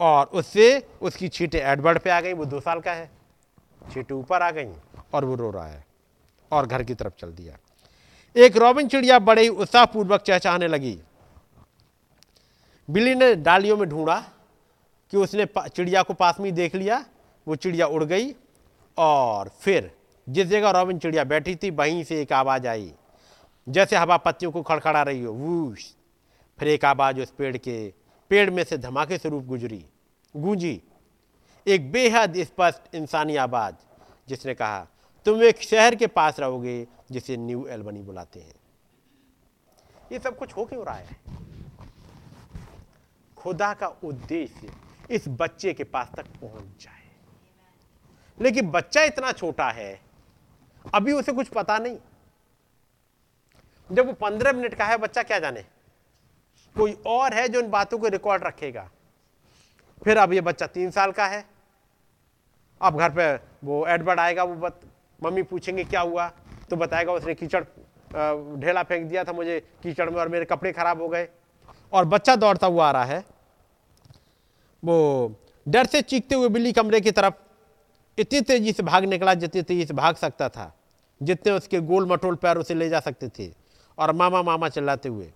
[0.00, 3.10] और उससे उसकी छीटें एडवर्ड पे आ गई। वो दो साल का है।
[3.92, 4.72] छीटें ऊपर आ गई
[5.14, 5.93] और वो रो रहा है।
[6.54, 7.56] और घर की तरफ़ चल दिया।
[8.36, 10.98] एक रॉबिन चिड़िया बड़े उत्साहपूर्वक चहचाने लगी।
[12.90, 14.20] बिल्ली ने डालियों में ढूंढा
[15.10, 17.04] कि उसने चिड़िया को पास में देख लिया,
[17.48, 18.34] वो चिड़िया उड़ गई
[18.98, 19.90] और फिर
[20.28, 22.92] जिस जगह रॉबिन चिड़िया बैठी थी, वहीं से एक आवाज़ आई।
[23.68, 25.94] जैसे हवा पत्तियों को खड़खड़ा रही हो, वूश!
[26.58, 27.92] फिर एक आवाज़ उस पेड़ के,
[28.28, 29.84] पेड़ में से धमाके स्वरूप गुजरी।
[30.36, 30.82] गूंजी!
[31.66, 33.74] एक बेहद स्पष्ट इंसानी आवाज़,
[34.28, 34.86] जिसने कहा
[35.24, 38.54] तुम एक शहर के पास रहोगे जिसे न्यू एल्बनी बुलाते हैं।
[40.12, 41.16] ये सब कुछ हो क्यों रहा है।
[43.36, 44.72] खुदा का उद्देश्य
[45.10, 47.02] इस बच्चे के पास तक पहुँच जाए।
[48.40, 50.00] लेकिन बच्चा इतना छोटा है
[50.94, 51.98] अभी उसे कुछ पता नहीं।
[53.92, 55.62] जब वो पंद्रह मिनट का है बच्चा क्या जाने?
[56.76, 58.90] कोई और है जो इन बातों को रिकॉर्ड रखेगा।
[60.04, 61.44] फिर अब ये बच्चा तीन साल का है।
[62.80, 63.34] अब घर पे
[63.64, 64.80] वो एडवर्ड आएगा वो बत,
[65.24, 66.28] मम्मी पूछेंगे, क्या हुआ?
[66.70, 67.64] तो बताएगा उसने, कीचड़
[68.60, 71.28] ढेला फेंक दिया था मुझे कीचड़ में और मेरे कपड़े खराब हो गए।
[71.92, 73.24] और बच्चा दौड़ता हुआ आ रहा है।
[74.82, 75.34] वो
[75.66, 77.34] डर से चीखते हुए बिल्ली कमरे की तरफ़
[78.18, 80.72] इतनी तेज़ी से भाग निकला जितनी तेज़ी से भाग सकता था,
[81.20, 83.50] जितने उसके गोल मटोल पैर उसे ले जा सकते थे
[83.98, 85.30] और मामा मामा चिल्लाते हुए।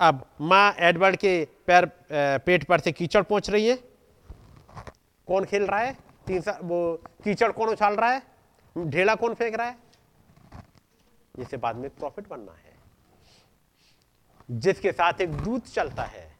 [0.00, 1.86] अब माँ एडवर्ड के पैर
[2.38, 3.78] पेट पर से कीचड़ पहुँच रही है।
[5.28, 5.96] कौन खेल रहा है?
[6.26, 8.22] तीन सा, वो कीचड़ कौन उछाल रहा है?
[8.78, 9.78] ढेला कौन फेंक रहा है?
[11.36, 12.72] जिसे बाद में प्रॉफिट बनना है।
[14.50, 16.36] जिसके साथ एक दूत चलता है,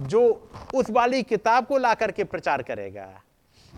[0.00, 3.22] जो उस वाली किताब को ला करके प्रचार करेगा,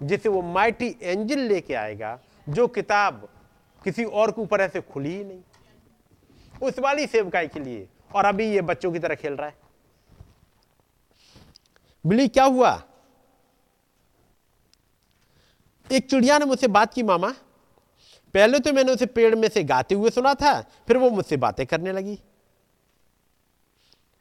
[0.03, 3.29] जिसे वो माइटी एंजिल लेके आएगा, जो किताब
[3.85, 5.43] किसी और के ऊपर ऐसे खुली ही नहीं।
[6.63, 9.57] उस वाली सेवकाई के लिए, और अभी ये बच्चों की तरह खेल रहा है।
[12.07, 12.83] बिली, क्या हुआ?
[15.93, 17.35] एक चिड़िया ने मुझसे बात की, मामा।
[18.35, 21.67] पहले तो मैंने उसे पेड़ में से गाते हुए सुना था, फिर वो मुझसे बातें
[21.67, 22.19] करने लगी।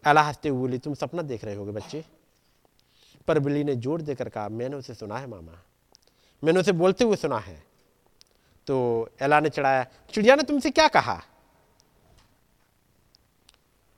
[0.03, 2.05] अला हँसते हुए बोली, तुम सपना देख रहे होगे बच्चे।
[3.27, 5.61] पर बिल्ली ने ज़ोर देकर कहा, मैंने उसे सुना है मामा।
[6.43, 7.63] मैंने उसे बोलते हुए सुना है।
[8.67, 11.21] तो एला ने चढ़ाया, चिड़िया ने तुमसे क्या कहा?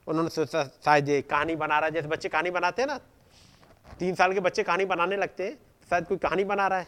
[0.08, 2.98] उन्होंने सोचा, शायद ये कहानी बना रहा है, जैसे बच्चे कहानी बनाते हैं ना,
[4.00, 5.58] तीन साल के बच्चे कहानी बनाने लगते हैं,
[5.90, 6.88] शायद कोई कहानी बना रहा है।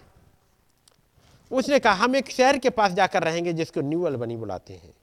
[1.52, 4.94] उसने कहा, हम एक शहर के पास जाकर रहेंगे जिसको न्यू अल्बनी बुलाते हैं।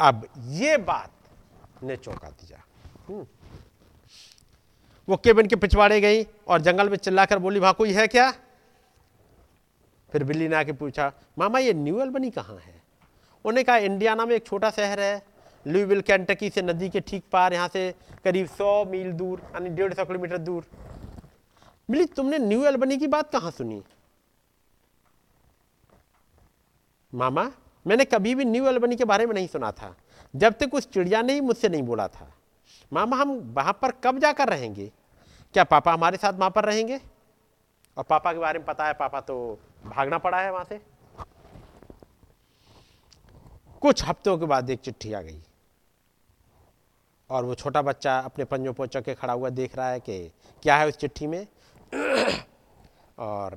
[0.00, 1.12] अब ये बात
[1.82, 2.64] ने चौंका दिया।
[3.08, 3.26] हम्म।
[5.08, 8.30] वो केबिन के पिछवाड़े गई और जंगल में चिल्लाकर बोली, वहाँ कोई है क्या?
[10.12, 12.82] फिर बिल्ली ने आके पूछा, मामा, ये न्यू अल्बनी कहाँ है?
[13.44, 15.22] उन्हें कहा इंडियाना में एक छोटा शहर है।
[15.66, 19.94] लुईविल, कैंटकी से नदी के ठीक पार, यहाँ से करीब सौ मील दूर, यानी डेढ़
[19.94, 20.64] सौ किलोमीटर दूर।
[21.90, 23.82] मिली, तुमने न्यू एल्बनी की बात कहाँ सुनी?
[27.14, 27.52] मामा,
[27.86, 29.96] मैंने कभी भी न्यू एल्बनी के बारे में नहीं सुना था।
[30.36, 32.32] जब तक उस चिड़िया ने ही मुझसे नहीं बोला था।
[32.92, 34.92] मामा, हम वहाँ पर कब जाकर रहेंगे?
[35.52, 37.00] क्या पापा हमारे साथ वहाँ पर रहेंगे?
[37.96, 40.80] और पापा के बारे में पता है, पापा तो भागना पड़ा है वहाँ से।
[43.80, 45.42] कुछ हफ्तों के बाद एक चिट्ठी आ गई।
[47.30, 50.32] और वो छोटा बच्चा अपने पंजों पोचों के खड़ा हुआ देख रहा है कि
[50.62, 51.46] क्या है उस चिट्ठी में।
[53.18, 53.52] और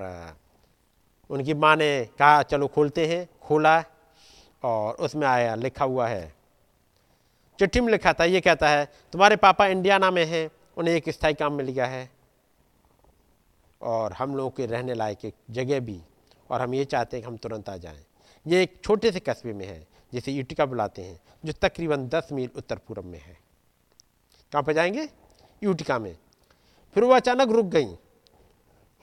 [1.31, 3.83] उनकी माँ ने कहा, चलो खोलते हैं। खोला
[4.63, 6.35] और उसमें आया, लिखा हुआ है।
[7.59, 11.33] चिट्ठी में लिखा था, ये कहता है, तुम्हारे पापा इंडियाना में हैं, उन्हें एक स्थायी
[11.33, 12.11] काम मिल गया है
[13.81, 16.01] और हम लोगों के रहने लायक एक जगह भी,
[16.49, 18.05] और हम ये चाहते हैं कि हम तुरंत आ जाएँ।
[18.47, 22.49] ये एक छोटे से कस्बे में है, जिसे यूटिका बुलाते हैं, जो तकरीबन दस मील
[22.55, 23.37] उत्तर पूर्व में है।
[24.51, 25.09] कहाँ पर जाएँगे?
[25.63, 26.17] यूटिका में।
[26.93, 27.97] फिर वो अचानक रुक गई।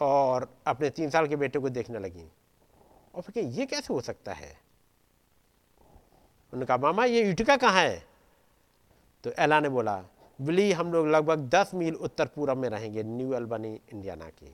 [0.00, 2.24] और अपने तीन साल के बेटे को देखने लगी।
[3.14, 4.50] और फिर ये कैसे हो सकता है?
[6.52, 8.02] उन्होंने कहा, मामा, ये यूटिका कहाँ है?
[9.24, 10.02] तो एला ने बोला
[10.38, 14.50] बिली हम लोग लगभग दस मील उत्तर पूर्व में रहेंगे, न्यू अल्बनी, इंडियाना के।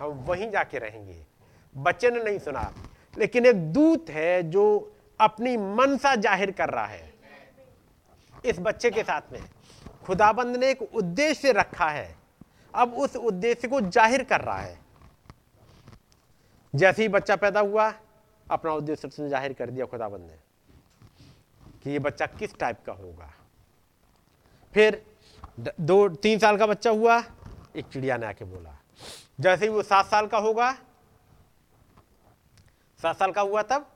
[0.00, 1.24] हम वहीं जाके रहेंगे।
[1.74, 2.72] बच्चे ने नहीं सुना,
[3.18, 7.12] लेकिन एक दूत है जो अपनी मनसा ज़ाहिर कर रहा है।
[8.44, 9.40] इस बच्चे के साथ में
[10.04, 12.17] खुदाबंद ने एक उद्देश्य रखा है
[12.78, 14.78] अब उस उद्देश्य को ज़ाहिर कर रहा है।
[16.74, 17.92] जैसे ही बच्चा पैदा हुआ,
[18.46, 20.36] अपना उद्देश्य ज़ाहिर कर दिया खुदाबंद ने
[21.82, 23.32] कि ये बच्चा किस टाइप का होगा।
[24.72, 25.02] फिर
[25.80, 27.22] दो तीन साल का बच्चा हुआ,
[27.76, 28.76] एक चिड़िया ने आके बोला,
[29.40, 30.72] जैसे ही वो सात साल का होगा,
[33.00, 33.86] सात साल का हुआ तब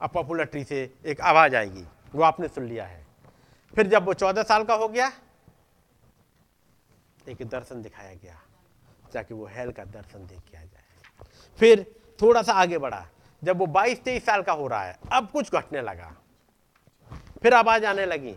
[0.00, 1.84] अब पॉपुलर ट्री से एक आवाज़ आएगी,
[2.14, 3.04] वो आपने सुन लिया है।
[3.76, 5.10] फिर जब वो चौदह साल का हो गया
[7.30, 8.38] एक दर्शन दिखाया गया
[9.12, 11.24] ताकि वो हेल का दर्शन देख के आ जाए।
[11.58, 11.84] फिर
[12.18, 13.06] थोड़ा सा आगे बढ़ा।
[13.42, 16.14] जब वो बाईस तेईस साल का हो रहा है, अब कुछ घटने लगा।
[17.42, 18.34] फिर आवाज़ आने लगी।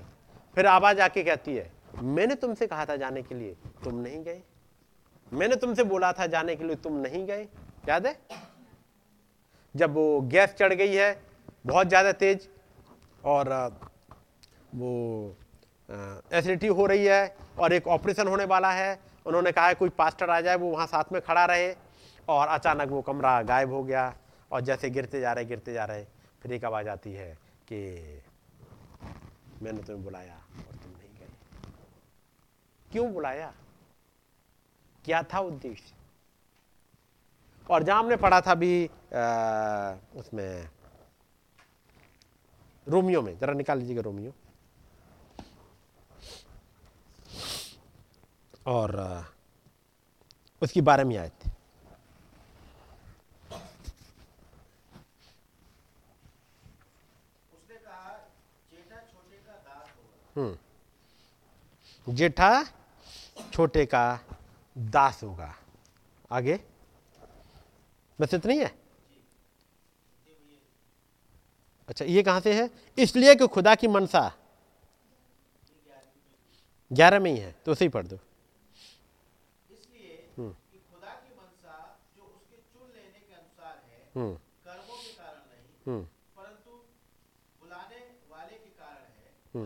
[0.56, 4.42] फिर आवाज़ आके कहती है, मैंने तुमसे कहा था जाने के लिए, तुम नहीं गए।
[5.32, 7.48] मैंने तुमसे बोला था जाने के लिए, तुम नहीं गए।
[7.90, 8.18] याद है?
[9.76, 11.22] जब वो गैस चढ़ गई है,
[11.66, 12.48] बहुत ज़्यादा तेज,
[13.24, 13.50] और
[14.76, 15.36] वो
[15.90, 20.30] एसिडिटी हो रही है और एक ऑपरेशन होने वाला है। उन्होंने कहा है कोई पास्टर
[20.30, 21.76] आ जाए वो वहाँ साथ में खड़ा रहे।
[22.30, 24.14] और अचानक वो कमरा गायब हो गया
[24.52, 26.04] और जैसे गिरते जा रहे गिरते जा रहे
[26.42, 27.34] फिर एक आवाज़ आती है
[27.68, 27.80] कि
[29.62, 31.28] मैंने तुम्हें बुलाया और तुम नहीं गए।
[32.92, 33.54] क्यों बुलाया?
[35.06, 35.94] क्या था उद्देश्य?
[37.70, 40.70] और जहाँ हमने पढ़ा था भी आ, उसमें
[42.88, 44.32] रोमियो में जरा निकाल लीजिएगा रोमियो।
[48.66, 48.96] और
[50.62, 51.50] उसकी बारे में आए थे।
[60.36, 62.52] हम्म। जेठा
[63.54, 64.04] छोटे का
[64.76, 65.54] दास होगा।
[66.32, 66.60] आगे?
[68.20, 68.60] बस इतना ही?
[68.60, 68.72] है
[71.90, 72.70] अच्छा ये कहाँ से है?
[72.98, 74.32] इसलिए कि खुदा की मनसा
[76.92, 78.16] ग्यारह में ही है तो उसे ही पढ़ दो
[79.70, 81.76] इसलिए हम्म। कि खुदा की मनसा
[82.18, 86.04] जो उसके चुन लेने के अनुसार है हम्म। कर्मों के कारण नहीं हम्म।
[86.38, 86.72] परंतु
[87.62, 87.98] बुलाने
[88.32, 89.64] वाले के कारण है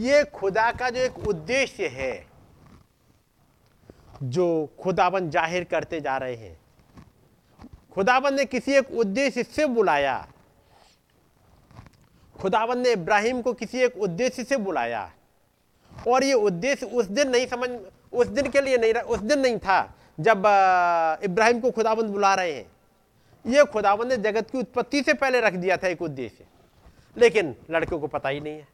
[0.00, 2.26] ये खुदा का जो एक उद्देश्य है
[4.24, 4.46] जो
[4.80, 6.56] खुदाबंद ज़ाहिर करते जा रहे हैं।
[7.92, 10.16] खुदाबंद ने किसी एक उद्देश्य से बुलाया।
[12.36, 15.10] खुदाबंद ने इब्राहिम को किसी एक उद्देश्य से बुलाया।
[15.92, 17.68] और ये उद्देश्य उस दिन नहीं समझ
[18.12, 19.80] उस दिन के लिए नहीं उस दिन नहीं था
[20.18, 20.42] जब
[21.24, 22.66] इब्राहिम को खुदाबंद बुला रहे हैं।
[23.46, 26.46] ये खुदाबंद ने जगत की उत्पत्ति से पहले रख दिया था एक उद्देश्य।
[27.16, 28.68] लेकिन लड़कों को पता ही नहीं है।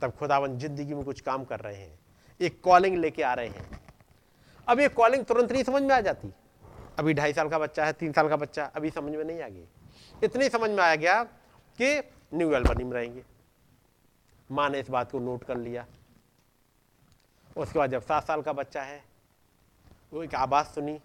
[0.00, 1.98] तब खुदावन ज़िंदगी में कुछ काम कर रहे हैं।
[2.40, 3.80] एक कॉलिंग लेके आ रहे हैं।
[4.68, 6.32] अब ये कॉलिंग तुरंत नहीं समझ में आ जाती।
[6.98, 9.48] अभी ढाई साल का बच्चा है, तीन साल का बच्चा, अभी समझ में नहीं आ
[9.48, 9.64] गई
[10.24, 11.22] इतनी समझ में आ गया
[11.78, 13.22] कि न्यू एल्बनी में रहेंगे।
[14.50, 15.86] माँ ने इस बात को नोट कर लिया।
[17.56, 19.04] उसके बाद जब सात साल का बच्चा है,
[20.12, 21.00] वो एक आवाज़ सुनी।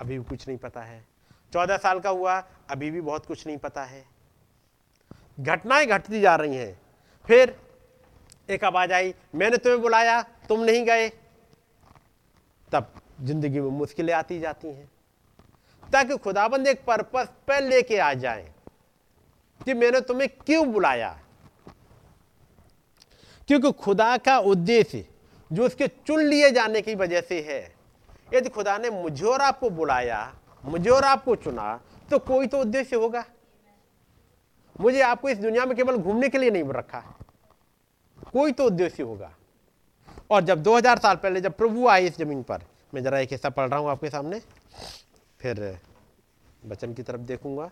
[0.00, 1.06] अभी भी कुछ नहीं पता है।
[1.52, 4.04] चौदह साल का हुआ, अभी भी बहुत कुछ नहीं पता है।
[5.40, 6.80] घटनाएँ घटती जा रही हैं।
[7.26, 7.60] फिर
[8.50, 11.08] एक आवाज़ आई, मैंने तुम्हें बुलाया, तुम नहीं गए।
[12.72, 14.90] तब ज़िंदगी में मुश्किलें आती जाती हैं।
[15.92, 18.52] ताकि खुदाबंद एक पर्पस पे लेके आ जाए
[19.64, 21.20] कि मैंने तुम्हें क्यों बुलाया?
[23.48, 25.08] क्योंकि खुदा का उद्देश्य,
[25.52, 27.77] जो उसके चुन लिए जाने की वजह से है
[28.34, 30.20] यदि खुदा ने मुझे और आपको बुलाया,
[30.64, 31.80] मुझे और आपको चुना
[32.10, 33.24] तो कोई तो उद्देश्य होगा।
[34.80, 37.00] मुझे आपको इस दुनिया में केवल घूमने के लिए नहीं रखा।
[38.32, 39.30] कोई तो उद्देश्य होगा।
[40.30, 42.62] और जब 2000 साल पहले जब प्रभु आए इस ज़मीन पर,
[42.94, 44.40] मैं जरा एक हिस्सा पढ़ रहा हूँ आपके सामने,
[45.40, 45.78] फिर
[46.66, 47.70] बचन की तरफ़ देखूँगा।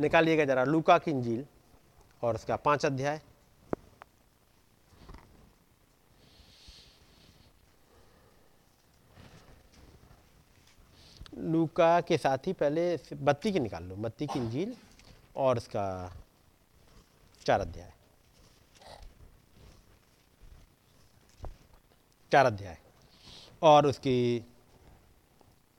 [0.00, 1.44] निकालिएगा जरा लूका की इंजील
[2.22, 3.20] और उसका पाँच अध्याय।
[11.38, 12.84] लूका के साथ ही पहले
[13.14, 14.74] बत्ती की निकाल लो बत्ती की इंजील
[15.36, 15.84] और उसका
[17.46, 17.92] चार अध्याय।
[22.32, 22.76] चार अध्याय।
[23.62, 24.16] और उसकी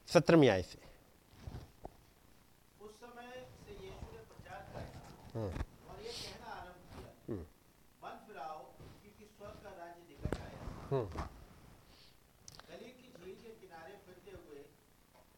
[0.08, 0.80] सत्रहवीं आय से।
[2.82, 7.10] उस समय से यीशु ने प्रचार किया और ये कहना आरंभ किया
[8.04, 10.62] मन फिराओ क्योंकि स्वर्ग का राज्य निकट आया
[12.70, 14.62] गलील की झील के किनारे फिरते हुए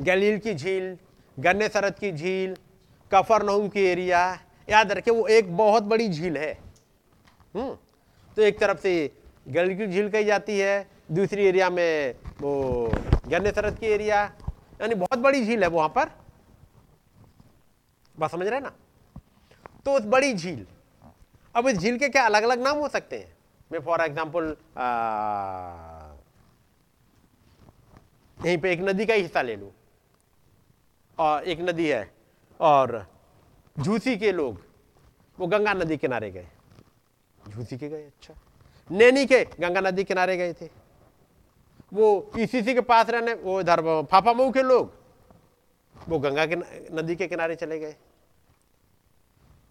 [0.00, 0.98] गलील की झील,
[1.38, 2.56] गन्ने सरत की झील
[3.14, 6.52] कफर की एरिया याद रखे वो एक बहुत बड़ी झील है।
[7.54, 7.74] हम्म
[8.36, 8.92] तो एक तरफ़ से
[9.46, 12.92] गलील की झील कही जाती है, दूसरी एरिया में वो
[13.28, 14.22] गन्ने सरत की एरिया,
[14.80, 16.10] यानी बहुत बड़ी झील है वहाँ पर।
[18.14, 18.72] बात समझ रहे ना?
[19.86, 20.66] तो उस बड़ी झील,
[21.54, 23.32] अब इस झील के क्या अलग अलग नाम हो सकते हैं?
[23.70, 24.56] मैं फॉर एग्ज़ाम्पल
[28.38, 29.70] यहीं पे एक नदी का ही हिस्सा ले लूँ।
[31.18, 32.10] और एक नदी है,
[32.60, 33.06] और
[33.80, 34.60] झूसी के लोग,
[35.38, 36.46] वो गंगा नदी किनारे गए।
[37.48, 38.34] झूसी के गए अच्छा।
[38.90, 40.68] नैनी के गंगा नदी किनारे गए थे।
[41.92, 43.80] वो ईसीसी के पास रहने, वो इधर
[44.10, 44.92] फाफामऊ के लोग,
[46.08, 46.56] वो गंगा के
[46.94, 47.94] नदी के किनारे चले गए।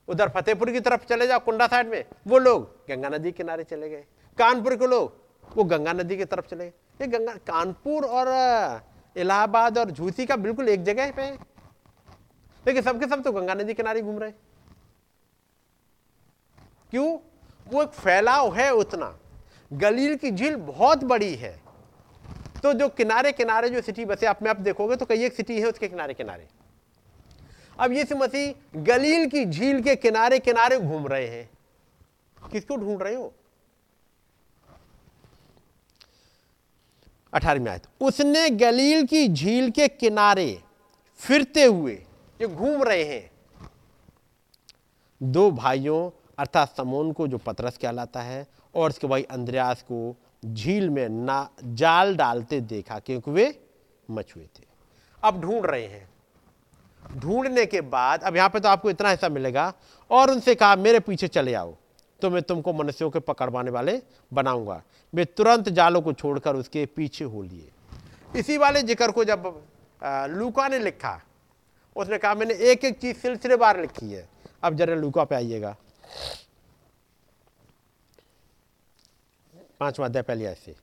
[0.07, 3.89] उधर फतेहपुर की तरफ़ चले जाओ, कुंडा साइड में, वो लोग गंगा नदी किनारे चले
[3.89, 4.05] गए।
[4.37, 5.13] कानपुर के लोग,
[5.57, 8.27] वो गंगा नदी की तरफ़ चले गए। ये गंगा, कानपुर और
[9.17, 11.46] इलाहाबाद और झूसी का बिल्कुल एक जगह पे है
[12.67, 14.31] लेकिन सबके सब तो गंगा नदी किनारे घूम रहे
[16.91, 17.17] क्यों?
[17.67, 19.17] वो एक फैलाव है उतना।
[19.73, 21.59] गलील की झील बहुत बड़ी है।
[22.63, 25.59] तो जो किनारे किनारे जो सिटी बसे, आप में आप देखोगे तो कई एक सिटी
[25.59, 26.47] है उसके किनारे किनारे
[27.79, 31.49] अब यीशु मसीह गलील की झील के किनारे किनारे घूम रहे हैं।
[32.51, 33.33] किसको ढूंढ रहे हो?
[37.33, 40.63] अठारहवीं आयत। उसने गलील की झील के किनारे
[41.19, 42.06] फिरते हुए
[42.39, 43.29] ये घूम रहे हैं।
[45.21, 46.09] दो भाइयों
[46.39, 48.45] अर्थात समोन को जो पतरस कहलाता है
[48.75, 50.15] और उसके भाई अंद्रयास को
[50.45, 53.59] झील में ना, जाल डालते देखा, क्योंकि वे
[54.07, 54.65] मछुए थे।
[55.23, 56.09] अब ढूंढ रहे हैं।
[57.17, 59.73] ढूँढने के बाद, अब यहाँ पे तो आपको इतना हिस्सा मिलेगा,
[60.11, 61.75] और उनसे कहा, मेरे पीछे चले आओ
[62.19, 64.01] तो मैं तुमको मनुष्यों के पकड़वाने वाले
[64.31, 64.81] बनाऊँगा।
[65.13, 67.69] वे तुरंत जालों को छोड़कर उसके पीछे हो लिए।
[68.35, 69.43] इसी वाले ज़िक्र को जब
[70.29, 71.19] लूका ने लिखा
[71.97, 74.27] उसने कहा, मैंने एक एक चीज़ सिलसिले बार लिखी है।
[74.63, 75.75] अब जरा लूका पे आइएगा।
[79.79, 80.75] पांचवा अध्याय, पहली ऐसे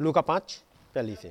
[0.00, 0.62] लूका पाँच,
[0.94, 1.30] पहली से।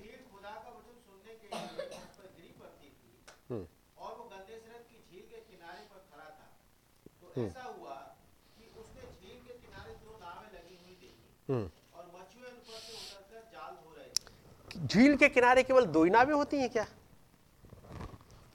[7.35, 7.67] खुदा
[14.77, 16.85] झील के किनारे केवल दो ही नावें होती हैं क्या?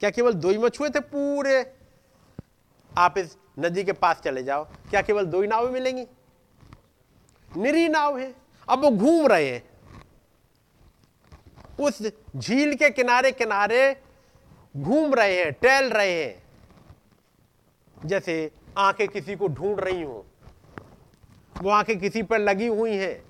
[0.00, 1.64] क्या केवल दो ही मछुए थे पूरे?
[2.92, 6.06] आप इस नदी के पास चले जाओ, क्या केवल दो ही नावें मिलेंगी?
[7.52, 8.34] निरी नाव है,
[8.68, 9.70] अब वो घूम रहे हैं।
[11.80, 12.02] उस
[12.36, 13.96] झील के किनारे किनारे
[14.74, 16.42] घूम रहे हैं, टहल रहे हैं।
[17.96, 20.24] जैसे आँखें किसी को ढूंढ रही हो,
[21.54, 23.22] वो आँखें किसी पर लगी हुई हैं,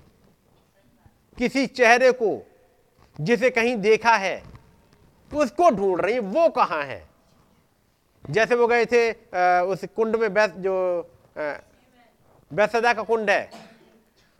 [1.37, 2.37] किसी चेहरे को
[3.21, 4.41] जिसे कहीं देखा है
[5.31, 7.07] उसको ढूंढ रही वो कहाँ है?
[8.23, 9.11] जैसे वो गए थे
[9.63, 10.75] उस कुंड में बैस जो
[12.51, 13.49] बैसदा का कुंड है।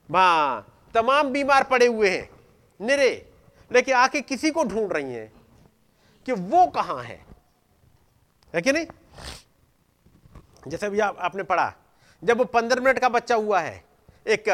[0.10, 2.30] वहाँ तमाम बीमार पड़े हुए हैं
[2.80, 3.30] निरे।
[3.72, 5.32] लेकिन आके किसी को ढूंढ रही हैं
[6.28, 7.20] कि वो कहाँ है?
[8.54, 8.86] है कि नहीं?
[10.68, 11.74] जैसे भी आप, आपने पढ़ा
[12.22, 13.84] जब वो पंद्रह मिनट का बच्चा हुआ है
[14.28, 14.50] एक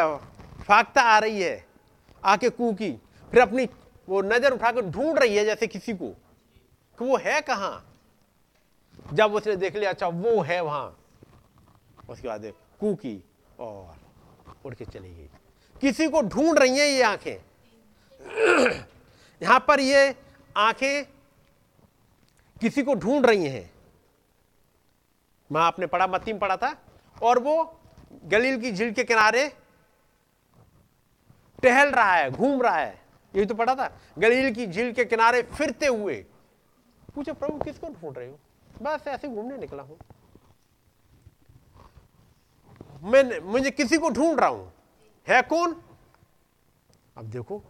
[0.67, 1.65] फाकता आ रही है
[2.23, 2.91] आके कू की
[3.31, 3.65] फिर अपनी
[4.09, 6.07] वो नज़र उठाकर ढूंढ रही है जैसे किसी को
[6.97, 7.85] कि वो है कहाँ?
[9.13, 10.95] जब उसने देख लिया अच्छा वो है वहाँ।
[12.09, 13.21] उसके बाद कू की
[13.59, 13.95] और
[14.65, 15.29] उड़ के चली गई।
[15.81, 17.37] किसी को ढूंढ रही हैं ये आँखें।
[19.41, 20.15] यहाँ पर ये
[20.57, 21.05] आँखें
[22.61, 23.69] किसी को ढूंढ रही हैं।
[25.49, 26.75] वहाँ आपने पढ़ा मत्ती में पढ़ा था,
[27.17, 27.79] और वो
[28.25, 29.47] गलील की झील के किनारे
[31.63, 32.97] टहल रहा है, घूम रहा है।
[33.35, 36.25] यही तो पढ़ा था। गलील की झील के किनारे फिरते हुए
[37.15, 38.39] पूछो, प्रभु, किसको ढूंढ रहे हो?
[38.81, 39.99] बस ऐसे घूमने निकला हूँ।
[43.01, 44.73] मैं मुझे किसी को ढूंढ रहा हूँ।
[45.27, 45.81] है कौन?
[47.17, 47.63] अब देखो,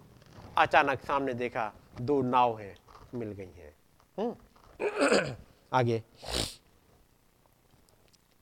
[0.58, 2.78] अचानक सामने देखा, दो नाव है,
[3.14, 3.76] मिल गई हैं।
[4.18, 5.36] हम्म।
[5.74, 6.04] आगे।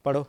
[0.06, 0.26] पढ़ो।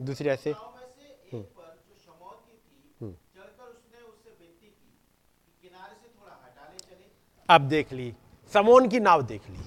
[0.00, 4.66] दूसरी ऐसे नाव में से एक पर जो शमौन की थी चढ़कर उसने उससे विनती
[4.66, 5.00] की
[5.46, 8.14] कि किनारे से थोड़ा हटा ले चले अब देख ली,
[8.52, 9.58] समोन की नाव देख ली।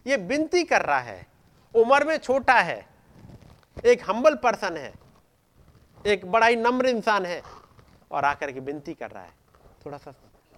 [0.08, 1.28] ये विनती कर रहा है।
[1.76, 2.90] उम्र में छोटा है।
[3.86, 4.94] एक हम्बल पर्सन है।
[6.06, 7.42] एक बड़ा ही नम्र इंसान है।
[8.12, 9.34] और आकर के विनती कर रहा है।
[9.86, 10.14] थोड़ा सा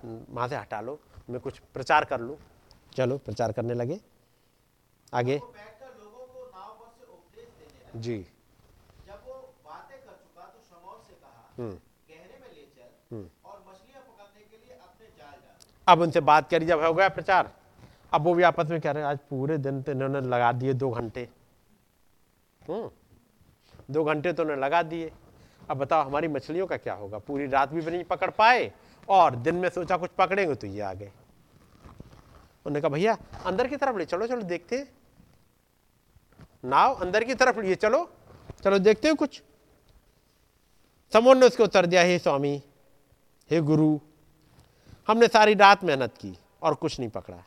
[0.05, 2.37] वहाँ से हटा लो। मैं कुछ प्रचार कर लूँ।
[2.95, 3.99] चलो प्रचार करने लगे।
[5.13, 8.17] आगे। वो बैठकर लोगों को नाव पर से देने जी
[9.07, 9.33] जब वो
[9.65, 14.41] बातें कर चुका तो शमौन से कहा हम्म। गहरे में ले चल और मछलियाँ पकड़ने
[14.41, 17.53] के लिए अपने जाल डाल। अब उनसे बात करी, जब हो गया प्रचार।
[18.13, 20.73] अब वो भी आपस में कह रहे हैं, आज पूरे दिन तो इन्होंने लगा दिए
[20.73, 21.29] दो घंटे।
[22.69, 22.91] हम्म।
[23.91, 25.11] दो घंटे तो उन्होंने लगा दिए।
[25.69, 27.17] अब बताओ, हमारी मछलियों का क्या होगा?
[27.17, 28.73] पूरी रात भी नहीं पकड़ पाए
[29.09, 31.11] और दिन में सोचा कुछ पकड़ेंगे तो ये आ गए।
[32.65, 34.87] उन्होंने कहा, भैया, अंदर की तरफ़ ले, चलो चलो, देखते
[36.65, 38.09] नाव, अंदर की तरफ़ लिए चलो।
[38.63, 39.43] चलो, देखते हैं कुछ।
[41.13, 42.61] समोन ने उसको उत्तर दिया हे स्वामी
[43.49, 43.97] हे गुरु
[45.07, 47.37] हमने सारी रात मेहनत की और कुछ नहीं पकड़ा।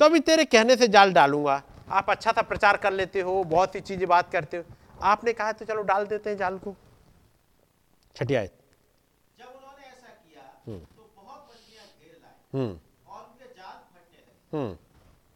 [0.00, 3.72] तो अभी तेरे कहने से जाल डालूँगा। आप अच्छा सा प्रचार कर लेते हो बहुत
[3.72, 4.64] सी चीज़ें बात करते हो।
[5.04, 6.74] आपने कहा तो चलो डाल देते हैं जाल को।
[8.16, 8.52] छठी आयत।
[9.38, 14.56] जब उन्होंने ऐसा किया तो बहुत मछलियाँ घेर लाए हम्म। और उनके जाल फटने लगे।
[14.56, 14.72] हम्म।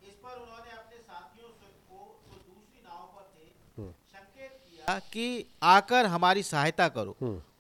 [0.09, 6.07] इस पर उन्होंने अपने साथियों को जो दूसरी नाव पर थे संकेत किया कि आकर
[6.17, 7.17] हमारी सहायता करो।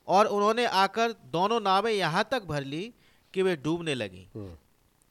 [0.08, 2.82] और उन्होंने आकर दोनों नावें यहाँ तक भर ली
[3.34, 4.28] कि वे डूबने लगी।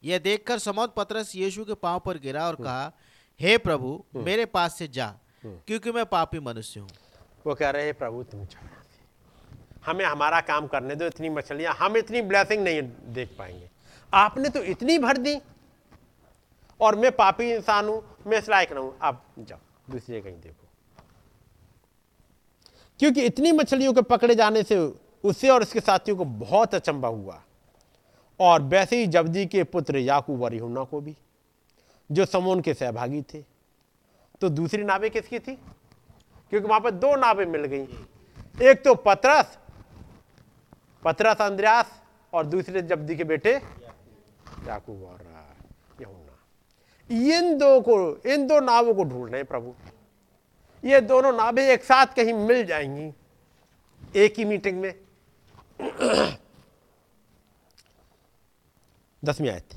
[0.02, 2.92] यह देखकर समौन पतरस यीशु के पाँव पर गिरा और कहा
[3.40, 5.06] हे प्रभु मेरे पास से जा
[5.44, 6.88] क्योंकि मैं पापी मनुष्य हूँ।
[7.46, 8.66] वो कह रहे हैं प्रभु तुम जाओ।
[9.86, 12.82] हमें हमारा काम करने दो इतनी मछलियाँ हम इतनी ब्लेसिंग नहीं
[13.14, 13.68] देख पाएँगे।
[14.12, 15.36] आपने तो इतनी भर दी।
[16.80, 19.58] और मैं पापी इंसान हूँ मैं इस लायक ना हूँ। आप जाओ
[19.90, 20.67] दूसरी कहीं देखो।
[22.98, 24.78] क्योंकि इतनी मछलियों के पकड़े जाने से
[25.24, 27.42] उसे और उसके साथियों को बहुत अचंबा हुआ।
[28.40, 31.16] और वैसे ही जब्दी के पुत्र याकूब और यूहन्ना को भी,
[32.12, 33.44] जो समोन के सहभागी थे।
[34.40, 35.58] तो दूसरी नावें किसकी थी?
[36.50, 37.88] क्योंकि वहाँ पर दो नावें मिल गई।
[38.70, 39.58] एक तो पतरस
[41.04, 41.86] पतरस अंद्रयास,
[42.34, 43.52] और दूसरे जब्दी के बेटे
[44.66, 45.18] याकूब और
[46.02, 49.74] यूहन्ना। इन दो को, इन दो नावों को ढूंढ रहे हैं प्रभु।
[50.84, 53.12] ये दोनों नावें एक साथ कहीं मिल जाएँगी
[54.16, 54.94] एक ही मीटिंग में।
[59.22, 59.68] दसवीं आयत।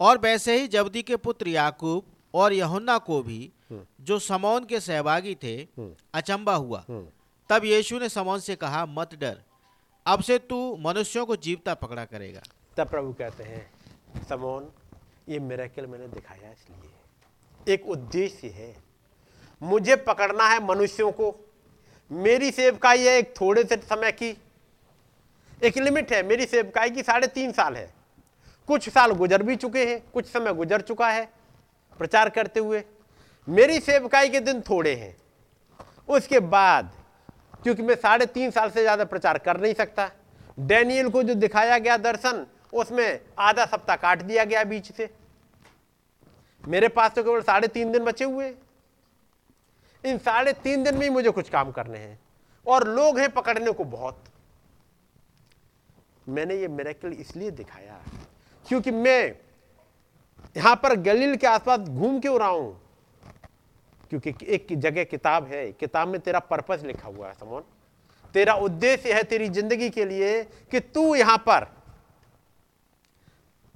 [0.00, 2.02] और वैसे ही जबदी के पुत्र याकूब
[2.34, 3.52] और यहुन्ना को भी
[4.00, 5.56] जो समौन के सहभागी थे
[6.14, 6.84] अचंबा हुआ।
[7.50, 9.40] तब यीशु ने समौन से कहा मत डर
[10.06, 12.42] अब से तू मनुष्यों को जीवता पकड़ा करेगा।
[12.76, 14.70] तब प्रभु कहते हैं समोन
[15.28, 18.74] ये मेरेकल मैंने दिखाया इसलिए। एक उद्देश्य है
[19.62, 21.34] मुझे पकड़ना है मनुष्यों को।
[22.10, 24.36] मेरी सेवकाई है, एक थोड़े से समय की।
[25.62, 27.88] एक लिमिट है, मेरी सेवकाई की साढ़े तीन साल है।
[28.68, 31.28] कुछ साल गुजर भी चुके हैं, कुछ समय गुजर चुका है
[32.00, 32.82] प्रचार करते हुए।
[33.48, 35.16] मेरी सेवकाई के दिन थोड़े हैं।
[36.08, 36.90] उसके बाद,
[37.62, 40.10] क्योंकि मैं साढ़े तीन साल से ज़्यादा प्रचार कर नहीं सकता,
[40.58, 45.08] डैनियल को जो दिखाया गया दर्शन, उसमें आधा सप्ताह काट दिया गया बीच से।
[46.64, 48.54] मेरे पास तो केवल साढ़े तीन दिन बचे हुए हैं।
[50.06, 52.18] इन साढ़े तीन दिन में ही मुझे कुछ काम करने हैं।
[52.66, 54.24] और लोग हैं पकड़ने को बहुत।
[56.26, 58.00] मैंने ये मेरेकल इसलिए दिखाया
[58.66, 59.34] क्योंकि मैं
[60.56, 62.80] यहाँ पर गलील के आसपास घूम क्यों रहा हूँ।
[64.10, 67.64] क्योंकि एक जगह किताब है। किताब में तेरा पर्पस लिखा हुआ है, समोन।
[68.34, 71.66] तेरा उद्देश्य है तेरी ज़िंदगी के लिए कि तू यहाँ पर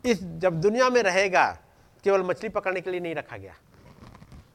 [0.05, 1.47] इस जब दुनिया में रहेगा,
[2.05, 3.55] केवल मछली पकड़ने के लिए नहीं रखा गया।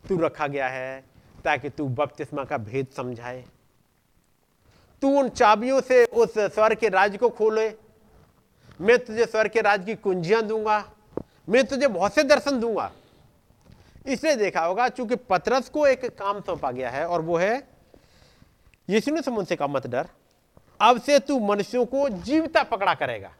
[0.07, 1.03] तू रखा गया है
[1.45, 3.43] ताकि तू बपतिस्मा का भेद समझाए।
[5.01, 7.67] तू उन चाबियों से उस स्वर के राज को खोले।
[8.79, 10.83] मैं तुझे स्वर के राज की कुंजियाँ दूँगा।
[11.49, 12.91] मैं तुझे बहुत से दर्शन दूँगा।
[14.05, 17.55] इसलिए देखा होगा, चूँकि पतरस को एक काम सौंपा गया है और वो है
[18.89, 20.07] यीशु ने समझ से कहा, मत डर।
[20.79, 23.31] अब से तू मनुष्यों को जीवता पकड़ा करेगा।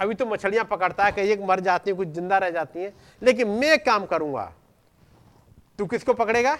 [0.00, 2.92] अभी तो मछलियाँ पकड़ता है कई एक मर जाती हैं, कुछ ज़िंदा रह जाती हैं,
[3.22, 4.52] लेकिन मैं काम करूँगा।
[5.78, 6.56] तू किसको पकड़ेगा?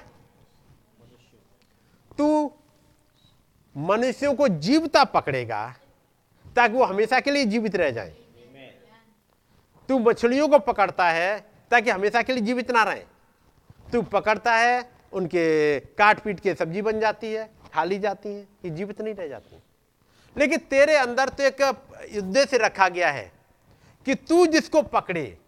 [2.18, 2.52] तू
[3.76, 5.66] मनुष्यों को जीवता पकड़ेगा
[6.56, 8.14] ताकि वो हमेशा के लिए जीवित रह जाए।
[9.88, 11.38] तू मछलियों को पकड़ता है
[11.70, 13.02] ताकि हमेशा के लिए जीवित ना रहे।
[13.92, 18.40] तू पकड़ता है, उनके काट पीट के सब्ज़ी बन जाती है खा ली जाती है,
[18.64, 19.56] ये जीवित नहीं रह जाती
[20.36, 21.62] लेकिन तेरे अंदर तो एक
[22.18, 23.30] उद्देश्य रखा गया है
[24.06, 25.38] कि तू जिसको पकड़े,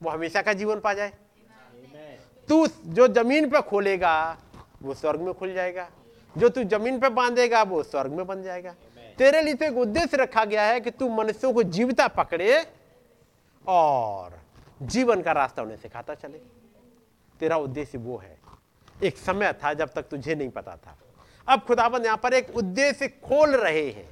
[0.00, 1.12] वो हमेशा का जीवन पा जाए।
[2.48, 4.38] तू जो ज़मीन पर खोलेगा,
[4.82, 5.88] वो स्वर्ग में खुल जाएगा।
[6.38, 8.74] जो तू ज़मीन पर बांधेगा वो स्वर्ग में बन जाएगा।
[9.18, 12.64] तेरे लिए तो एक उद्देश्य रखा गया है कि तू मनुष्यों को जीवता पकड़े
[13.66, 14.38] और
[14.82, 16.38] जीवन का रास्ता उन्हें सिखाता चले।
[17.40, 18.36] तेरा उद्देश्य वो है।
[19.04, 20.96] एक समय था जब तक तुझे नहीं पता था।
[21.48, 24.08] अब खुदाबंद यहाँ पर एक उद्देश्य खोल रहे हैं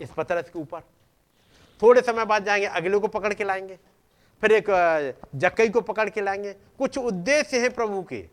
[0.00, 0.80] इस पतरस के ऊपर।
[1.82, 3.78] थोड़े समय बाद जाएँगे अगले को पकड़ के लाएँगे
[4.42, 4.64] फिर एक
[5.34, 8.24] जक्कई को पकड़ के लाएँगे। कुछ उद्देश्य है प्रभु के।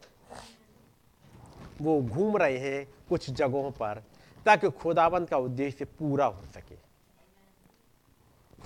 [1.81, 4.03] वो घूम रहे हैं कुछ जगहों पर,
[4.45, 6.75] ताकि खुदाबंद का उद्देश्य पूरा हो सके।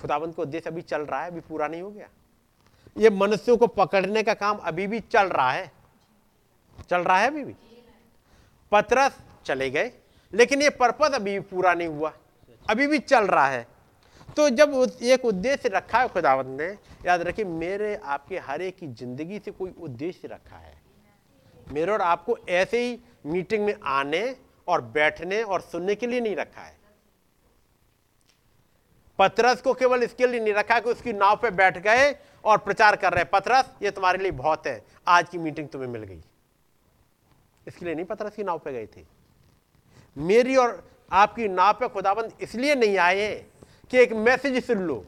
[0.00, 2.08] खुदाबंद का उद्देश्य अभी चल रहा है, अभी पूरा नहीं हो गया।
[2.96, 5.70] ये मनुष्यों को पकड़ने का काम अभी भी चल रहा है।
[6.90, 7.54] चल रहा है अभी भी।
[8.72, 9.92] पतरस चले गए,
[10.32, 12.12] लेकिन ये पर्पज अभी भी पूरा नहीं हुआ।
[12.70, 13.66] अभी भी चल रहा है।
[14.36, 14.72] तो जब
[15.02, 16.68] एक उद्देश्य रखा है खुदावंत ने,
[17.06, 20.81] याद रखिए, मेरे, आपके हर एक की ज़िंदगी से कोई उद्देश्य रखा है।
[21.68, 24.36] मेरे और आपको ऐसे ही मीटिंग में आने
[24.68, 26.80] और बैठने और सुनने के लिए नहीं रखा है।
[29.18, 32.14] पतरस को केवल इसके लिए नहीं रखा कि उसकी नाव पे बैठ गए
[32.44, 36.02] और प्रचार कर रहे पतरस, ये तुम्हारे लिए बहुत है। आज की मीटिंग तुम्हें मिल
[36.02, 36.20] गई।
[37.66, 39.04] इसके लिए नहीं, पतरस की नाव पे गए थे।
[40.16, 43.34] मेरी और आपकी नाव पे खुदाबंद इसलिए नहीं आए
[43.90, 45.04] कि एक मैसेज सुन लो,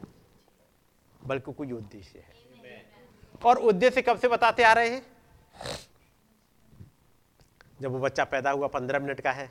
[1.21, 2.33] बल्कि कोई उद्देश्य है।
[3.43, 5.01] और उद्देश्य कब से बताते आ रहे हैं?
[7.79, 9.49] जब वो बच्चा पैदा हुआ, पंद्रह मिनट का है।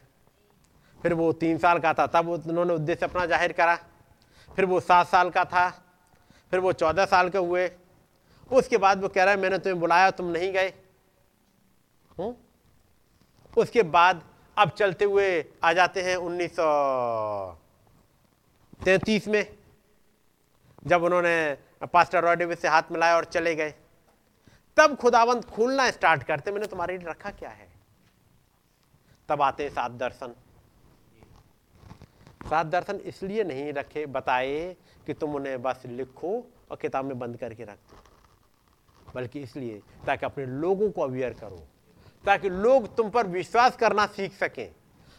[1.00, 3.76] फिर वो तीन साल का था, तब उन्होंने उद्देश्य अपना ज़ाहिर करा।
[4.48, 5.68] फिर वो सात साल का था,
[6.52, 7.70] फिर वो चौदह साल के हुए।
[8.50, 10.72] उसके बाद वो कह रहा है, मैंने तुम्हें बुलाया, तुम नहीं गए।
[12.10, 12.36] हूँ
[13.56, 14.22] उसके बाद
[14.56, 16.66] अब चलते हुए आ जाते हैं उन्नीस सौ
[18.84, 19.46] तैतीस में,
[20.86, 21.36] जब उन्होंने
[21.92, 23.74] पास्टर रॉडेविस से हाथ मिलाया और चले गए।
[24.76, 27.63] तब खुदावंत खोलना स्टार्ट करते, मैंने तुम्हारे लिए रखा क्या है?
[29.28, 30.34] तब आते सात दर्शन।
[32.50, 34.76] सात दर्शन इसलिए नहीं रखे, बताए
[35.06, 37.96] कि तुम उन्हें बस लिखो और किताब में बंद करके रख दो।
[39.14, 41.66] बल्कि इसलिए ताकि अपने लोगों को अवेयर करो,
[42.24, 44.74] ताकि लोग तुम पर विश्वास करना सीख सकें।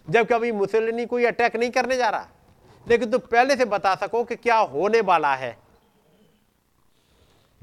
[0.09, 2.27] जब कभी मुसलिनी कोई अटैक नहीं करने जा रहा।
[2.87, 5.57] लेकिन तुम पहले से बता सको कि क्या होने वाला है।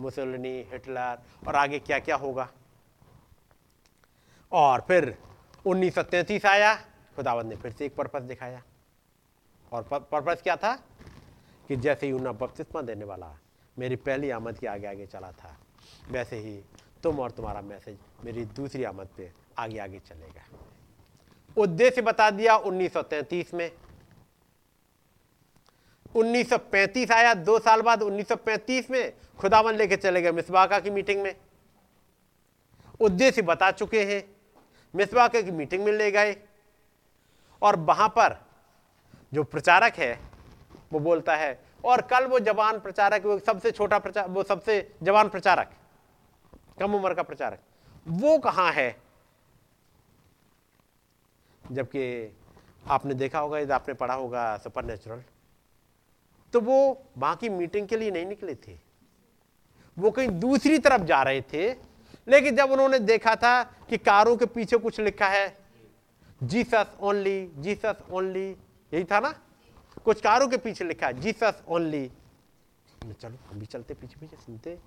[0.00, 2.48] मुसलिनी हिटलर और आगे क्या क्या होगा।
[4.52, 5.18] और फिर
[5.66, 6.74] उन्नीस आया
[7.16, 8.62] खुदावत ने फिर से एक पर्पज़ दिखाया।
[9.72, 10.74] और पर्पज़ क्या था?
[11.68, 13.38] कि जैसे ही उन्हें बपतिस्मा देने वाला,
[13.78, 15.56] मेरी पहली आमद के आगे आगे चला था,
[16.10, 16.62] वैसे ही
[17.02, 20.42] तुम और तुम्हारा मैसेज मेरी दूसरी आमद पे आगे आगे चलेगा।
[21.58, 23.70] उद्देश्य बता दिया 1933 में।
[26.14, 31.34] 1935 आया, दो साल बाद 1935 में खुदावन लेके चले गए मिसबाका की मीटिंग में।
[33.00, 34.41] उद्देश्य बता चुके हैं
[34.94, 36.36] मिसबाका की मीटिंग में ले गए।
[37.62, 38.36] और वहाँ पर
[39.32, 40.18] जो प्रचारक है,
[40.92, 45.28] वो बोलता है, और कल वो जवान प्रचारक, वो सबसे छोटा प्रचार वो सबसे जवान
[45.28, 45.70] प्रचारक,
[46.80, 47.58] कम उम्र का प्रचारक,
[48.08, 48.96] वो कहाँ है?
[51.64, 52.36] जबकि
[52.86, 55.22] आपने देखा होगा यदि आपने पढ़ा होगा सुपर नेचुरल
[56.54, 56.76] तो वो
[57.18, 58.76] वहाँ की मीटिंग के लिए नहीं निकले थे।
[59.96, 61.72] वो कहीं दूसरी तरफ़ जा रहे थे
[62.28, 65.56] लेकिन जब उन्होंने देखा था कि कारों के पीछे कुछ लिखा है,
[66.42, 68.50] जीसस ओनली जीसस ओनली,
[68.94, 69.34] यही था ना?
[70.04, 72.10] कुछ कारों के पीछे लिखा है, जीसस ओनली.
[73.20, 74.78] चलो, हम भी चलते, पीछे पीछे सुनते।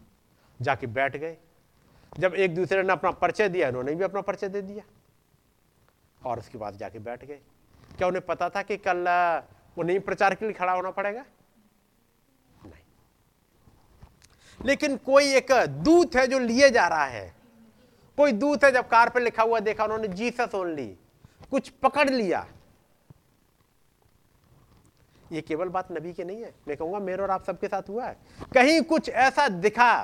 [0.62, 1.38] जाके बैठ गए।
[2.20, 4.84] जब एक दूसरे ने अपना परिचय दिया उन्होंने भी अपना परिचय दे दिया।
[6.30, 7.40] और उसके बाद जाके बैठ गए।
[7.98, 9.06] क्या उन्हें पता था कि कल
[9.78, 11.26] वो नहीं प्रचार के लिए खड़ा होना पड़ेगा
[12.66, 12.84] नहीं
[14.60, 15.52] लेकिन कोई एक
[15.84, 17.34] दूत है जो लिए जा रहा है।
[18.18, 20.88] कोई दूत है जब कार पर लिखा हुआ देखा, उन्होंने जीसस ओनली,
[21.52, 22.46] कुछ पकड़ लिया।
[25.32, 28.06] ये केवल बात नबी की नहीं है। मैं कहूँगा, मेरे और आप सबके साथ हुआ
[28.06, 28.18] है।
[28.54, 30.04] कहीं कुछ ऐसा दिखा,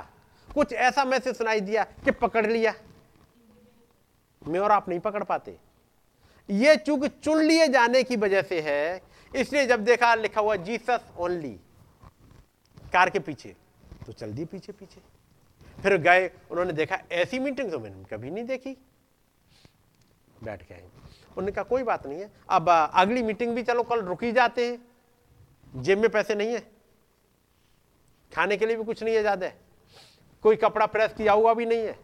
[0.50, 2.74] कुछ ऐसा मैसेज सुनाई दिया कि पकड़ लिया।
[4.42, 5.56] मैं और आप नहीं पकड़ पाते।
[6.50, 9.02] ये चूक चुन लिए जाने की वजह से है,
[9.32, 11.60] इसलिए जब देखा, लिखा हुआ, जीसस ओनली,
[12.94, 13.56] कार के पीछे।
[14.06, 15.02] तो चल दी पीछे पीछे।
[15.82, 18.78] फिर गए, उन्होंने देखा, ऐसी मीटिंग तो मैंने कभी नहीं देखी।
[20.44, 20.82] बैठ गए
[21.30, 25.82] उन्होंने कहा, कोई बात नहीं है। अब अगली मीटिंग भी चलो, कल रुकी जाते हैं।
[25.82, 26.60] जेब में पैसे नहीं है।
[28.32, 29.52] खाने के लिए भी कुछ नहीं है ज़्यादा।
[30.44, 31.98] कोई कपड़ा प्रेस किया हुआ भी नहीं है।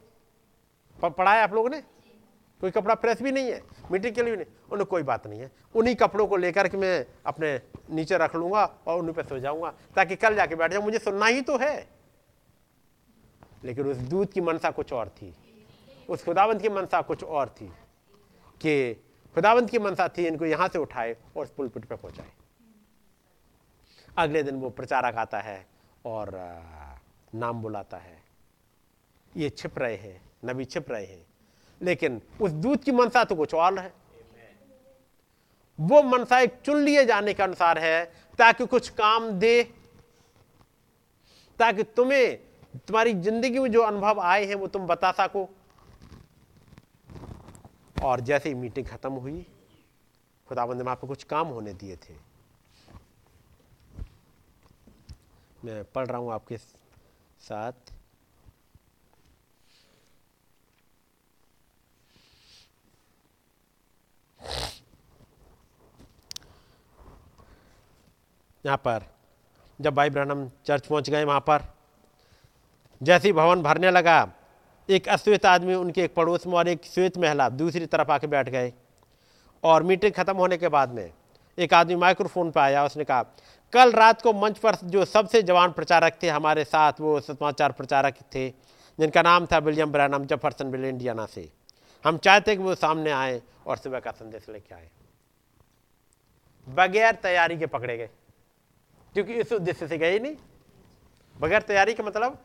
[0.98, 1.82] पढ़ाया आप लोगों ने?
[2.62, 3.62] कोई कपड़ा प्रेस भी नहीं है
[3.92, 6.78] मीटिंग के लिए भी नहीं। उन्हें कोई बात नहीं है। उन्हीं कपड़ों को लेकर के
[6.78, 10.84] मैं अपने नीचे रख लूँगा और उन्हीं पर सो जाऊँगा, ताकि कल जाके बैठ जाऊँ।
[10.84, 11.88] मुझे सुनना ही तो है।
[13.64, 15.34] लेकिन उस दूध की मनसा कुछ और थी।
[16.10, 17.68] उस खुदावंत की मनसा कुछ और थी
[18.62, 18.94] कि
[19.36, 22.32] खुदावंत की मनसा थी, इनको यहाँ से उठाए और उस पुलपिट पर पहुँचाए।
[24.18, 25.66] अगले दिन वो प्रचारक आता है
[26.06, 26.30] और
[27.36, 28.22] नाम बुलाता है।
[29.38, 31.26] ये छिप रहे हैं, नबी छिप रहे हैं।
[31.82, 33.94] लेकिन उस दूध की मनसा तो कुछ और है।
[35.80, 38.06] वो मनसा एक चुन लिए जाने के अनुसार है,
[38.40, 39.64] ताकि कुछ काम दे,
[41.60, 42.38] ताकि तुम्हें,
[42.78, 45.48] तुम्हारी ज़िंदगी में जो अनुभव आए हैं, वो तुम बता सको।
[48.04, 49.46] और जैसे ही मीटिंग खत्म हुई,
[50.48, 52.14] खुदाबंद ने आपको कुछ काम होने दिए थे।
[55.66, 57.94] मैं पढ़ रहा हूँ आपके साथ।
[68.68, 69.04] यहाँ पर।
[69.80, 71.64] जब भाई ब्रहणम चर्च पहुँच गए वहाँ पर,
[73.02, 74.34] जैसे ही भवन भरने लगा,
[74.90, 78.50] एक अश्वेत आदमी उनके एक पड़ोस में और एक श्वेत महिला दूसरी तरफ़ आके बैठ
[78.50, 78.74] गए
[79.64, 81.12] और मीटिंग खत्म होने के बाद में
[81.58, 83.24] एक आदमी माइक्रोफोन पर आया। उसने कहा,
[83.74, 88.16] कल रात को मंच पर जो सबसे जवान प्रचारक थे, हमारे साथ वो समाचार प्रचारक
[88.36, 88.50] थे,
[89.00, 91.50] जिनका नाम था William Branham Jeffersonville Indiana से।
[92.04, 94.90] हम चाहते कि वो सामने आए और सुबह का संदेश लेके आए।
[96.68, 98.10] बगैर तैयारी के पकड़े गए।
[99.18, 100.36] क्योंकि इस उद्देश्य से गए नहीं।
[101.36, 102.38] बगैर तैयारी का मतलब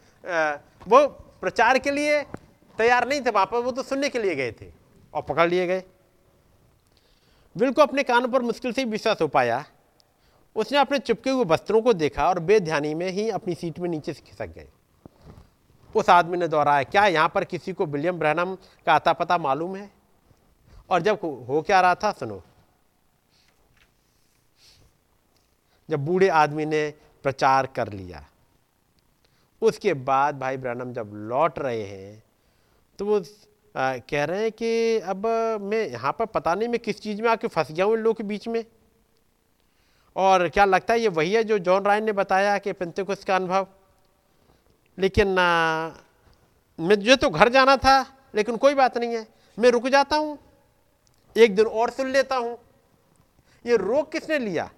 [0.89, 1.07] वो
[1.41, 2.23] प्रचार के लिए
[2.79, 4.71] तैयार नहीं थे वहाँ पर वो तो सुनने के लिए गए थे
[5.15, 5.83] और पकड़ लिए गए।
[7.57, 9.65] बिल्कुल अपने कानों पर मुश्किल से विश्वास हो पाया।
[10.57, 14.13] उसने अपने चुपके हुए वस्त्रों को देखा और बेध्यानी में ही अपनी सीट में नीचे
[14.13, 14.69] से खिसक गए।
[15.95, 18.55] उस आदमी ने दोहराया, क्या यहाँ पर किसी को विलियम ब्रहणम
[18.87, 19.91] का आता पता मालूम है?
[20.91, 21.19] और जब
[21.49, 22.43] हो क्या रहा था, सुनो।
[25.89, 26.89] जब बूढ़े आदमी ने
[27.25, 28.25] प्रचार कर लिया।
[29.63, 32.23] उसके बाद भाई ब्रहणम जब लौट रहे हैं
[32.99, 33.17] तो वो
[33.75, 35.27] आ, कह रहे हैं कि अब
[35.63, 38.15] मैं यहाँ पर पता नहीं मैं किस चीज़ में आके फंस गया हूँ इन लोगों
[38.15, 38.65] के बीच में।
[40.17, 43.37] और क्या लगता है ये वही है जो जॉन रायन ने बताया कि कुछ का
[43.37, 43.67] अनुभव?
[44.99, 45.91] लेकिन आ,
[46.79, 48.01] मुझे तो घर जाना था
[48.35, 49.27] लेकिन कोई बात नहीं है।
[49.59, 50.39] मैं रुक जाता हूँ
[51.37, 52.57] एक दिन और सुन लेता हूँ।
[53.65, 54.71] ये रोक किसने लिया?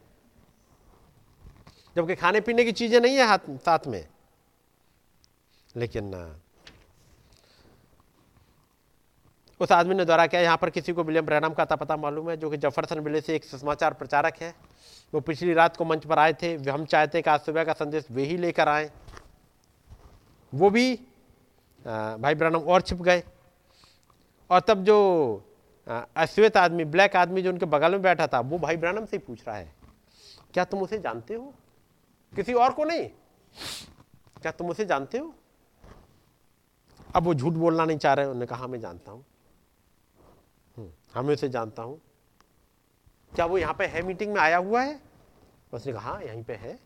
[1.96, 4.06] जबकि खाने पीने की चीज़ें नहीं है हाथ, साथ में।
[5.74, 6.14] लेकिन
[9.60, 12.36] उस आदमी ने द्वारा क्या। यहाँ पर किसी को विलियम ब्रैनम का पता मालूम है,
[12.36, 14.54] जो कि जफरसन विले से एक समाचार प्रचारक है।
[15.12, 18.06] वो पिछली रात को मंच पर आए थे। हम चाहते कि आज सुबह का संदेश
[18.10, 18.90] वे ही लेकर आए।
[20.52, 20.94] वो भी
[21.84, 23.22] भाई ब्रैनम और छिप गए।
[24.50, 24.96] और तब जो
[25.86, 29.46] अश्वेत आदमी, ब्लैक आदमी जो उनके बगल में बैठा था, वो भाई ब्रैनम से पूछ
[29.46, 29.72] रहा है,
[30.54, 31.52] क्या तुम उसे जानते हो?
[32.36, 33.08] किसी और को नहीं।
[34.42, 35.34] क्या तुम उसे जानते हो?
[37.14, 39.24] अब वो झूठ बोलना नहीं चाह रहे उन्होंने कहा मैं जानता हूँ।
[40.76, 42.00] हम्म, हमें उसे जानता हूँ।
[43.34, 45.00] क्या वो यहाँ पे है मीटिंग में आया हुआ है?
[45.72, 46.78] उसने कहा हाँ यहीं पे है।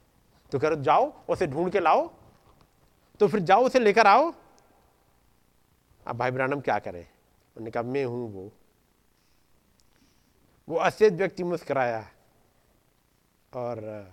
[0.53, 2.11] तो कह रहे जाओ उसे ढूंढ के लाओ।
[3.20, 4.33] तो फिर जाओ उसे लेकर आओ।
[6.07, 7.01] अब भाई ब्रानम क्या करे?
[7.01, 8.53] उन्होंने कहा मैं हूँ वो।
[10.69, 12.09] वो असेद व्यक्ति मुस्कराया
[13.53, 14.12] और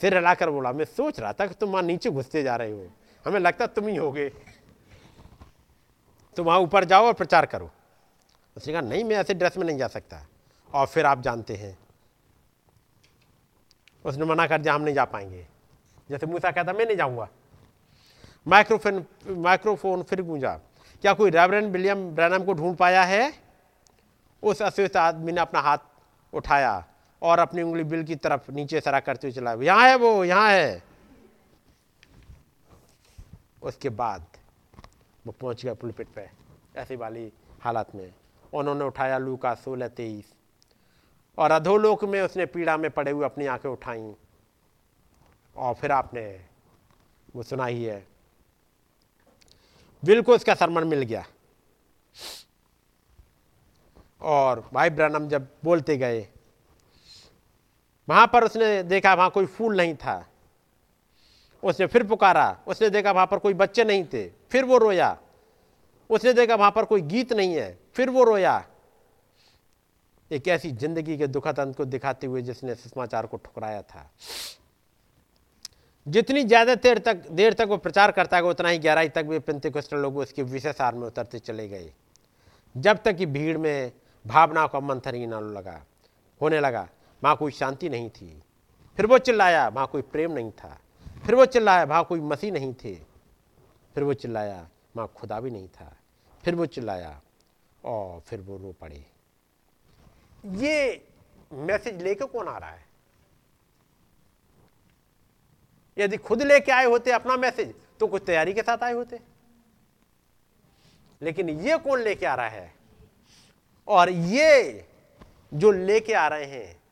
[0.00, 2.86] फिर हिलाकर बोला, मैं सोच रहा था कि तुम वहाँ नीचे घुसते जा रहे हो।
[3.26, 4.28] हमें लगता तुम ही होगे
[6.36, 7.70] तुम वहाँ ऊपर जाओ और प्रचार करो।
[8.56, 10.26] उसने कहा, नहीं, मैं ऐसे ड्रेस में नहीं जा सकता।
[10.74, 11.78] और फिर आप जानते हैं।
[14.04, 15.46] उसने मना कर दिया, हम नहीं जा पाएँगे।
[16.10, 17.28] जैसे मूसा कहता, मैं नहीं जाऊँगा।
[18.48, 20.60] माइक्रोफोन माइक्रोफोन फिर गूंजा,
[21.02, 23.32] क्या कोई रेवरेंड विलियम ब्रैनम को ढूंढ पाया है?
[24.42, 25.78] उस अस्वस्थ आदमी ने अपना हाथ
[26.32, 26.84] उठाया।
[27.22, 30.50] और अपनी उंगली बिल की तरफ़ नीचे सरा करते हुए चला। यहाँ है वो, यहाँ
[30.50, 30.82] है।
[33.62, 34.26] उसके बाद
[35.26, 36.30] वो पहुँच गया पुलपिट पे,
[36.76, 38.12] ऐसी वाली हालत में।
[38.52, 40.32] उन्होंने उठाया लू का सोलह तेईस
[41.38, 44.14] और अधोलोक में उसने पीड़ा में पड़े हुए अपनी आँखें उठाई।
[45.56, 46.44] और फिर आपने
[47.34, 48.06] वो सुना ही। है
[50.02, 51.24] बिल को उसका सरमन मिल गया।
[54.22, 56.26] और भाई ब्रनम जब बोलते गए
[58.08, 60.24] वहाँ पर उसने देखा वहाँ कोई फूल नहीं था।
[61.62, 65.16] उसने फिर पुकारा, उसने देखा वहाँ पर कोई बच्चे नहीं थे, फिर वो रोया।
[66.10, 68.64] उसने देखा वहाँ पर कोई गीत नहीं है, फिर वो रोया।
[70.30, 74.10] एक ऐसी ज़िंदगी के दुखद अंत को दिखाते हुए जिसने सुषमाचार को ठुकराया था।
[76.06, 79.38] जितनी ज़्यादा देर तक देर तक वो प्रचार करता है उतना ही गहराई तक भी
[79.38, 81.90] पिंते लोग उसके विशेष आर में उतरते चले गए।
[82.74, 83.92] जब तक कि भीड़ में
[84.24, 85.80] भावनाओं का मंथन ही न लगा,
[86.40, 86.88] होने लगा।
[87.22, 88.42] वहाँ कोई शांति नहीं थी।
[88.96, 90.80] फिर वो चिल्लाया वहाँ कोई प्रेम नहीं था।
[91.26, 92.94] फिर वो चिल्लाया वहाँ कोई मसीह नहीं थे।
[93.94, 95.96] फिर वो चिल्लाया वहाँ खुदा भी नहीं था।
[96.44, 97.20] फिर वो चिल्लाया,
[97.84, 99.04] और फिर वो रो पड़े।
[100.46, 101.06] ये
[101.52, 102.84] मैसेज लेके कौन आ रहा है?
[105.98, 109.20] यदि खुद लेके आए होते अपना मैसेज तो कुछ तैयारी के साथ आए होते।
[111.22, 112.74] लेकिन ये कौन लेके आ रहा है?
[113.88, 114.84] और ये
[115.54, 116.85] जो लेके आ रहे हैं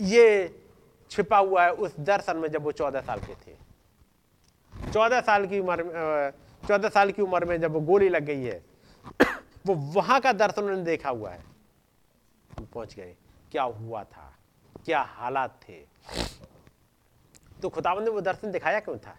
[0.00, 0.62] ये
[1.10, 3.56] छिपा हुआ है उस दर्शन में जब वो चौदह साल के थे।
[4.92, 6.30] चौदह साल की उम्र में
[6.68, 8.64] चौदह साल की उम्र में जब वो गोली लग गई है,
[9.66, 11.44] वो वहाँ का दर्शन उन्होंने देखा हुआ है।
[12.60, 13.16] पहुँच गए।
[13.52, 14.38] क्या हुआ था?
[14.84, 15.86] क्या हालात थे?
[17.62, 19.18] तो खुदाबंद ने वो दर्शन दिखाया क्यों था?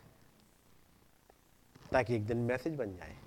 [1.91, 3.17] ताकि एक दिन मैसेज बन जाए।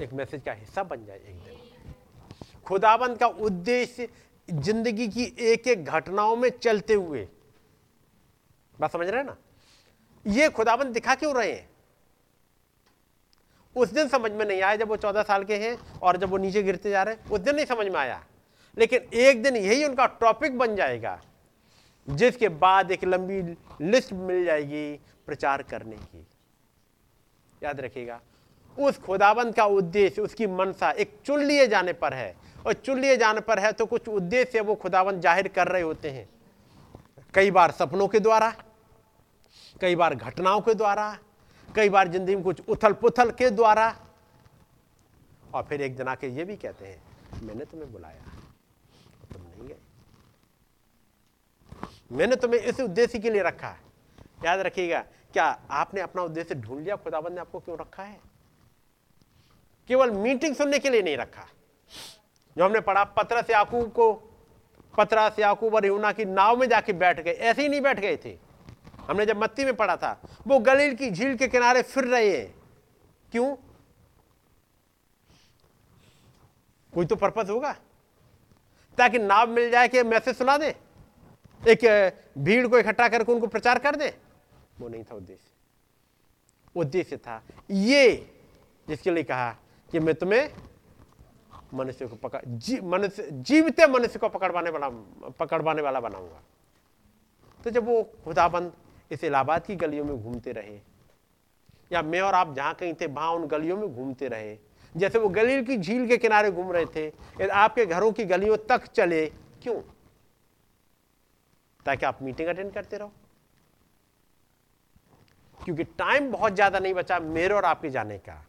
[0.00, 1.58] एक मैसेज का हिस्सा बन जाए एक दिन।
[2.66, 4.08] खुदाबंद का उद्देश्य
[4.52, 7.26] ज़िंदगी की एक एक घटनाओं में चलते हुए।
[8.80, 9.36] बात समझ रहे हैं ना?
[10.26, 11.68] ये खुदाबंद दिखा क्यों रहे हैं?
[13.76, 16.38] उस दिन समझ में नहीं आया जब वो चौदह साल के हैं और जब वो
[16.38, 18.24] नीचे गिरते जा रहे हैं, उस दिन नहीं समझ में आया।
[18.76, 21.20] लेकिन एक दिन यही उनका टॉपिक बन जाएगा,
[22.08, 23.40] जिसके बाद एक लंबी
[23.82, 26.26] लिस्ट मिल जाएगी प्रचार करने की।
[27.62, 28.20] याद रखिएगा,
[28.78, 32.34] उस खुदाबंद का उद्देश्य, उसकी मनसा एक चुन लिए जाने पर है।
[32.66, 36.10] और चुन लिए जाने पर है तो कुछ उद्देश्य वो खुदाबंद ज़ाहिर कर रहे होते
[36.10, 36.28] हैं।
[37.34, 38.52] कई बार सपनों के द्वारा,
[39.80, 41.18] कई बार घटनाओं के द्वारा,
[41.68, 43.94] कई बार ज़िंदगी में कुछ उथल पुथल के द्वारा।
[45.54, 47.02] और फिर एक दिन आके ये भी कहते हैं,
[47.42, 48.24] मैंने तुम्हें बुलाया,
[49.32, 49.76] तुम नहीं गए।
[52.12, 53.78] मैंने तुम्हें इस उद्देश्य के लिए रखा है।
[54.44, 55.00] याद रखिएगा,
[55.32, 56.96] क्या आपने अपना उद्देश्य ढूंढ लिया?
[56.96, 58.18] खुदाबंद ने आपको क्यों रखा है?
[59.88, 61.46] केवल मीटिंग सुनने के लिए नहीं रखा।
[62.58, 64.12] जो हमने पढ़ा पत्रस याकूब को
[64.98, 68.16] पत्रस याकूब और यूना की नाव में जाके बैठ गए। ऐसे ही नहीं बैठ गए
[68.16, 68.38] थे।
[69.00, 72.54] हमने जब मत्ती में पढ़ा था, वो गलील की झील के किनारे फिर रहे हैं।
[73.32, 73.56] क्यों?
[76.94, 77.72] कोई तो पर्पज होगा।
[78.98, 80.76] ताकि नाव मिल जाए कि मैसेज सुना दे।
[81.68, 84.14] एक भीड़ को इकट्ठा करके उनको प्रचार कर दे।
[84.80, 85.46] वो नहीं था उद्देश्य।
[86.76, 88.34] उद्देश्य था ये
[88.88, 89.50] जिसके लिए कहा
[89.92, 90.54] कि मैं तुम्हें
[91.74, 94.88] मनुष्य को पकड़ जी, मनुष्य जीवते मनुष्य को पकड़वाने वाला
[95.38, 96.42] पकड़वाने वाला बनाऊँगा।
[97.60, 98.72] तो जब वो खुदाबंद
[99.10, 100.78] इस इलाहाबाद की गलियों में घूमते रहे
[101.90, 104.56] या मैं और आप जहाँ कहीं थे वहाँ उन गलियों में घूमते रहे
[104.94, 108.56] जैसे वो गलील की झील के किनारे घूम रहे थे यदि आपके घरों की गलियों
[108.68, 109.26] तक चले
[109.62, 109.80] क्यों?
[111.86, 113.12] ताकि आप मीटिंग अटेंड करते रहो।
[115.58, 118.44] क्योंकि टाइम बहुत ज़्यादा नहीं बचा मेरे और आपके जाने का।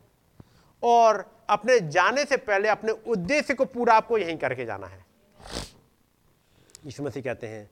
[0.84, 5.06] और अपने जाने से पहले, अपने उद्देश्य को पूरा आपको यहीं करके जाना है।
[6.86, 7.70] यीशु मसीह कहते हैं,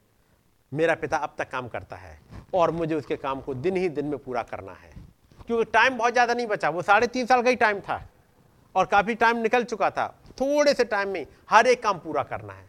[0.72, 2.18] मेरा पिता अब तक काम करता है
[2.54, 4.92] और मुझे उसके काम को दिन ही दिन में पूरा करना है।
[5.48, 8.02] क्योंकि टाइम बहुत ज़्यादा नहीं बचा, वो साढ़े तीन साल का ही टाइम था
[8.76, 10.08] और काफ़ी टाइम निकल चुका था।
[10.42, 12.68] थोड़े से टाइम में हर एक काम पूरा करना है।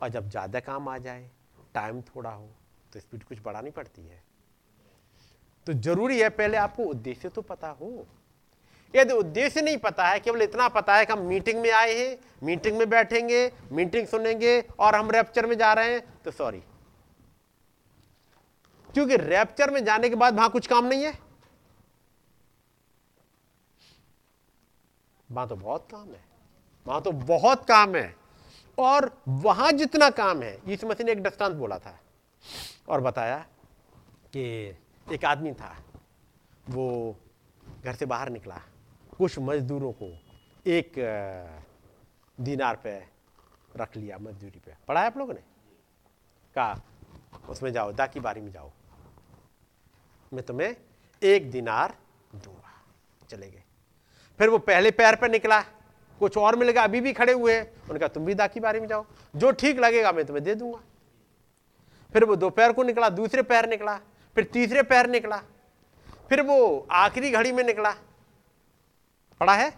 [0.00, 1.28] और जब ज़्यादा काम आ जाए
[1.74, 2.48] टाइम थोड़ा हो
[2.92, 4.22] तो स्पीड कुछ बढ़ानी पड़ती है।
[5.66, 8.06] तो ज़रूरी है, पहले आपको उद्देश्य तो पता हो।
[8.94, 12.16] यदि उद्देश्य नहीं पता है, केवल इतना पता है कि हम मीटिंग में आए हैं
[12.42, 16.62] मीटिंग में बैठेंगे मीटिंग सुनेंगे और हम रैप्चर में जा रहे हैं तो सॉरी
[18.88, 21.12] क्योंकि रैप्चर में जाने के बाद वहाँ कुछ काम नहीं है।
[25.28, 26.24] वहाँ तो बहुत काम है।
[26.86, 28.14] वहाँ तो बहुत काम है।
[28.78, 31.98] और वहाँ जितना काम है इस मसीह ने एक दृष्टांत बोला था
[32.88, 33.38] और बताया
[34.32, 34.44] कि
[35.06, 35.76] एक आदमी था,
[36.70, 37.16] वो
[37.84, 38.60] घर से बाहर निकला।
[39.18, 40.06] कुछ मजदूरों को
[40.66, 40.92] एक
[42.38, 42.96] दिनार पे
[43.76, 45.40] रख लिया मजदूरी पे। पढ़ा है आप लोगों ने?
[46.54, 46.80] कहा,
[47.48, 48.70] उसमें जाओ दा की बारी में जाओ।
[50.32, 50.74] मैं तुम्हें
[51.22, 51.94] एक दिनार
[52.34, 52.72] दूँगा।
[53.30, 53.62] चले गए।
[54.38, 55.60] फिर वो पहले पैर पे निकला,
[56.20, 58.80] कुछ और मिलेगा, अभी भी खड़े हुए हैं। उन्होंने कहा, तुम भी दा की बारी
[58.80, 59.04] में जाओ।
[59.36, 60.80] जो ठीक लगेगा मैं तुम्हें दे दूँगा।
[62.12, 63.96] फिर वो दोपहर को निकला, दूसरे पैर निकला,
[64.36, 65.42] फिर तीसरे पैर निकला,
[66.28, 67.94] फिर वो आखिरी घड़ी में निकला
[69.40, 69.72] पड़ा है?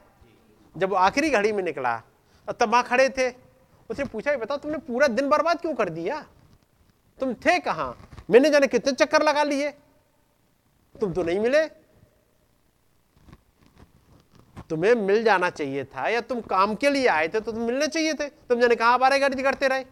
[0.74, 1.96] जब वो आखिरी घड़ी में निकला
[2.60, 3.30] तब वहाँ खड़े थे।
[3.90, 6.20] उसने पूछा बताओ, तुमने पूरा दिन बर्बाद क्यों कर दिया?
[7.20, 7.96] तुम थे कहाँ?
[8.30, 9.70] मैंने जाने कितने चक्कर लगा लिए।
[10.94, 11.66] तुम तो नहीं मिले।
[14.70, 17.86] तुम्हें मिल जाना चाहिए था या तुम काम के लिए आए थे तो तुम मिलने
[17.86, 18.28] चाहिए थे?
[18.28, 19.84] तुम जाने कहाँ बारे गर्दी करते रहे?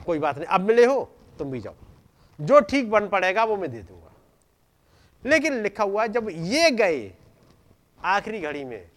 [0.00, 1.02] कोई बात नहीं, अब मिले हो,
[1.38, 1.74] तुम भी जाओ।
[2.38, 4.12] जो ठीक बन पड़ेगा वो मैं दे दूँगा।
[5.22, 6.98] लेकिन लिखा हुआ जब ये गए
[7.98, 8.90] आखिरी घड़ी में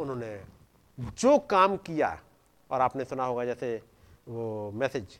[0.00, 0.38] उन्होंने
[0.98, 2.18] जो काम किया,
[2.70, 3.76] और आपने सुना होगा जैसे
[4.28, 5.18] वो मैसेज,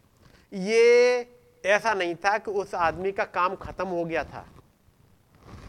[0.53, 1.27] ये
[1.65, 4.47] ऐसा नहीं था कि उस आदमी का काम खत्म हो गया था।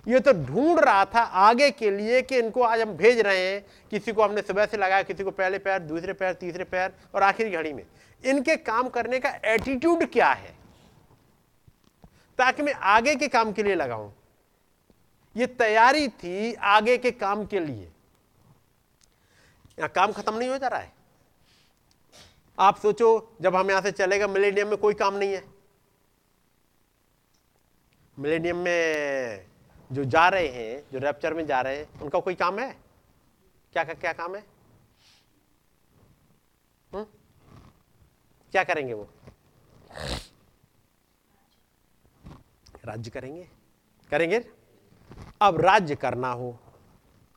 [0.08, 3.66] ये तो ढूंढ रहा था आगे के लिए कि इनको आज हम भेज रहे हैं,
[3.92, 7.24] किसी को हमने सुबह से लगाया, किसी को पहले पैर, दूसरे पैर, तीसरे पैर, और
[7.24, 7.84] आखिरी घड़ी में।
[8.24, 10.56] इनके काम करने का एटीट्यूड क्या है?
[12.40, 14.12] ताकि मैं आगे के काम के लिए लगाऊँ।
[15.38, 17.92] ये तैयारी थी आगे के काम के लिए।
[19.80, 20.94] यहाँ काम खत्म नहीं हो जा रहा है।
[22.60, 25.44] आप सोचो, जब हम यहाँ से चलेगा, मिलेनियम में कोई काम नहीं है।
[28.20, 29.46] मिलेनियम में
[29.92, 32.78] जो जा रहे हैं, जो रैप्चर में जा रहे हैं, उनका कोई काम है?
[33.74, 34.44] क्या क्या काम है?
[36.94, 37.06] हुँ?
[38.52, 39.10] क्या करेंगे वो?
[42.86, 43.48] राज्य करेंगे।
[44.10, 44.61] करेंगे?
[45.42, 46.56] अब राज्य करना हो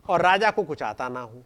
[0.07, 1.43] और राजा को कुछ आता ना हो।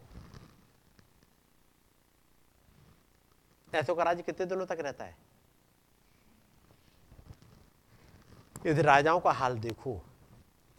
[3.72, 5.16] ऐसों का राज्य कितने दिनों तक रहता है?
[8.66, 10.00] यदि राजाओं का हाल देखो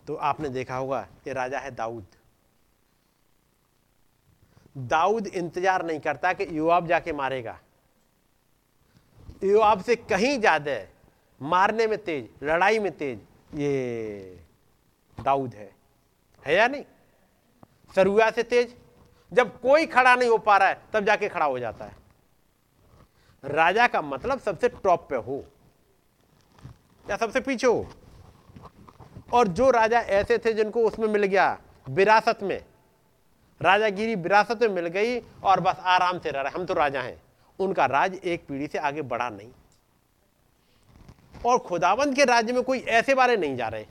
[0.06, 2.06] तो आपने देखा होगा, ये राजा है दाऊद।
[4.78, 7.58] दाऊद इंतज़ार नहीं करता कि युवाब जाके मारेगा।
[9.44, 10.78] युवाब से कहीं ज़्यादा
[11.42, 13.20] मारने में तेज, लड़ाई में तेज,
[13.54, 14.40] ये
[15.24, 15.72] दाऊद है।
[16.46, 16.84] है या नहीं?
[17.96, 18.76] सरुआ से तेज?
[19.34, 21.96] जब कोई खड़ा नहीं हो पा रहा है, तब जाके खड़ा हो जाता है।
[23.44, 25.46] राजा का मतलब सबसे टॉप पे हो,
[27.10, 27.88] या सबसे पीछे हो।
[29.34, 31.60] और जो राजा ऐसे थे जिनको उसमें मिल गया
[31.90, 32.66] विरासत में,
[33.62, 37.22] राजागिरी विरासत में मिल गई और बस आराम से रह रहे। हम तो राजा हैं।
[37.60, 39.50] उनका राज एक पीढ़ी से आगे बढ़ा नहीं।
[41.46, 43.86] और खुदावंत के राज्य में कोई ऐसे बारे नहीं जा रहे।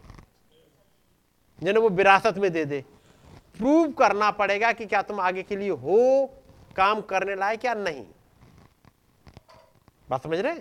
[1.59, 2.85] जिन्हें वो विरासत में दे दे।
[3.59, 6.27] प्रूव करना पड़ेगा कि क्या तुम आगे के लिए हो
[6.77, 8.05] काम करने लायक या नहीं।
[10.09, 10.61] बात समझ रहे?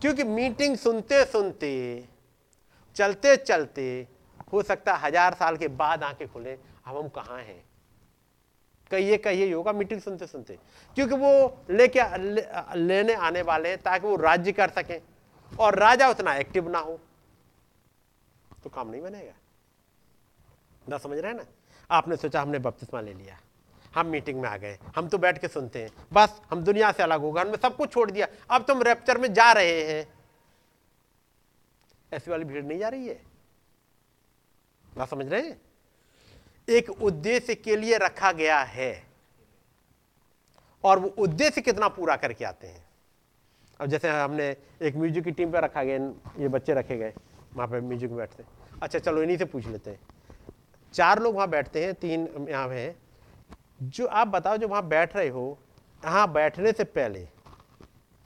[0.00, 2.04] क्योंकि मीटिंग सुनते सुनते
[2.96, 4.06] चलते चलते
[4.52, 7.62] हो सकता है हज़ार साल के बाद आँखें खुले अब हम कहाँ हैं?
[8.90, 10.58] कहिए कहिए योगा मीटिंग सुनते सुनते
[10.96, 12.44] क्योंकि वो लेके ले,
[12.76, 15.00] लेने आने वाले हैं ताकि वो राज्य कर सकें।
[15.52, 16.98] और राजा उतना एक्टिव ना हो
[18.64, 19.32] तो काम नहीं बनेगा।
[20.88, 21.44] ना समझ रहे हैं ना?
[21.90, 23.38] आपने सोचा हमने बपतिस्मा ले लिया।
[23.94, 27.02] हम मीटिंग में आ गए। हम तो बैठ के सुनते हैं। बस, हम दुनिया से
[27.02, 30.06] अलग हो गए। हमने सब कुछ छोड़ दिया। अब तुम रेप्चर में जा रहे हैं।
[32.12, 33.20] ऐसी वाली भीड़ नहीं जा रही है?
[34.96, 35.60] बात समझ रहे हैं?
[36.68, 39.08] एक उद्देश्य के लिए रखा गया है।
[40.84, 42.84] और वो उद्देश्य कितना पूरा करके आते हैं।
[43.80, 45.96] अब जैसे हमने एक म्यूज़िक की टीम पर रखा गया।
[46.38, 47.12] ये बच्चे रखे गए।
[47.54, 48.44] वहाँ पे म्यूज़िक में बैठते
[48.82, 50.00] अच्छा चलो इन्हीं से पूछ लेते हैं।
[50.94, 52.96] चार लोग वहाँ बैठते हैं, तीन यहाँ है।
[53.82, 55.58] जो आप बताओ जो वहाँ बैठ रहे हो,
[56.02, 57.28] यहाँ बैठने से पहले,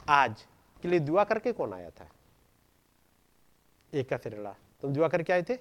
[0.06, 0.44] आज
[0.82, 2.08] के लिए दुआ करके कौन आया था?
[3.92, 5.58] एक का सिरला तुम दुआ करके आए थे?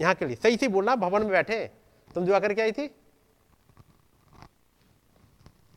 [0.00, 1.66] यहाँ के लिए। सही से बोलना, भवन में बैठे।
[2.14, 2.90] तुम दुआ करके आई थी?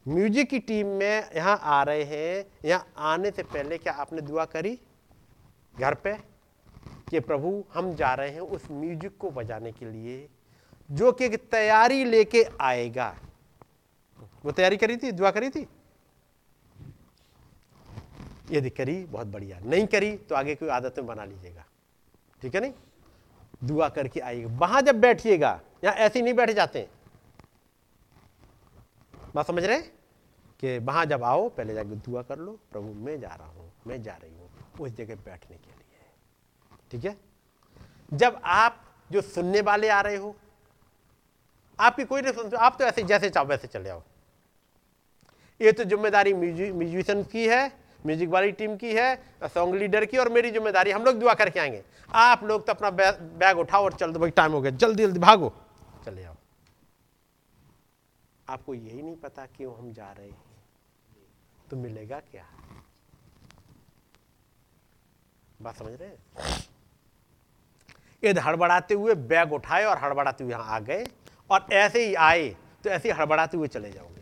[0.05, 4.45] म्यूज़िक की टीम में यहाँ आ रहे हैं। यहाँ आने से पहले क्या आपने दुआ
[4.45, 4.79] करी?
[5.75, 6.13] घर पे?
[7.09, 10.29] कि प्रभु, हम जा रहे हैं उस म्यूज़िक को बजाने के लिए,
[10.91, 13.15] जो कि तैयारी लेके आएगा।
[14.45, 15.11] वो तैयारी करी थी?
[15.11, 15.67] दुआ करी थी?
[18.51, 21.65] यदि करी, बहुत बढ़िया। नहीं करी तो आगे कोई आदत में बना लीजिएगा।
[22.41, 22.73] ठीक है नहीं?
[23.63, 26.87] दुआ करके आइएगा। वहाँ जब बैठिएगा, यहाँ ऐसे ही नहीं बैठ जाते।
[29.35, 29.81] बात समझ रहे?
[30.59, 34.01] कि वहाँ जब आओ, पहले जाके दुआ कर लो, प्रभु, मैं जा रहा हूँ, मैं
[34.03, 34.49] जा रही हूँ
[34.79, 35.78] उस जगह बैठने के
[36.91, 37.17] ठीक है?
[38.13, 40.35] जब आप जो सुनने वाले आ रहे हो,
[41.79, 44.03] आपकी कोई रिस्पॉन्सिबिलिटी आप तो ऐसे जैसे चाहो वैसे चले आओ।
[45.61, 50.29] ये तो ज़िम्मेदारी म्यूजिशियन की है, म्यूज़िक वाली टीम की है, सॉन्ग लीडर की, और
[50.29, 51.83] मेरी ज़िम्मेदारी, हम लोग दुआ करके आएँगे।
[52.13, 55.03] आप लोग तो अपना बै- बैग उठाओ और चल दो भाई टाइम हो गया, जल्दी
[55.03, 55.53] जल्दी भागो,
[56.05, 56.35] चले आओ।
[58.49, 60.43] आपको यही नहीं पता क्यों हम जा रहे हैं
[61.69, 62.45] तो मिलेगा क्या?
[65.61, 66.17] बात समझ रहे हैं?
[68.23, 71.05] यदि हड़बड़ाते हुए बैग उठाए और हड़बड़ाते हुए यहाँ आ गए
[71.49, 72.49] और ऐसे ही आए
[72.83, 74.21] तो ऐसे ही हड़बड़ाते हुए चले जाओगे।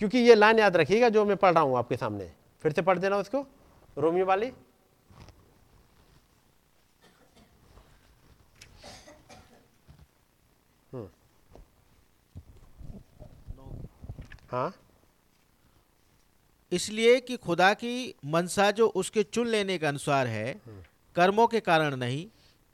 [0.00, 2.30] क्योंकि ये लाइन याद रखिएगा जो मैं पढ़ रहा हूँ आपके सामने।
[2.64, 3.46] फिर से पढ़ देना उसको
[3.98, 4.52] रोमियो वाली।
[10.92, 11.08] हम्म।
[14.50, 14.72] हाँ?
[16.72, 20.60] इसलिए कि खुदा की मनसा जो उसके चुन लेने के अनुसार है
[21.16, 22.26] कर्मों के कारण नहीं,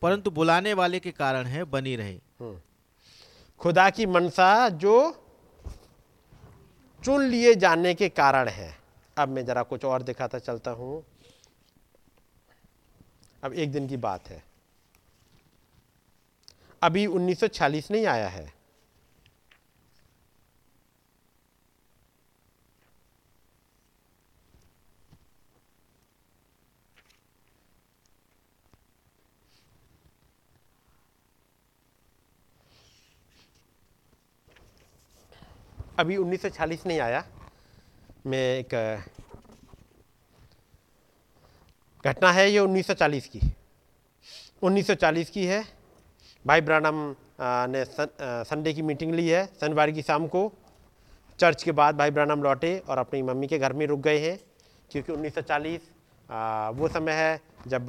[0.03, 2.19] परंतु बुलाने वाले के कारण है बनी रहे।
[3.61, 4.95] खुदा की मनसा जो
[7.03, 8.77] चुन लिए जाने के कारण है।
[9.19, 11.05] अब मैं जरा कुछ और दिखाता चलता हूँ।
[13.45, 14.43] अब एक दिन की बात है।
[16.83, 18.62] अभी 1946 नहीं आया है।
[35.99, 37.25] अभी 1940 नहीं आया।
[38.27, 38.75] मैं एक
[42.05, 43.41] घटना है ये 1940 की।
[44.63, 45.63] 1940 की है।
[46.45, 47.15] भाई ब्रानम
[47.71, 47.85] ने
[48.45, 50.51] संडे की मीटिंग ली है शनिवार की शाम को।
[51.41, 54.39] चर्च के बाद भाई ब्रानम लौटे और अपनी मम्मी के घर में रुक गए हैं
[54.91, 55.81] क्योंकि 1940
[56.31, 57.87] अ, वो समय है जब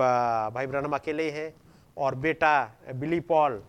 [0.53, 1.53] भाई ब्रानम अकेले हैं
[1.97, 2.53] और बेटा
[2.95, 3.61] बिली पॉल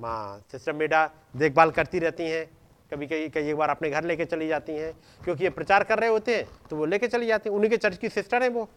[0.00, 2.44] माँ सिस्टर मेडा देखभाल करती रहती हैं।
[2.90, 4.92] कभी कई कई एक बार अपने घर लेके चली जाती हैं
[5.24, 7.76] क्योंकि ये प्रचार कर रहे होते हैं तो वो लेके चली जाती हैं। उन्हीं के
[7.76, 8.68] चर्च की सिस्टर हैं वो।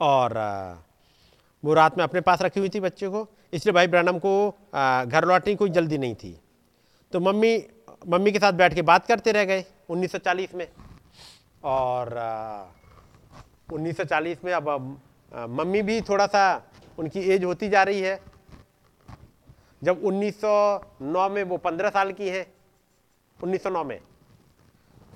[0.00, 0.34] और
[1.62, 4.32] वो रात में अपने पास रखी हुई थी बच्चे को इसलिए भाई ब्रानम को
[5.06, 6.38] घर लौटने कोई जल्दी नहीं थी।
[7.12, 7.56] तो मम्मी
[8.08, 10.66] मम्मी के साथ बैठ के बात करते रह गए 1940 में।
[11.64, 14.68] और अ, 1940 में अब
[15.32, 16.44] मम्मी भी थोड़ा सा
[16.98, 18.18] उनकी एज होती जा रही है
[19.84, 22.46] जब 1909 में वो 15 साल की हैं
[23.38, 23.98] 1909 में।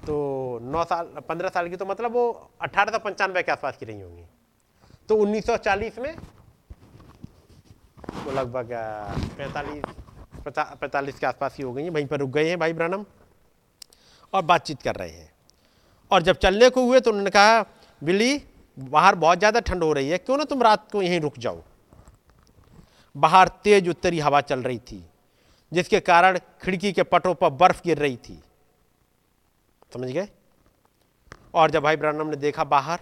[0.06, 0.16] तो
[0.64, 4.00] 9 साल 15 साल की तो मतलब वो अठारह सौ पंचानवे के आसपास की रही
[4.00, 4.24] होंगी।
[5.08, 6.14] तो 1940 में
[8.16, 8.68] वो लगभग
[9.38, 9.84] पैंतालीस
[10.46, 13.04] पैंतालीस के आसपास की हो गई हैं, वहीं पर रुक गए हैं भाई ब्रानम
[14.32, 15.30] और बातचीत कर रहे हैं।
[16.10, 17.62] और जब चलने को हुए तो उन्होंने कहा,
[18.02, 18.40] बिल्ली,
[18.76, 21.62] बाहर बहुत ज़्यादा ठंड हो रही है, क्यों ना तुम रात को यहीं रुक जाओ?
[23.16, 25.04] बाहर तेज उत्तरी हवा चल रही थी,
[25.72, 28.42] जिसके कारण खिड़की के पटों पर बर्फ़ गिर रही थी।
[29.94, 30.28] समझ गए?
[31.54, 33.00] और जब भाई ब्रानम ने देखा बाहर,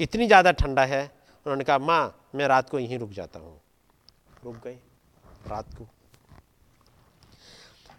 [0.00, 1.04] इतनी ज़्यादा ठंडा है,
[1.46, 3.60] उन्होंने कहा, माँ, मैं रात को यहीं रुक जाता हूँ।
[4.44, 4.78] रुक गए
[5.48, 5.86] रात को।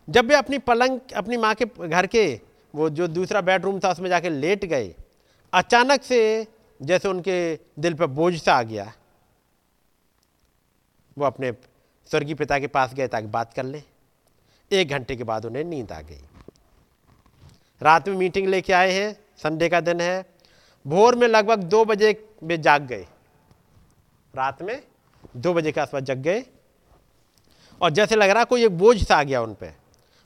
[0.07, 2.41] जब वे अपनी पलंग, अपनी माँ के घर के,
[2.73, 4.95] वो जो दूसरा बेडरूम था, उसमें जाके लेट गए,
[5.53, 6.47] अचानक से
[6.81, 8.93] जैसे उनके दिल पर बोझ सा आ गया
[11.17, 11.51] वो अपने
[12.09, 13.83] स्वर्गीय पिता के पास गए ताकि बात कर लें।
[14.71, 16.21] एक घंटे के बाद उन्हें नींद आ गई।
[17.81, 20.25] रात में मीटिंग लेके आए हैं, संडे का दिन है।
[20.87, 23.07] भोर में लगभग दो बजे वे जाग गए।
[24.35, 24.83] रात में
[25.37, 26.45] दो बजे के आसपास जग गए।
[27.81, 29.73] और जैसे लग रहा कोई एक बोझ सा आ गया उन पर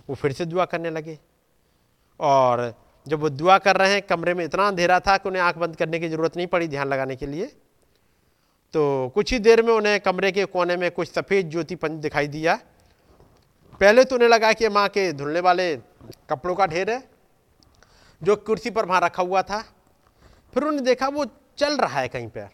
[0.10, 1.20] वो फिर से दुआ करने लगे।
[2.20, 2.74] और
[3.08, 5.76] जब वो दुआ कर रहे हैं, कमरे में इतना अंधेरा था कि उन्हें आँख बंद
[5.76, 7.56] करने की ज़रूरत नहीं पड़ी ध्यान लगाने के लिए
[8.74, 12.28] तो कुछ ही देर में उन्हें कमरे के कोने में कुछ सफ़ेद ज्योति पंच दिखाई
[12.28, 12.56] दिया।
[13.82, 15.76] पहले तो उन्हें लगा कि माँ के धुलने वाले
[16.30, 17.04] कपड़ों का ढेर है,
[18.22, 19.62] जो कुर्सी पर वहाँ रखा हुआ था।
[20.54, 21.26] फिर उन्हें देखा वो
[21.58, 22.50] चल रहा है कहीं पर।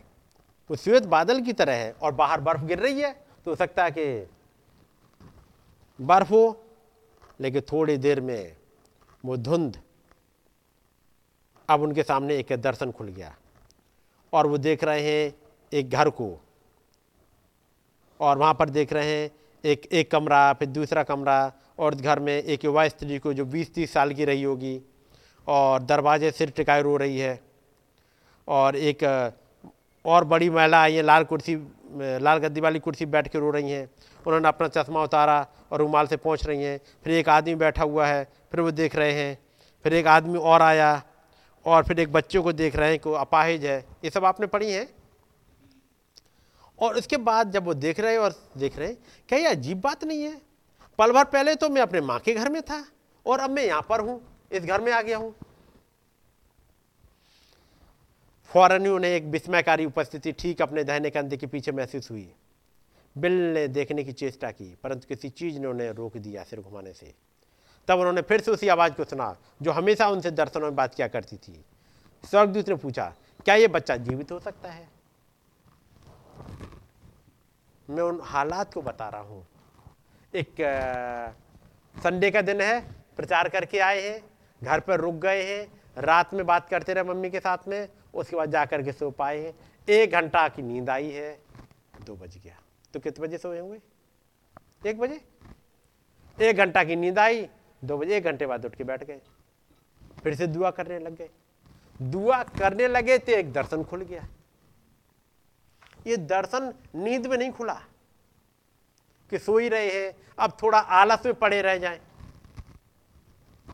[0.70, 3.12] वो श्वेत बादल की तरह है और बाहर बर्फ़ गिर रही है।
[3.46, 4.28] तो हो सकता है कि
[6.00, 6.66] बर्फ़ हो,
[7.42, 8.56] लेकिन थोड़ी देर में
[9.24, 9.80] वो धुंध
[11.70, 13.36] अब उनके सामने एक दर्शन खुल गया।
[14.34, 15.34] और वो देख रहे हैं
[15.74, 16.42] एक घर को।
[18.20, 19.32] और वहाँ पर देख रहे हैं,
[19.66, 23.94] एक एक कमरा, फिर दूसरा कमरा, और घर में एक युवा स्त्री को जो 20-30
[23.94, 24.82] साल की रही होगी,
[25.48, 27.40] और दरवाजे सिर टिकाए रो रही है।
[28.48, 29.32] और एक,
[30.06, 31.56] और बड़ी महिला आई है, लाल कुर्सी,
[32.22, 33.90] लाल गद्दी वाली कुर्सी बैठ के रो रही हैं।
[34.28, 38.08] उन्होंने अपना चश्मा उतारा और रुमाल से पहुँच रही हैं। फिर एक आदमी बैठा हुआ
[38.08, 39.38] है, फिर वो देख रहे हैं।
[39.84, 41.04] फिर एक आदमी और आया,
[41.66, 44.72] और फिर एक बच्चों को देख रहे हैं, को अपाहिज है। ये सब आपने पढ़ी
[44.72, 44.88] हैं?
[46.80, 48.94] और उसके बाद जब वो देख रहे और देख रहे,
[49.30, 50.42] क्या ये अजीब बात नहीं है?
[51.00, 52.84] पल भर पहले तो मैं अपने माँ के घर में था
[53.26, 54.22] और अब मैं यहाँ पर हूँ,
[54.52, 55.34] इस घर में आ गया हूँ।
[58.52, 62.28] फ़ौरन ही उन्हें एक विस्मयकारी उपस्थिति ठीक अपने दहने कंधे के पीछे महसूस हुई।
[63.16, 66.94] बिल ने देखने की चेष्टा की, परंतु किसी चीज़ ने उन्हें रोक दिया सिर घुमाने
[66.94, 67.14] से।
[67.88, 71.08] तब उन्होंने फिर से उसी आवाज़ को सुना, जो हमेशा उनसे दर्शनों में बात किया
[71.08, 71.64] करती थी।
[72.24, 73.14] स्वर्गदूत ने पूछा,
[73.46, 74.88] क्या यह बच्चा जीवित हो सकता है?
[77.90, 79.46] मैं उन हालात को बता रहा हूँ।
[80.34, 80.56] एक
[81.96, 82.80] संडे का दिन है,
[83.18, 84.22] प्रचार करके आए हैं,
[84.62, 85.68] घर पर रुक गए हैं,
[85.98, 89.40] रात में बात करते रहे मम्मी के साथ में, उसके बाद जाकर के सो पाए
[89.40, 89.54] हैं।
[89.88, 91.32] एक घंटा की नींद आई है,
[92.02, 92.60] दो बज गया।
[92.94, 93.80] तो कितने बजे सोए होंगे?
[94.90, 95.22] एक बजे?
[96.38, 97.48] एक घंटा की नींद आई,
[97.82, 99.20] दो बजे, एक घंटे बाद उठ के बैठ गए।
[100.24, 101.30] फिर से दुआ करने लग गए।
[102.02, 104.28] दुआ करने लगे तो एक दर्शन खुल गया।
[106.08, 107.82] ये दर्शन नींद में नहीं खुला।
[109.30, 112.02] कि सो ही रहे हैं, अब थोड़ा आलस में पड़े रह जाएँ।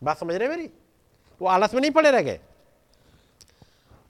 [0.02, 0.70] बात समझ रहे मेरी?
[1.42, 2.40] वो आलस में नहीं पड़े रह गए?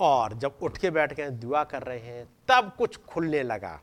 [0.01, 3.81] और जब उठ के बैठ गए, दुआ कर रहे हैं, तब कुछ खुलने लगा।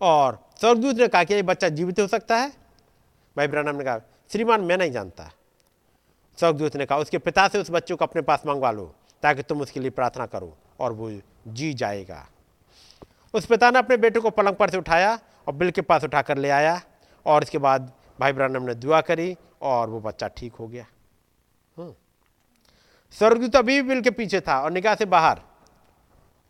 [0.00, 2.52] और स्वर्गदूत ने कहा कि ये बच्चा जीवित हो सकता है?
[3.36, 4.00] भाई ब्रहणम ने कहा,
[4.32, 5.30] श्रीमान, मैं नहीं जानता।
[6.38, 9.60] स्वर्गदूत ने कहा, उसके पिता से उस बच्चे को अपने पास मंगवा लो, ताकि तुम
[9.60, 12.28] उसके लिए प्रार्थना करो, और वो जी जाएगा।
[13.34, 15.18] उस पिता ने अपने बेटे को पलंग पर से उठाया
[15.48, 16.80] और बिल के पास उठा कर ले आया
[17.26, 20.86] और इसके बाद भाई ब्रानम ने दुआ करी और वो बच्चा ठीक हो गया।
[21.76, 21.92] हम्म।
[23.14, 25.40] स्वर्गदूत अभी भी बिल के पीछे था और निगाह से बाहर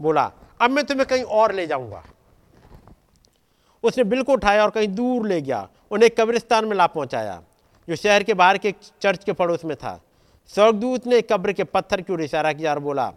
[0.01, 0.31] बोला,
[0.61, 2.03] अब मैं तुम्हें कहीं और ले जाऊँगा।
[3.85, 7.43] उसने बिल को उठाया और कहीं दूर ले गया, उन्हें कब्रिस्तान में ला पहुँचाया,
[7.89, 10.01] जो शहर के बाहर के चर्च के पड़ोस में था।
[10.53, 13.13] स्वर्गदूत ने कब्र के पत्थर की ओर इशारा किया और बोला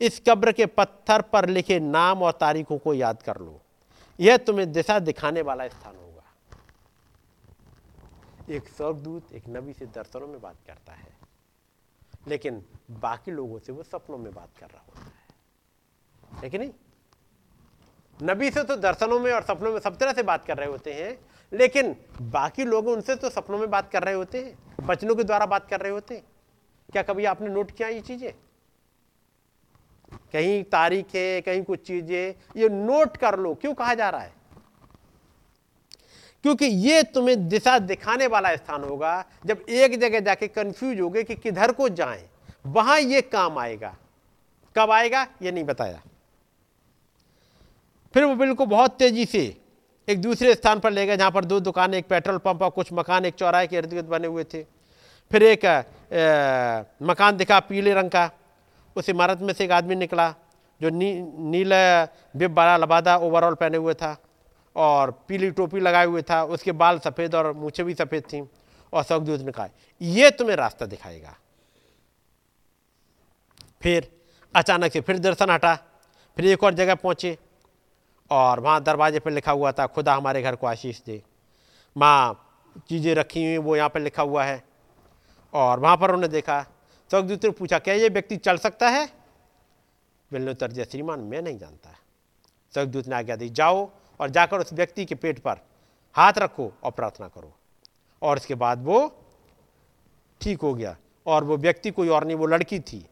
[0.00, 3.60] इस कब्र के पत्थर पर लिखे नाम और तारीखों को याद कर लो।
[4.18, 6.22] यह तुम्हें दिशा दिखाने वाला स्थान होगा।
[8.50, 11.12] एक स्वर्गदूत एक नबी से दर्शनों में बात करता है,
[12.28, 12.62] लेकिन
[12.92, 16.70] बाकी लोगों से वो सपनों में बात कर रहा होता है। है कि नहीं?
[18.20, 20.92] नबी से तो दर्शनों में और सपनों में सब तरह से बात कर रहे होते
[20.92, 21.18] हैं,
[21.52, 25.46] लेकिन बाकी लोग उनसे तो सपनों में बात कर रहे होते हैं, बचनों के द्वारा
[25.46, 26.24] बात कर रहे होते हैं।
[26.88, 28.32] क्या कभी आपने नोट किया ये चीज़ें?
[30.32, 34.32] कहीं तारीख कहीं कुछ चीज़ें ये नोट कर लो। क्यों कहा जा रहा है?
[36.44, 41.22] क्योंकि ये तुम्हें दिशा दिखाने वाला स्थान होगा जब एक जगह जाके कंफ्यूज हो गए
[41.22, 42.24] कि किधर को जाएँ
[42.66, 43.94] वहाँ ये काम आएगा।
[44.76, 46.00] कब आएगा ये नहीं बताया।
[48.14, 49.44] फिर वो बिल्कुल बहुत तेज़ी से
[50.08, 52.92] एक दूसरे स्थान पर ले गए जहाँ पर दो दुकानें एक पेट्रोल पंप और कुछ
[52.92, 54.62] मकान एक चौराहे के इर्द गिर्द बने हुए थे।
[55.30, 55.82] फिर एक आ,
[57.02, 58.30] मकान दिखा पीले रंग का।
[58.96, 60.34] उस इमारत में से एक आदमी निकला
[60.80, 62.04] जो नी, नीला
[62.36, 64.16] बिब बारा लबादा ओवरऑल पहने हुए था
[64.76, 68.42] और पीली टोपी लगाए हुए था। उसके बाल सफ़ेद और मूछे भी सफ़ेद थी
[68.92, 69.68] और सौगदूत ने कहा
[70.00, 71.36] ये तुम्हें रास्ता दिखाएगा।
[73.82, 74.10] फिर
[74.54, 75.74] अचानक से फिर दर्शन हटा
[76.36, 77.36] फिर एक और जगह पहुँचे
[78.30, 81.22] और वहाँ दरवाजे पर लिखा हुआ था खुदा हमारे घर को आशीष दे।
[81.96, 82.48] माँ
[82.88, 84.62] चीज़ें रखी हुई वो यहाँ पर लिखा हुआ है।
[85.52, 86.64] और वहाँ पर उन्होंने देखा
[87.12, 89.06] स्वर्गदूत ने पूछा, क्या ये व्यक्ति चल सकता है?
[90.30, 91.94] बिल ने उत्तर दिया श्रीमान, मैं नहीं जानता।
[92.74, 93.90] स्वर्गदूत ने आज्ञा दी, जाओ
[94.20, 95.60] और जाकर उस व्यक्ति के पेट पर
[96.14, 97.52] हाथ रखो और प्रार्थना करो।
[98.22, 98.98] और इसके बाद वो
[100.40, 103.06] ठीक हो गया और वो व्यक्ति कोई और नहीं, वो लड़की थी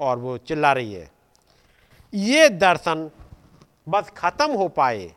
[0.00, 1.10] और वो चिल्ला रही है।
[2.14, 3.10] ये दर्शन
[3.88, 5.10] बस खत्म हो पाए।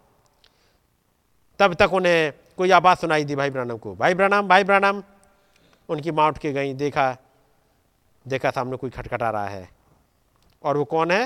[1.59, 5.03] तब तक उन्हें कोई आवाज़ सुनाई दी भाई ब्रानम को, भाई ब्रानम भाई ब्रानम
[5.89, 7.15] उनकी माँ उठ के गई, देखा
[8.25, 9.69] देखा था सामने कोई खटखटा रहा है।
[10.63, 11.25] और वो कौन है?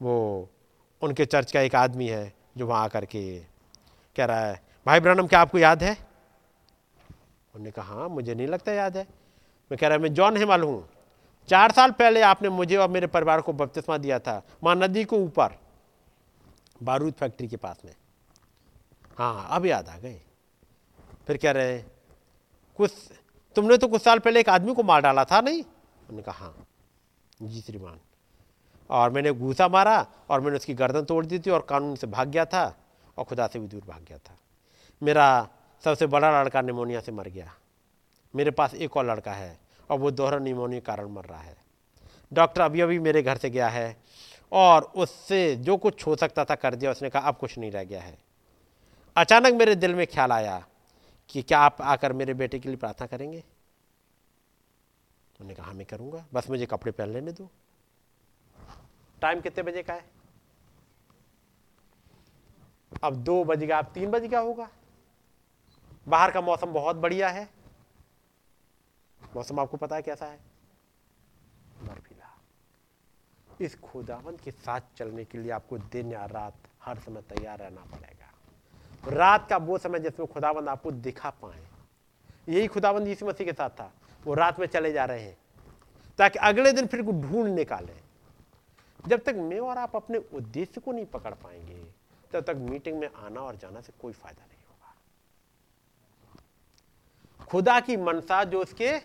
[0.00, 0.48] वो
[1.02, 3.38] उनके चर्च का एक आदमी है जो वहाँ आकर के
[4.16, 5.92] कह रहा है, भाई ब्रनम, क्या आपको याद है?
[7.54, 9.06] उन्होंने कहा हाँ मुझे नहीं लगता याद है।
[9.70, 10.88] मैं कह रहा, मैं जॉन हेमल हूँ
[11.48, 15.16] चार साल पहले आपने मुझे और मेरे परिवार को बपतिस्मा दिया था वहाँ नदी को
[15.16, 15.58] ऊपर,
[16.82, 17.94] बारूद फैक्ट्री के पास में।
[19.18, 20.20] हाँ अब याद आ गए।
[21.26, 21.86] फिर कह रहे हैं,
[22.78, 22.92] कुछ,
[23.56, 25.62] तुमने तो कुछ साल पहले एक आदमी को मार डाला था, नहीं?
[26.14, 26.66] उन्होंने कहा हाँ
[27.42, 27.98] जी श्रीमान।
[28.90, 32.28] और मैंने घूसा मारा और मैंने उसकी गर्दन तोड़ दी थी और कानून से भाग
[32.28, 32.64] गया था
[33.18, 34.36] और खुदा से भी दूर भाग गया था।
[35.02, 35.48] मेरा
[35.84, 37.52] सबसे बड़ा लड़का निमोनिया से मर गया।
[38.34, 39.58] मेरे पास एक और लड़का है
[39.90, 41.56] और वो दोहरा निमोनिया कारण मर रहा है।
[42.32, 43.96] डॉक्टर अभी अभी मेरे घर से गया है
[44.52, 47.84] और उससे जो कुछ हो सकता था कर दिया, उसने कहा, अब कुछ नहीं रह
[47.84, 48.18] गया है।
[49.16, 50.62] अचानक मेरे दिल में ख्याल आया
[51.28, 53.42] कि क्या आप आकर मेरे बेटे के लिए प्रार्थना करेंगे?
[55.44, 57.50] उन्होंने कहा मैं करूँगा। बस मुझे कपड़े पहन लेने दो।
[59.22, 60.04] टाइम कितने बजे का है?
[63.04, 64.68] अब दो बज गया, अब तीन बज गया होगा।
[66.08, 67.48] बाहर का मौसम बहुत बढ़िया है।
[69.36, 70.40] मौसम आपको पता है कैसा है?
[71.82, 72.38] बर्फीला।
[73.60, 77.80] इस खुदावंत के साथ चलने के लिए आपको दिन या रात हर समय तैयार रहना
[77.80, 78.32] पड़ेगा।
[79.10, 81.66] रात का वो समय जिसमें खुदावंत आपको दिखा पाए।
[82.48, 83.92] यही खुदावंत यीशु मसीह के साथ था।
[84.26, 85.36] वो रात में चले जा रहे हैं,
[86.18, 87.96] ताकि अगले दिन फिर ढूंढ निकालें।
[89.04, 91.74] जब तक मैं और आप अपने उद्देश्य को नहीं पकड़ पाएँगे,
[92.32, 94.94] तब तक मीटिंग में आना और जाना से कोई फ़ायदा नहीं होगा।
[97.46, 98.98] खुदा की मनसा जो उसके,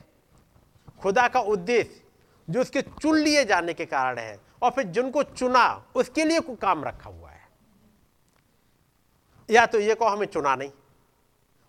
[1.02, 2.02] खुदा का उद्देश्य,
[2.48, 6.56] जो उसके चुन लिए जाने के कारण है, और फिर जिनको चुना, उसके लिए को
[6.56, 7.48] काम रखा हुआ है।
[9.50, 10.72] या तो ये कहो हमें चुना नहीं,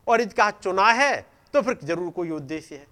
[0.07, 2.87] और कहा चुना है तो फिर ज़रूर कोई उद्देश्य है।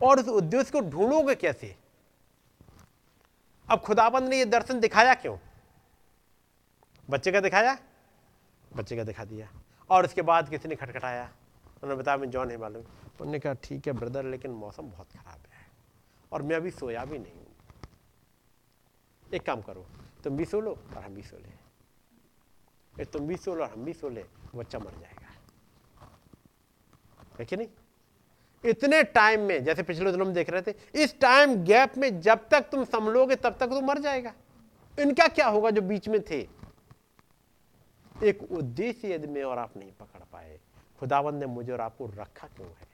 [0.00, 1.76] और उस उद्देश्य को ढूंढोगे कैसे?
[3.68, 5.36] अब खुदाबंद ने ये दर्शन दिखाया क्यों?
[7.10, 7.78] बच्चे का दिखाया?
[8.76, 9.48] बच्चे का दिखा दिया।
[9.90, 11.24] और उसके बाद किसी ने खटखटाया।
[11.82, 15.46] उन्होंने बताया मैं जॉन है मालूम। उन्होंने कहा, ठीक है ब्रदर, लेकिन मौसम बहुत खराब
[15.52, 15.66] है
[16.32, 17.46] और मैं अभी सोया भी नहीं हूँ।
[19.34, 19.86] एक काम करो,
[20.24, 23.84] तुम भी सो लो और हम भी सो ले। तुम भी सो लो और हम
[23.84, 25.28] भी सो ले, बच्चा मर जाएगा।
[27.38, 27.68] है कि नहीं?
[28.64, 32.48] इतने टाइम में, जैसे पिछले दिनों में देख रहे थे, इस टाइम गैप में जब
[32.48, 34.32] तक तुम संभलोगे, तब तक तो मर जाएगा।
[34.98, 36.46] इनका क्या होगा जो बीच में थे?
[38.22, 40.58] एक उद्देश्य यदि मैं और आप नहीं पकड़ पाए
[41.00, 42.86] खुदावंद ने मुझे और आपको रखा क्यों है?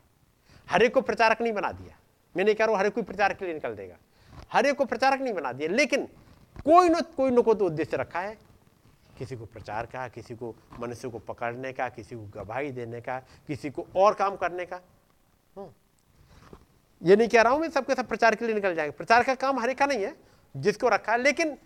[0.68, 1.96] हर को प्रचारक नहीं बना दिया।
[2.34, 3.96] मैं नहीं कह रहा हूँ हरे कोई प्रचारक के लिए निकल देगा।
[4.52, 6.06] हर को प्रचारक नहीं बना दिया, लेकिन
[6.64, 8.36] कोई न कोई न को तो उद्देश्य रखा है।
[9.18, 13.18] किसी को प्रचार का, किसी को मनुष्य को पकड़ने का, किसी को गवाही देने का,
[13.46, 14.80] किसी को और काम करने का।
[17.02, 19.34] ये नहीं कह रहा हूँ मैं, सबके सब प्रचार के लिए निकल जाएँगे। प्रचार का
[19.34, 20.16] काम हरे का नहीं है,
[20.56, 21.56] जिसको रखा है। लेकिन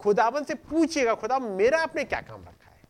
[0.00, 2.80] खुदावन से पूछिएगा खुदा मेरा आपने क्या काम रखा है?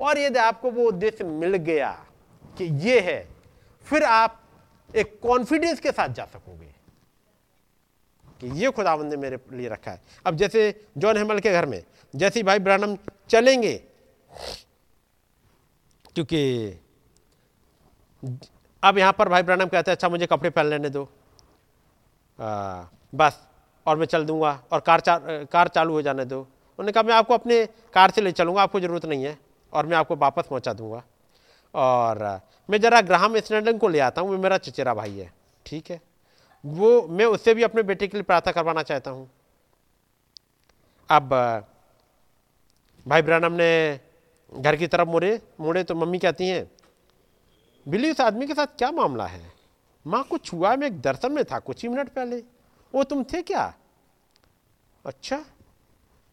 [0.00, 2.06] और यदि आपको वो उद्देश्य मिल गया
[2.58, 3.28] कि ये है,
[3.86, 4.40] फिर आप
[4.96, 6.74] एक कॉन्फिडेंस के साथ जा सकोगे
[8.40, 11.82] कि ये खुदावंद ने मेरे लिए रखा है। अब जैसे जॉन हेमल के घर में,
[12.16, 12.96] जैसे भाई ब्रानम
[13.28, 13.74] चलेंगे,
[16.14, 16.70] क्योंकि
[18.82, 21.08] अब यहाँ पर भाई ब्रानम कहते हैं अच्छा मुझे कपड़े पहन लेने दो।
[22.38, 22.84] आ,
[23.14, 23.38] बस
[23.86, 27.14] और मैं चल दूँगा और कार चा, कार चालू हो जाने दो। उन्होंने कहा मैं
[27.14, 29.36] आपको अपने कार से ले चलूँगा आपको ज़रूरत नहीं है
[29.72, 31.02] और मैं आपको वापस पहुँचा दूँगा।
[31.74, 35.32] और मैं ज़रा ग्राहम स्टैंडन को ले आता हूँ वो मेरा चचेरा भाई है।
[35.66, 36.00] ठीक है।
[36.64, 39.28] वो मैं उससे भी अपने बेटे के लिए प्रार्थना करवाना चाहता हूँ।
[41.08, 41.28] अब
[43.06, 44.00] भाई ब्रानम ने
[44.52, 46.64] घर की तरफ़ मुड़े मुड़े तो मम्मी कहती हैं
[47.86, 49.52] बिल्ली उस आदमी के साथ क्या मामला है?
[50.06, 52.36] माँ को छुआ मैं एक दर्शन में था कुछ ही मिनट पहले।
[52.94, 53.72] वो तुम थे क्या?
[55.04, 55.44] अच्छा।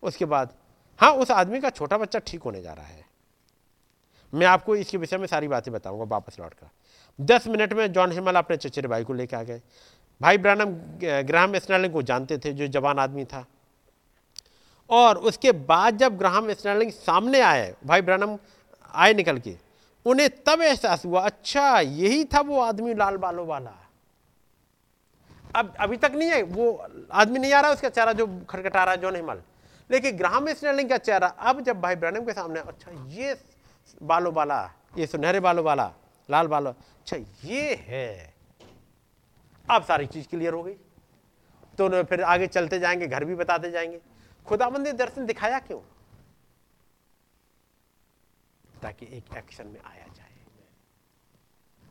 [0.03, 0.53] उसके बाद
[0.99, 3.05] हाँ उस आदमी का छोटा बच्चा ठीक होने जा रहा है।
[4.33, 6.69] मैं आपको इसके विषय में सारी बातें बताऊँगा वापस लौट कर
[7.19, 9.61] दस मिनट में जॉन हिमल अपने चचेरे भाई को लेकर आ गए।
[10.21, 13.45] भाई ब्रानम ग्राहम स्नैलिंग को जानते थे, जो जवान आदमी था।
[14.89, 18.37] और उसके बाद जब ग्राहम स्नैलिंग सामने आए, भाई ब्रानम
[18.93, 19.55] आए निकल के
[20.05, 23.73] उन्हें तब एहसास हुआ अच्छा यही था वो आदमी लाल बालों वाला।
[25.55, 28.93] अब अभी तक नहीं है, वो आदमी नहीं आ रहा, उसका चेहरा जो खटखटा रहा
[28.93, 29.41] है जॉन हिमल
[29.89, 33.35] लेकिन ग्राहम स्नैलिंग का चेहरा, अब जब भाई ब्रानम के सामने अच्छा ये
[34.03, 34.59] बालों वाला,
[34.97, 35.91] ये सुनहरे बालों वाला,
[36.29, 38.33] लाल बालों अच्छा ये है।
[39.65, 40.73] अब सारी चीज़ क्लियर हो गई।
[41.77, 43.99] तो फिर आगे चलते जाएँगे, घर भी बताते जाएँगे।
[44.45, 45.79] खुदाबंद दर्शन दिखाया क्यों?
[48.87, 50.35] ताकि एक एक्शन में आया जाए।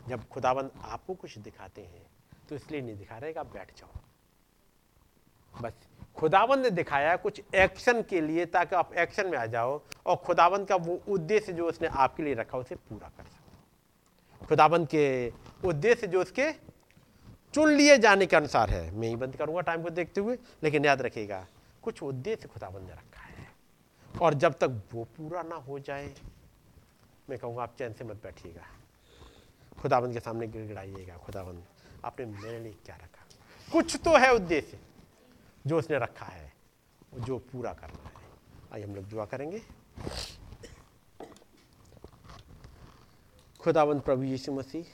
[0.08, 2.06] जब खुदाबंद आपको कुछ दिखाते हैं
[2.48, 4.00] तो इसलिए नहीं दिखा रहे आप बैठ जाओ।
[5.54, 5.72] बस
[6.16, 10.66] खुदाबंद ने दिखाया कुछ एक्शन के लिए ताकि आप एक्शन में आ जाओ और खुदाबंद
[10.68, 15.32] का वो उद्देश्य जो उसने आपके लिए रखा, उसे पूरा कर सको। खुदाबंद के
[15.64, 16.50] उद्देश्य जो उसके
[17.54, 20.84] चुन लिए जाने के अनुसार है। मैं ही बंद करूँगा टाइम को देखते हुए, लेकिन
[20.84, 21.46] याद रखिएगा,
[21.82, 23.46] कुछ उद्देश्य खुदाबंद ने रखा है।
[24.10, 26.14] और जब तक वो पूरा ना हो जाए
[27.30, 28.62] मैं कहूँगा आप चैन से मत बैठिएगा।
[29.82, 31.64] खुदाबंद के सामने गिड़गिड़ाइएगा। खुदाबंद,
[32.04, 33.24] आपने मेरे लिए क्या रखा?
[33.72, 34.78] कुछ तो है उद्देश्य
[35.66, 36.52] जो उसने रखा है,
[37.14, 38.24] जो पूरा करना है।
[38.72, 39.62] आइए हम लोग दुआ करेंगे।
[43.60, 44.84] खुदाबंद प्रभु यीशु मसीह,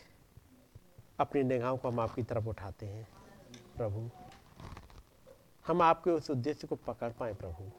[1.21, 3.09] अपनी निगाहों को हम आपकी तरफ़ उठाते हैं।
[3.77, 4.11] प्रभु,
[5.67, 7.71] हम आपके उस उद्देश्य को पकड़ पाए प्रभु।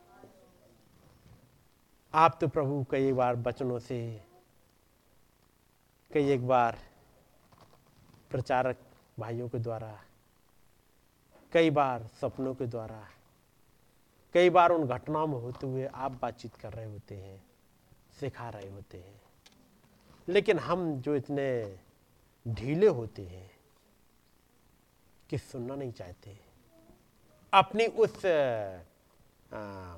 [2.13, 4.21] आप तो प्रभु कई बार बचनों से
[6.13, 6.79] कई एक बार
[8.29, 8.77] प्रचारक
[9.19, 10.03] भाइयों के द्वारा
[11.53, 13.07] कई बार सपनों के द्वारा
[14.33, 17.43] कई बार उन घटनाओं में होते हुए आप बातचीत कर रहे होते हैं
[18.19, 19.21] सिखा रहे होते हैं।
[20.27, 21.79] लेकिन हम जो इतने
[22.47, 23.51] ढीले होते हैं
[25.29, 26.39] कि सुनना नहीं चाहते।
[27.53, 29.97] अपनी उस आ,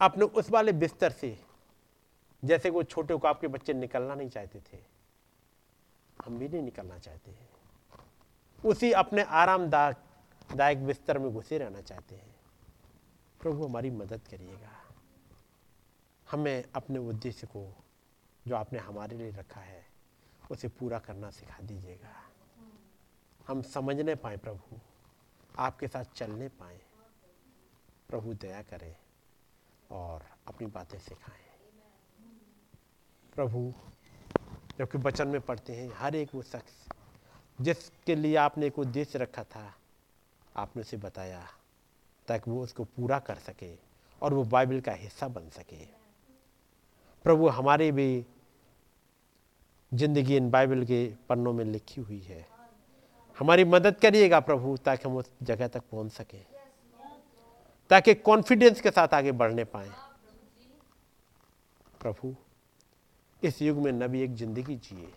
[0.00, 1.45] अपने उस वाले बिस्तर से
[2.44, 4.78] जैसे वो छोटे को आपके बच्चे निकलना नहीं चाहते थे,
[6.24, 7.48] हम भी नहीं निकलना चाहते हैं।
[8.64, 9.96] उसी अपने आरामदायक
[10.54, 12.34] दायक बिस्तर में घुसे रहना चाहते हैं।
[13.40, 14.72] प्रभु हमारी मदद करिएगा।
[16.30, 17.84] हमें अपने उद्देश्य को,
[18.48, 19.86] जो आपने हमारे लिए रखा है,
[20.50, 22.14] उसे पूरा करना सिखा दीजिएगा।
[23.48, 24.78] हम समझने पाए प्रभु,
[25.58, 26.80] आपके साथ चलने पाए।
[28.08, 28.96] प्रभु दया करें
[29.90, 31.45] और अपनी बातें सिखाएँ।
[33.36, 33.72] प्रभु,
[34.78, 36.74] जबकि वचन में पढ़ते हैं, हर एक वो शख्स,
[37.60, 39.74] जिसके लिए आपने एक उद्देश्य रखा था,
[40.56, 41.42] आपने उसे बताया,
[42.28, 43.70] ताकि वो उसको पूरा कर सके
[44.22, 45.84] और वो बाइबल का हिस्सा बन सके।
[47.24, 48.24] प्रभु, हमारी भी
[49.92, 52.46] ज़िंदगी इन बाइबल के पन्नों में लिखी हुई है।
[53.36, 56.44] हमारी मदद करिएगा प्रभु, ताकि हम उस जगह तक पहुँच सकें,
[57.90, 59.90] ताकि कॉन्फिडेंस के साथ आगे बढ़ने पाए।
[62.00, 62.34] प्रभु
[63.42, 65.12] इस युग में नबी एक ज़िंदगी जिए।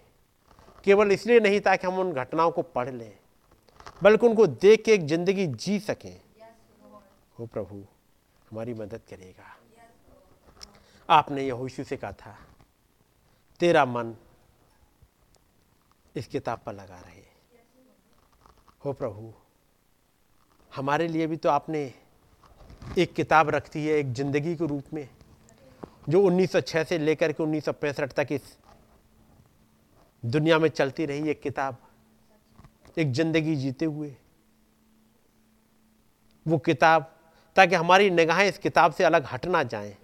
[0.85, 3.11] केवल इसलिए नहीं ताकि हम उन घटनाओं को पढ़ लें,
[4.03, 6.19] बल्कि उनको देख के एक ज़िंदगी जी सकें।
[7.37, 7.83] हो प्रभु,
[8.47, 9.55] हमारी मदद करेगा।
[11.09, 12.37] आपने यहोशू से कहा था,
[13.59, 14.15] तेरा मन
[16.15, 17.23] इस किताब पर लगा रहे।
[18.85, 19.31] हो प्रभु,
[20.71, 21.81] हमारे लिए भी तो आपने
[22.97, 25.07] एक किताब रखती है एक ज़िंदगी के रूप में।
[26.03, 28.57] जो 1906 से लेकर के उन्नीस सौ पैंसठ तक इस
[30.23, 31.77] दुनिया में चलती रही एक किताब,
[32.97, 34.15] एक ज़िंदगी जीते हुए।
[36.45, 37.15] वो किताब,
[37.55, 39.95] ताकि हमारी निगाहें इस किताब से अलग हट ना जाएँ।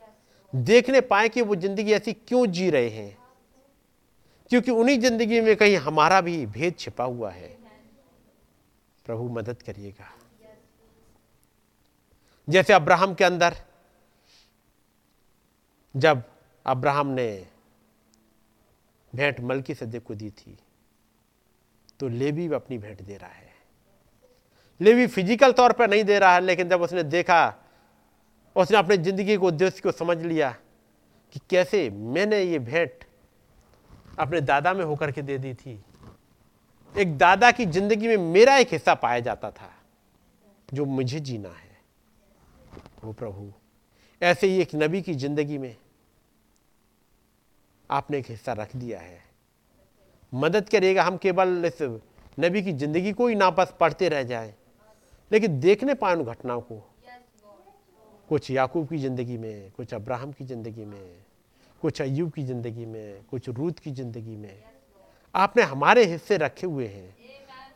[0.53, 3.17] देखने पाए कि वो ज़िंदगी ऐसी क्यों जी रहे हैं।
[4.51, 7.57] क्योंकि उन्हीं ज़िंदगी में कहीं हमारा भी भेद छिपा हुआ है।
[9.05, 10.11] प्रभु मदद करिएगा।
[12.47, 13.55] जैसे अब्राहम के अंदर
[15.95, 16.23] जब
[16.65, 17.27] अब्राहम ने
[19.13, 20.57] भेंट मलकी सदे को दी थी
[21.99, 23.53] तो लेवी भी अपनी भेंट दे रहा है।
[24.79, 27.55] लेवी फ़िज़िकल तौर पर नहीं दे रहा है, लेकिन जब उसने देखा,
[28.55, 30.49] उसने अपने ज़िंदगी को, उद्देश्य को समझ लिया
[31.33, 33.05] कि कैसे मैंने ये भेंट
[34.19, 35.79] अपने दादा में होकर के दे दी थी।
[36.95, 39.71] एक दादा की ज़िंदगी में मेरा एक हिस्सा पाया जाता था,
[40.69, 41.77] जो मुझे जीना है,
[43.03, 43.51] वो प्रभु।
[44.21, 45.75] ऐसे ही एक नबी की ज़िंदगी में
[47.89, 49.23] आपने एक हिस्सा रख दिया है।
[50.33, 51.81] मदद करिएगा हम केवल इस
[52.39, 54.53] नबी की ज़िंदगी को ही नापस पढ़ते रह जाए,
[55.31, 56.81] लेकिन देखने पाए उन घटनाओं को।
[58.29, 61.15] कुछ याकूब की ज़िंदगी में, कुछ अब्राहम की ज़िंदगी में,
[61.81, 64.63] कुछ अयूब की ज़िंदगी में, कुछ रूत की ज़िंदगी में।
[65.35, 67.15] आपने हमारे हिस्से रखे हुए हैं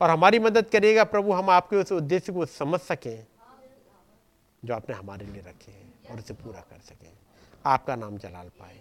[0.01, 3.25] और हमारी मदद करेगा प्रभु, हम आपके उस उद्देश्य को समझ सकें
[4.63, 7.11] जो आपने हमारे लिए रखे हैं और उसे पूरा कर सकें।
[7.65, 8.77] आपका नाम जलाल पाए।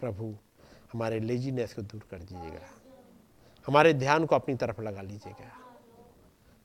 [0.00, 0.34] प्रभु
[0.92, 2.68] हमारे लेजीनेस को दूर कर दीजिएगा।
[3.66, 5.50] हमारे ध्यान को अपनी तरफ़ लगा लीजिएगा,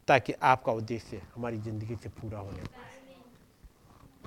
[0.08, 2.96] ताकि आपका उद्देश्य हमारी ज़िंदगी से पूरा होने पाए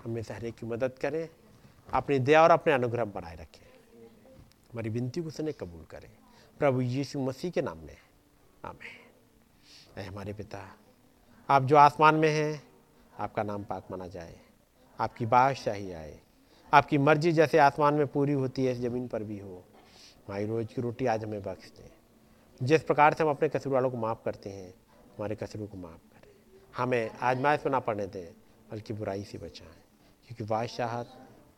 [0.04, 1.28] हमें से की मदद करें,
[1.88, 3.66] अपनी दया और अपने अनुग्रह बनाए रखें।
[4.72, 6.10] हमारी विनती को सुने, कबूल करें।
[6.60, 7.96] प्रभु यीशु मसीह के नाम में।
[8.64, 10.58] आमें हमारे पिता,
[11.48, 12.62] आप जो आसमान में हैं,
[13.18, 14.38] आपका नाम पाक माना जाए।
[14.98, 16.18] आपकी बादशाही आए।
[16.72, 19.64] आपकी मर्ज़ी जैसे आसमान में पूरी होती है, ज़मीन पर भी हो।
[20.30, 21.90] हमारी रोज़ की रोटी आज हमें बख्श दें
[22.62, 24.68] जिस प्रकार से हम अपने कसूर वालों को माफ़ करते हैं,
[25.16, 26.28] हमारे कसूरों को माफ़ करें
[26.76, 28.28] हमें आजमाइश में ना पड़ने दें,
[28.70, 29.80] बल्कि बुराई से बचाएँ,
[30.26, 31.12] क्योंकि बादशाहत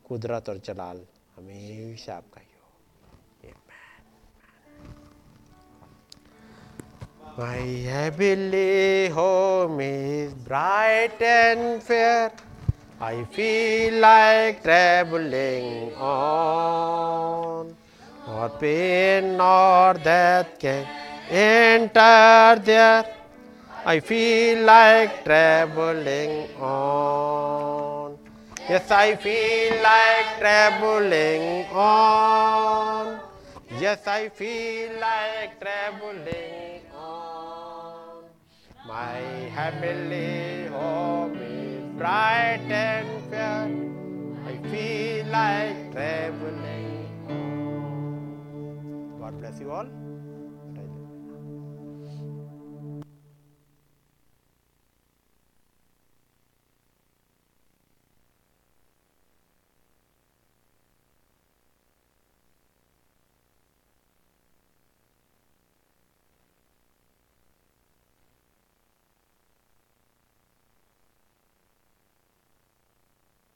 [0.07, 2.71] कुदरत और जलाल हमेशा आपका ही हो
[7.93, 12.31] heavenly home is bright and fair.
[13.01, 14.03] I feel.
[18.25, 20.87] Nor pain nor death can
[21.29, 23.05] enter there.
[23.85, 28.17] I feel like traveling on.
[28.69, 33.19] Yes, I feel like traveling on.
[33.77, 38.23] Yes, I feel like traveling on.
[38.87, 39.19] My
[39.57, 43.67] heavenly home is bright and fair.
[44.47, 46.52] I feel like traveling
[49.43, 50.02] bless you all.